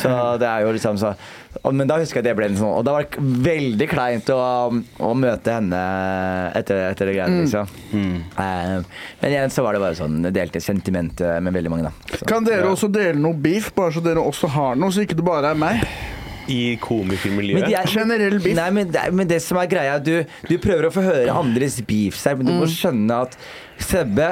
[0.00, 1.12] Så det er jo liksom så
[1.66, 4.28] Men da husker jeg at det ble en sånn Og da var det veldig kleint
[4.30, 4.36] å,
[5.02, 5.80] å møte henne
[6.56, 7.72] etter, etter det greiene, liksom.
[7.90, 8.76] Eh,
[9.20, 12.14] men igjen så var det bare sånn jeg delte sentiment med veldig mange, da.
[12.20, 15.18] Så, Kan dere også dele noe beef, bare så dere også har noe, så ikke
[15.18, 15.82] det bare er meg?
[16.50, 17.66] I komikermiljøet.
[17.80, 18.56] er- Generell beef.
[18.56, 21.80] Nei, men det, men det som er greia, du, du prøver å få høre andres
[21.86, 23.36] beefs her, men du må skjønne at
[23.80, 24.30] Sebbe,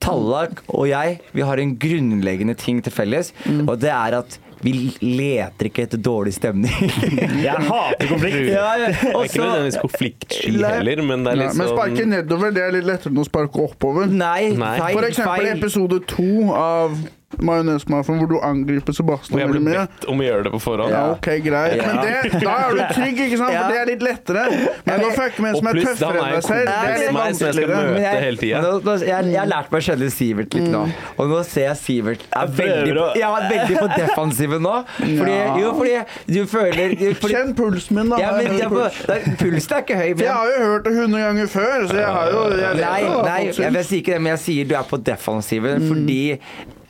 [0.00, 3.32] Tallak og jeg, vi har en grunnleggende ting til felles,
[3.66, 4.72] og det er at vi
[5.04, 6.72] leter ikke etter dårlig stemning.
[7.46, 8.38] Jeg hater konflikt.
[8.50, 8.88] ja, ja.
[8.90, 12.56] Det er ikke nødvendigvis konfliktsky heller, men det er litt sånn men sparke sånn nedover
[12.56, 14.10] det er litt lettere enn å sparke oppover.
[14.10, 14.74] Nei, Nei.
[14.82, 14.98] feil.
[14.98, 15.52] For eksempel feil.
[15.58, 16.98] episode to av
[17.36, 20.94] Majonesmafiaen, hvor du angriper Sebastian jeg ble bedt om å gjøre det på forhånd.
[20.94, 21.74] Ja, ok, greit.
[21.76, 21.90] Ja.
[21.92, 23.52] Men det, da er du trygg, ikke sant?
[23.52, 23.66] Ja.
[23.66, 24.44] For det er litt lettere.
[24.86, 27.68] Men å fucke med en som er tøffere enn deg selv, det er litt vanskeligere.
[27.68, 28.22] jeg skal møte.
[28.24, 28.64] Hele tiden.
[28.64, 30.80] nå, nå, jeg, jeg har lært meg å skjønne Sivert litt nå,
[31.18, 34.74] og nå ser jeg Sivert er veldig, jeg er veldig på defensiven nå.
[34.96, 35.52] Fordi, Ja.
[35.60, 38.22] jo, fordi du føler fordi, Kjenn pulsen min, da.
[38.24, 38.98] ja, men, Jeg puls.
[39.42, 40.08] Pulsen er ikke høy.
[40.14, 42.82] Men, jeg har jo hørt det 100 ganger før, så jeg har jo jeg vet
[42.88, 42.98] Nei,
[43.28, 46.20] nei jeg, sier ikke det, men jeg sier du er på defensiven fordi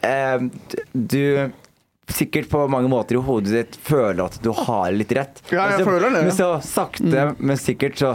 [0.03, 0.39] eh,
[0.93, 1.51] du
[2.09, 5.43] Sikkert på mange måter i hodet ditt føler at du har litt rett.
[5.53, 6.23] Ja, jeg så- føler det.
[6.25, 8.15] Men så sakte, men sikkert så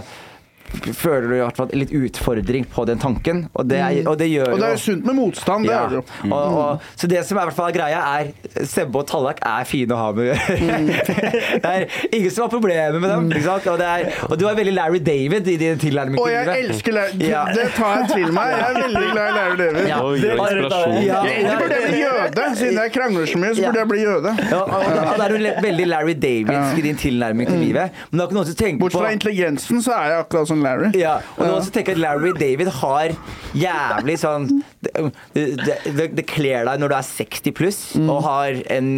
[0.93, 3.45] føler du i hvert fall litt utfordring på den tanken.
[3.53, 5.73] Og det, er, og det gjør Og det er jo jo sunt med motstand, det
[5.73, 5.83] ja.
[5.83, 6.03] er det jo.
[6.31, 9.67] og, og, så det som er, i hvert fall greia, er Sebbe og Tallak er
[9.69, 10.99] fine å ha med å gjøre.
[11.63, 13.29] det er ingen som har problemer med dem.
[13.33, 13.69] Ikke sant?
[13.73, 16.97] Og, det er, og du er veldig Larry David i din tilnærming Og jeg elsker
[16.97, 17.45] Larry Ja.
[17.57, 18.53] Det tar jeg til meg.
[18.53, 19.89] Jeg er veldig glad i Larry David.
[19.89, 19.99] Ja.
[20.03, 20.61] Oi, Det- er
[21.03, 21.19] Ja.
[21.23, 23.55] Egentlig burde jeg bli jøde, siden jeg krangler så mye.
[23.55, 24.35] Så burde jeg bli jøde.
[24.49, 28.01] Ja, og, og, og da er du veldig Larry David i din tilnærming til livet.
[28.09, 30.49] Men det er ikke noen som tenker Bortsett Bort fra intelligensen, så er jeg akkurat
[30.63, 30.91] Larry.
[30.99, 33.13] ja, og nå også tenker at Larry David har
[33.53, 34.47] jævlig sånn
[34.83, 34.91] Det,
[35.35, 38.89] det, det, det kler deg når du er 60 pluss og har en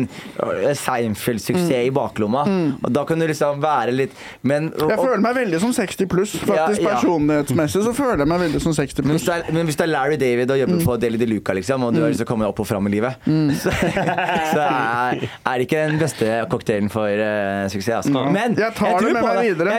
[0.79, 2.43] Seinfeld-suksess i baklomma.
[2.83, 4.15] Og da kan du liksom være litt
[4.45, 6.35] Men og, Jeg føler meg veldig som 60 pluss.
[6.41, 6.95] Faktisk Ja, ja.
[6.95, 9.27] Personlighetsmessig så føler jeg meg veldig som 60 men hvis, pluss.
[9.27, 11.85] du er, men hvis du er Larry David og jobber på Deli de Luca, liksom,
[11.85, 13.25] og du har lyst til å komme opp og fram i livet,
[13.61, 18.09] så, så er, er det ikke den beste cocktailen for uh, suksess.
[18.09, 18.25] Altså.
[18.33, 18.95] Men Jeg tror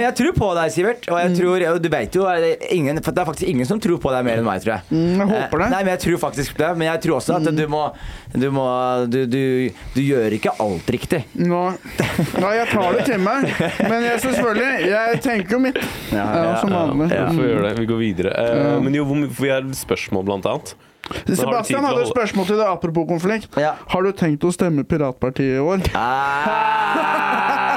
[0.06, 1.08] jeg tror på deg, Sivert.
[1.10, 3.80] Og jeg tror, du vet jo, er det, ingen, for det er faktisk ingen som
[3.82, 4.86] tror på deg mer enn meg, tror jeg.
[4.90, 5.66] Mm, jeg håper det.
[5.66, 6.70] Eh, Nei, men jeg tror faktisk det.
[6.80, 7.82] Men jeg tror også at du må
[8.36, 8.64] Du, må,
[9.12, 9.42] du, du,
[9.94, 11.22] du gjør ikke alt riktig.
[11.40, 11.62] Nå,
[12.42, 13.46] Nei, jeg tar det til meg.
[13.86, 15.80] Men jeg selvfølgelig, jeg tenker jo mitt.
[16.12, 16.26] Ja,
[16.60, 17.10] som vanlig.
[17.14, 17.72] Ja, vi får gjøre det.
[17.80, 18.34] Vi går videre.
[18.42, 19.06] Eh, Men jo,
[19.40, 20.74] vi har spørsmål, blant annet.
[21.06, 23.54] Sebastian hadde et spørsmål til deg apropos konflikt.
[23.62, 23.76] Ja.
[23.92, 25.86] Har du tenkt å stemme Piratpartiet i år?
[25.94, 27.72] Ah.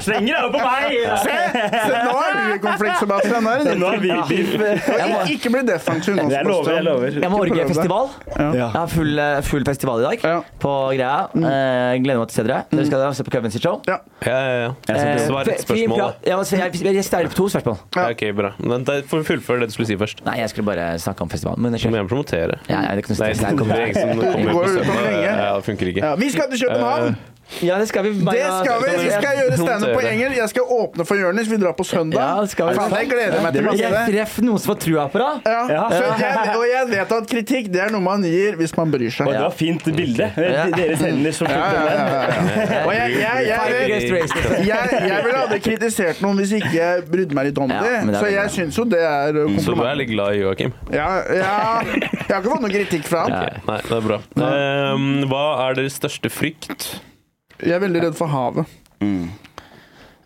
[0.00, 0.94] Slenger deg over på meg!
[1.22, 3.44] Se, se, nå er du i konflikt, Sebastian.
[3.44, 5.32] Nå er Nå er vi beef.
[5.34, 7.18] Ikke bli defensiv nå, Jeg lover, jeg lover.
[7.22, 8.10] Jeg må orgiefestival.
[8.32, 8.48] Ja.
[8.56, 10.38] Jeg har full, eh, full festival i dag Ja.
[10.62, 11.28] på greia.
[11.36, 12.62] Eh, gleder meg til å se dere.
[12.72, 13.80] Dere skal se på Kevins show.
[13.86, 13.98] Ja.
[14.24, 14.94] Ja, ja, ja.
[14.94, 16.10] Eh, Svar et spørsmål, da.
[16.24, 16.72] Jeg,
[17.12, 17.78] jeg på to spørsmål.
[17.96, 18.52] Ja, ok, bra.
[18.58, 20.24] Men da får vi fullføre det du skulle si først.
[20.24, 21.62] Nei, jeg skulle bare snakke om festivalen.
[21.62, 22.58] Men jeg må gjerne promotere.
[22.68, 25.28] Ja, ja, det kan Nei, det, det det, det, det, det, utover lenge.
[25.28, 26.02] Ja, det funker ikke.
[26.04, 27.16] Ja, vi skal til København!
[27.60, 28.10] Ja, det skal vi.
[28.10, 28.92] Det skal vi!
[29.04, 30.36] Vi skal gjøre standup på Engel.
[30.36, 31.50] Jeg skal åpne for Jonis.
[31.50, 32.20] Vi drar på søndag.
[32.20, 32.78] Ja, det skal vi.
[32.78, 34.04] Faen, jeg gleder meg til Jeg masse.
[34.10, 35.50] treff noen som får trua på deg.
[35.52, 35.60] Ja.
[35.72, 35.82] Ja.
[36.22, 39.28] Jeg, og jeg vet at kritikk det er noe man gir hvis man bryr seg.
[39.28, 40.30] Og det var fint bilde.
[40.36, 42.80] Deres hender som fulgte.
[42.82, 43.92] Og jeg, jeg, jeg,
[44.66, 48.18] jeg, jeg, ville aldri kritisert noen hvis ikke jeg brydde meg litt om det.
[48.18, 49.64] Så jeg syns jo det er kompliment.
[49.66, 50.74] Så du er litt glad i Joakim?
[50.92, 51.54] Ja, ja,
[51.84, 53.38] jeg har ikke fått noe kritikk fra han.
[53.68, 54.20] Nei, det er bra.
[54.48, 56.92] Eh, hva er deres største frykt?
[57.62, 58.78] Jeg er veldig redd for havet.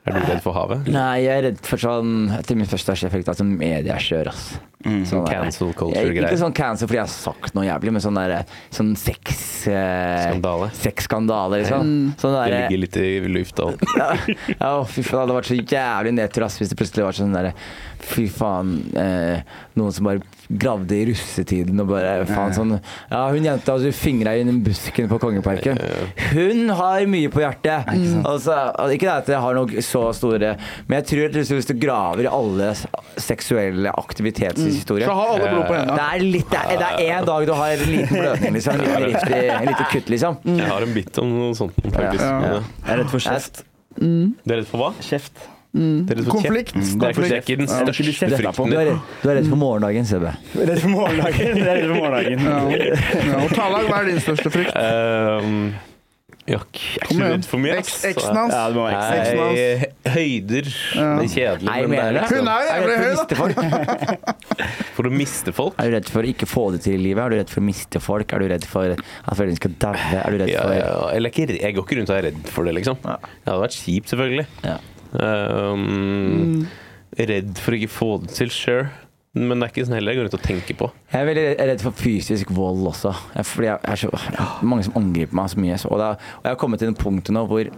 [0.06, 0.86] Er du redd for havet?
[0.92, 4.44] Nei, jeg er redd for sånn Etter min første effekt altså mediekjør, ass.
[4.86, 6.28] Sånn Cancel culture-greier.
[6.28, 8.36] Ikke sånn cancel fordi jeg har sagt noe jævlig, men sånn der
[8.74, 9.40] Sånn sex...
[9.66, 10.68] Eh, Skandale.
[10.78, 11.90] Sexskandale, liksom.
[12.22, 13.72] Sånn Det ligger litt i lufta.
[13.98, 14.08] ja,
[14.52, 17.34] ja, fy faen, det hadde vært så jævlig nedtur ass, hvis det plutselig var sånn
[17.34, 17.56] derre
[18.06, 22.74] Fy faen, eh, noen som bare gravde i russetiden og bare faen sånn
[23.10, 25.78] Ja, hun jenta altså, fingra inn i busken på Kongeparken.
[26.32, 27.88] Hun har mye på hjertet.
[28.24, 28.54] Altså,
[28.94, 30.52] ikke det at jeg har noe så store
[30.86, 32.70] Men jeg tror at hvis du graver i alle
[33.18, 36.06] seksuelle aktivitetshistorier Så har alle blod på det hendene.
[36.14, 38.80] er litt Det er- det er én dag du har en liten blødning, liksom.
[38.80, 40.38] En liten En kutt, liksom.
[40.44, 42.22] Jeg har en bit om noe sånt, faktisk.
[42.22, 42.40] Ja.
[42.40, 42.60] Ja.
[42.86, 43.64] Jeg er redd for kjeft.
[43.98, 44.92] Du er redd for hva?
[45.00, 45.32] Kjeft.
[45.76, 46.72] Er Konflikt.
[46.74, 47.80] Det er ikke, det er ikke den Ja.
[47.84, 50.30] største Du er, frykten du er, redd, du er redd for morgendagen, CB.
[50.56, 51.58] Redd for morgendagen.
[51.66, 52.38] Er redd for morgendagen.
[52.46, 52.56] Ja.
[53.26, 54.72] Ja, og Tallag, hva er din største frykt?
[54.72, 55.74] Uh,
[56.46, 57.76] Jeg er ikke redd for mye.
[57.82, 58.54] Eksen hans.
[58.54, 58.68] Ja.
[58.70, 60.68] Nei, høyder.
[60.70, 64.34] Det er kjedelig, Nei, men det er Hun er jævlig høy, da.
[64.96, 65.74] for å miste folk.
[65.82, 67.20] Er du redd for å ikke få det til i livet?
[67.24, 68.32] Er du redd for å miste folk?
[68.32, 69.02] Er du redd for at
[69.34, 70.20] foreldrene skal daue?
[70.22, 72.68] Er du redd Ja, for ja, eller jeg går ikke rundt og er redd for
[72.68, 73.02] det, liksom.
[73.04, 73.18] Ja.
[73.26, 74.46] Det hadde vært kjipt, selvfølgelig.
[75.16, 75.72] Ja.
[75.76, 76.66] mm.
[77.16, 78.88] Redd for å ikke få det til, sure.
[79.36, 80.86] Men det er ikke sånn heller jeg går rundt og tenker på.
[81.12, 83.12] Jeg er veldig redd for fysisk vold også.
[83.34, 84.10] Jeg, fordi jeg er så,
[84.64, 85.76] mange som angriper meg så mye.
[85.80, 87.68] Så, og, da, og jeg har kommet til en punkt nå hvor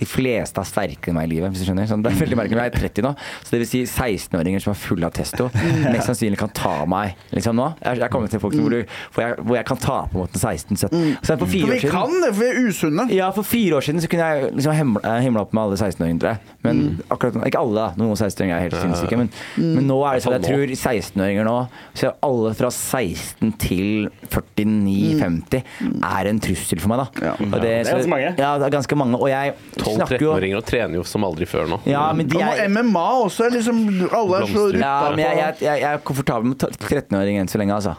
[0.00, 1.52] de fleste er sterkere enn meg i livet.
[1.52, 1.88] hvis du skjønner.
[1.90, 3.12] Sånn, det er veldig merkelig, Jeg er 30 nå,
[3.44, 7.14] så det vil si 16-åringer som er fulle av testo, mest sannsynlig kan ta meg
[7.34, 7.68] liksom nå.
[7.84, 8.82] Jeg jeg er til punktet hvor, du,
[9.14, 11.18] hvor, jeg, hvor jeg kan ta på en måte 16-17.
[11.22, 13.06] Så for For vi siden kan det, for vi er usunne.
[13.14, 16.20] ja, for fire år siden så kunne jeg liksom himla, himla opp med alle 16-åringer,
[16.22, 16.54] tror jeg.
[16.66, 17.88] Men akkurat nå, ikke alle, da.
[18.00, 19.18] Noen 16-åringer er helt sinnssyke.
[19.20, 21.56] Men, men nå er det sånn jeg tror 16-åringer nå,
[21.98, 25.62] så alle fra 16 til 49-50,
[26.08, 27.28] er en trussel for meg, da.
[27.30, 27.34] Ja.
[27.48, 28.32] Og Det er ganske mange.
[28.38, 29.18] Ja, det er ganske mange.
[29.18, 29.54] Og jeg
[29.96, 31.78] 12-13-åringer og trener jo som aldri før nå.
[31.88, 33.80] Ja, men de Og er MMA også er liksom
[34.12, 34.78] Alle er så på.
[34.78, 37.94] ja, men jeg, jeg, jeg, jeg er komfortabel med 13-åring enn så lenge, altså.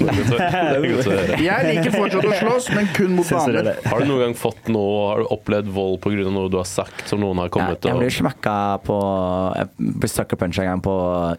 [1.40, 3.72] Jeg liker fortsatt å slåss, men kun mot damer.
[3.86, 6.28] Har du noen gang fått noe Har du opplevd vold pga.
[6.30, 8.56] noe du har sagt som noen har Jeg, Ja, jeg ble smakka
[8.86, 8.96] på
[9.58, 10.94] Jeg ble sucker punch en gang på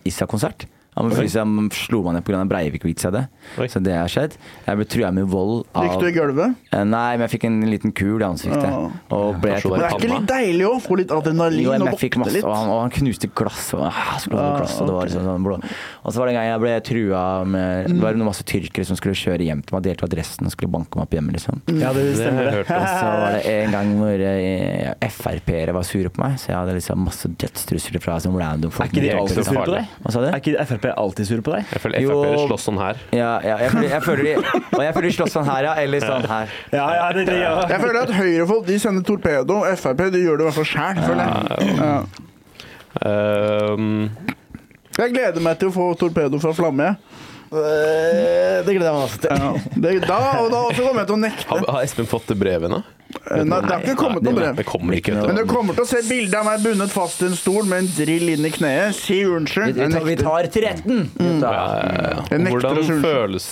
[0.08, 0.68] Issa-konsert.
[0.98, 2.42] Han liksom slo meg ned pga.
[2.52, 3.70] Breivik-vits jeg hadde.
[3.72, 4.34] Så det har skjedd.
[4.66, 6.58] Jeg ble trua med vold av Gikk du i gulvet?
[6.76, 8.66] Eh, Nei, men jeg fikk en liten kul i ansiktet.
[8.68, 8.90] Ja.
[9.16, 11.94] Og ble Men det er ikke litt deilig å få litt adrenalin jo, jeg og
[11.96, 12.44] våkne litt?
[12.44, 13.70] og, han, og han knuste glass.
[13.78, 15.60] Og, ah, slo glass, og det var liksom sånn blå.
[16.02, 17.24] Og så var det en gang jeg ble trua
[17.56, 20.56] med Det var noen masse tyrkere som skulle kjøre hjem til meg, delte adressen og
[20.58, 21.64] skulle banke meg opp hjemme, liksom.
[21.80, 22.52] Ja, det stemmer.
[22.52, 22.66] det.
[22.68, 26.60] Og så var det en gang hvor eh, Frp-ere var sure på meg, så jeg
[26.60, 28.92] hadde liksom masse dødstrusler fra som random folk.
[28.92, 29.98] Er ikke de Det alltid sure på deg?
[30.04, 30.30] Hva sa du?
[30.34, 31.70] Er ikke Frp alltid sure på deg?
[31.72, 33.00] Jeg føler Frp-ere slåss sånn her.
[33.16, 34.34] Ja, ja jeg, føler, jeg føler de
[34.78, 35.74] Og jeg føler de slåss sånn her, ja.
[35.84, 36.56] Eller sånn her.
[36.74, 37.54] Ja, ja, det, det, ja.
[37.72, 39.62] Jeg føler at høyrefolk de sender torpedo.
[39.80, 41.78] Frp de gjør det i hvert fall sjæl, føler jeg.
[41.82, 41.96] Ja.
[43.08, 44.10] Um,
[44.98, 46.90] Jeg gleder meg til å få torpedo fra Flamme.
[47.60, 48.64] Jeg.
[48.66, 49.30] Det gleder jeg meg også til.
[49.36, 49.40] Ja.
[49.82, 51.46] Det, da, og da også kommer jeg til å nekte.
[51.50, 52.80] har, har Espen fått det brevet nå?
[53.12, 54.56] Nei, det har ikke kommet noe brev.
[54.56, 55.12] Det kommer ikke.
[55.18, 55.48] Men du du.
[55.50, 57.90] kommer til å se et bilde av meg bundet fast i en stol med en
[57.98, 58.96] drill inn i kneet.
[58.98, 59.76] Si unnskyld.
[59.76, 60.98] vi, tar, vi tar til retten.
[61.20, 61.40] Mm.
[61.44, 61.66] Ja, ja,
[62.16, 62.22] ja.
[62.48, 63.46] Hvordan føles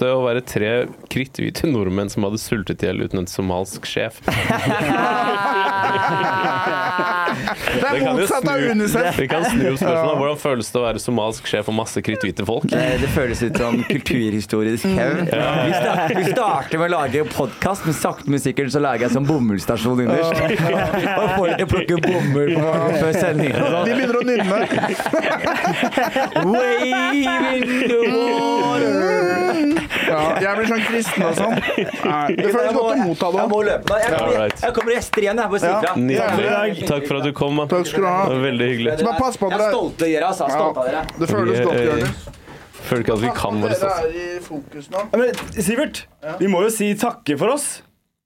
[0.00, 4.14] det å være tre kritthvite nordmenn som hadde sultet i hjel uten en somalsk sjef?
[7.32, 9.18] Det er motsatt av Unicef.
[9.18, 10.18] Vi kan snu spørsmålet.
[10.22, 12.66] Hvordan føles det å være somalsk sjef og masse kritthvite folk?
[12.72, 15.26] Det føles ut som kulturhistorisk hevn.
[15.32, 19.28] Vi, vi starter med å lage podkast, men sakte, men sikkert så lager jeg sånn
[19.28, 20.40] bomullsstasjon innerst.
[21.22, 23.52] Og folk plukker bomull på, før sending.
[23.52, 24.58] De begynner å nynne.
[26.46, 27.12] Wave
[27.56, 30.01] in the water.
[30.08, 31.54] Ja, jeg blir sånn kristen og sånn.
[32.36, 33.98] Det føles godt å motta Jeg må løpe.
[34.02, 35.42] Jeg kommer, jeg kommer gjester igjen.
[35.42, 35.80] Jeg bare sier Ja.
[35.80, 35.94] fra.
[35.96, 36.86] Nydelig.
[36.88, 37.54] Takk for at du kom.
[37.60, 37.68] Man.
[37.68, 38.18] Takk skal du ha.
[38.28, 38.96] Det var veldig hyggelig.
[39.04, 40.48] Bare pass på Jeg er stolt av dere, altså.
[40.50, 41.04] Stolt av dere.
[41.18, 42.28] Det føles godt, eh, Jonis.
[42.82, 44.98] Føler ikke at vi kan våre Dere er i fokus nå.
[45.12, 46.04] Ja, Men Sivert,
[46.40, 47.82] vi må jo si takke for oss.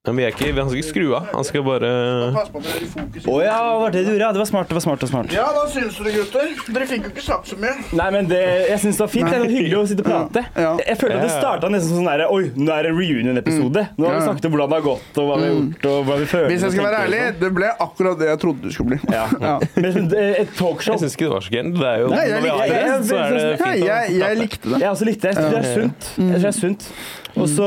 [0.06, 1.24] Men vi er ikke, han skal ikke skru av.
[1.34, 1.88] Han skal bare
[2.36, 3.26] Pass på dere i fokus.
[3.26, 4.22] Å ja, det var det du gjorde.
[4.26, 4.68] Ja, det var smart.
[4.70, 5.32] det var smart, det var smart.
[5.34, 6.52] Ja, da syns dere, gutter.
[6.76, 7.74] Dere fikk jo ikke sagt så mye.
[7.98, 9.30] Nei, men det, Jeg syns det var fint.
[9.32, 10.44] Det var hyggelig å sitte og prate.
[10.54, 10.72] Ja.
[10.86, 13.86] Jeg føler at det starta nesten som sånn der, Oi, nå er det en reunion-episode.
[13.98, 15.98] Nå har vi snakket om hvordan det har gått, og hva vi har gjort, og
[16.10, 16.48] hva vi føler.
[16.54, 17.38] Hvis jeg skal være ærlig, sånn.
[17.42, 19.00] det ble akkurat det jeg trodde det skulle bli.
[19.14, 19.26] Ja.
[19.46, 19.58] Ja.
[19.78, 21.76] Men et talkshow Jeg syns ikke det var så gærent.
[21.76, 22.78] Det er jo Nei, jeg likte det.
[22.80, 24.80] jeg, så det Nei, fint å jeg, jeg likte det.
[24.80, 25.34] Jeg også likte det.
[25.36, 26.88] Jeg synes det er sunt.
[27.36, 27.66] Og så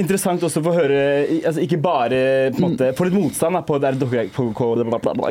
[0.00, 1.00] interessant også å få høre
[1.44, 2.20] altså Ikke bare
[2.54, 3.92] på en måte, Få litt motstand da, på det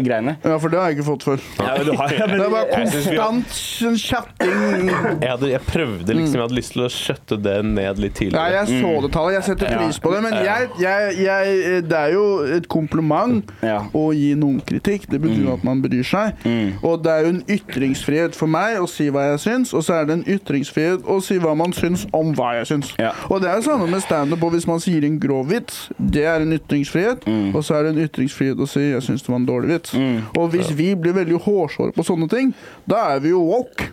[0.05, 0.35] greiene.
[0.43, 1.43] Ja, for det har jeg ikke fått før.
[1.59, 4.89] Ja, men du har, ja, men, Det er bare konstant sånn chatting.
[4.89, 8.29] Jeg, hadde, jeg prøvde liksom, jeg hadde lyst til å skjøtte det ned litt Ja,
[8.35, 9.37] Nei, jeg så det tallet.
[9.37, 10.21] Jeg setter pris på det.
[10.25, 12.25] Men jeg, jeg, jeg, det er jo
[12.59, 13.79] et kompliment Ja.
[13.95, 15.07] å gi noen kritikk.
[15.09, 16.45] Det betyr jo at man bryr seg.
[16.83, 19.99] Og det er jo en ytringsfrihet for meg å si hva jeg syns, og så
[19.99, 22.93] er det en ytringsfrihet å si hva man syns om hva jeg syns.
[22.99, 23.13] Ja.
[23.29, 24.43] Og det er jo samme med standup.
[24.43, 27.27] og Hvis man sier en grov vits, det er en ytringsfrihet.
[27.55, 29.95] Og så er det en ytringsfrihet å si 'jeg syns det var en dårlig vits'.
[30.37, 32.53] Og hvis vi blir veldig hårsåre på sånne ting,
[32.87, 33.91] da er vi jo woke.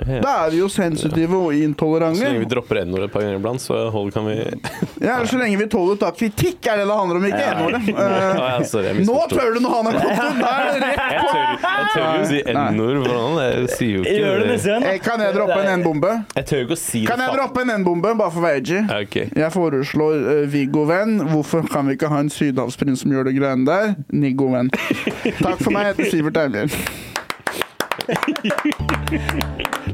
[0.00, 0.20] Ja.
[0.22, 3.62] Da er vi jo sensitive og Så lenge vi dropper n-ordet et par ganger iblant,
[3.62, 4.36] så hold kan vi
[5.08, 7.82] Ja, så lenge vi tåler å ta kritikk, er det det handler om, ikke n-ordet.
[7.90, 12.28] Ja, Eh, ja, Nå tør du noe det rett Jeg tør, jeg tør jo å
[12.28, 13.36] si n-ord for noen.
[13.40, 14.82] Jeg sier jo ikke Gjør det neste gang.
[14.90, 16.12] Eh, Kan jeg droppe en N-bombe?
[16.36, 18.78] Jeg tør ikke å si Kan jeg droppe en N-bombe, bare for å være edgy?
[18.80, 18.98] Ja.
[19.44, 21.12] Jeg foreslår uh, Viggo Venn.
[21.32, 23.94] Hvorfor kan vi ikke ha en sydhavsprins som gjør det greiene der?
[24.12, 24.68] Niggo Venn.
[25.44, 26.70] Takk for meg, jeg heter Sivert Eimhjell.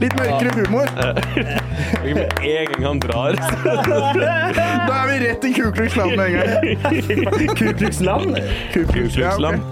[0.01, 0.90] Litt mørkere humor.
[2.05, 7.56] Med en gang han drar Da er vi rett i Kuklux Land med en gang.
[7.56, 8.36] Kuklux Land.
[8.74, 9.40] Ku Klux, ja, ok.
[9.40, 9.62] Kuklux-land.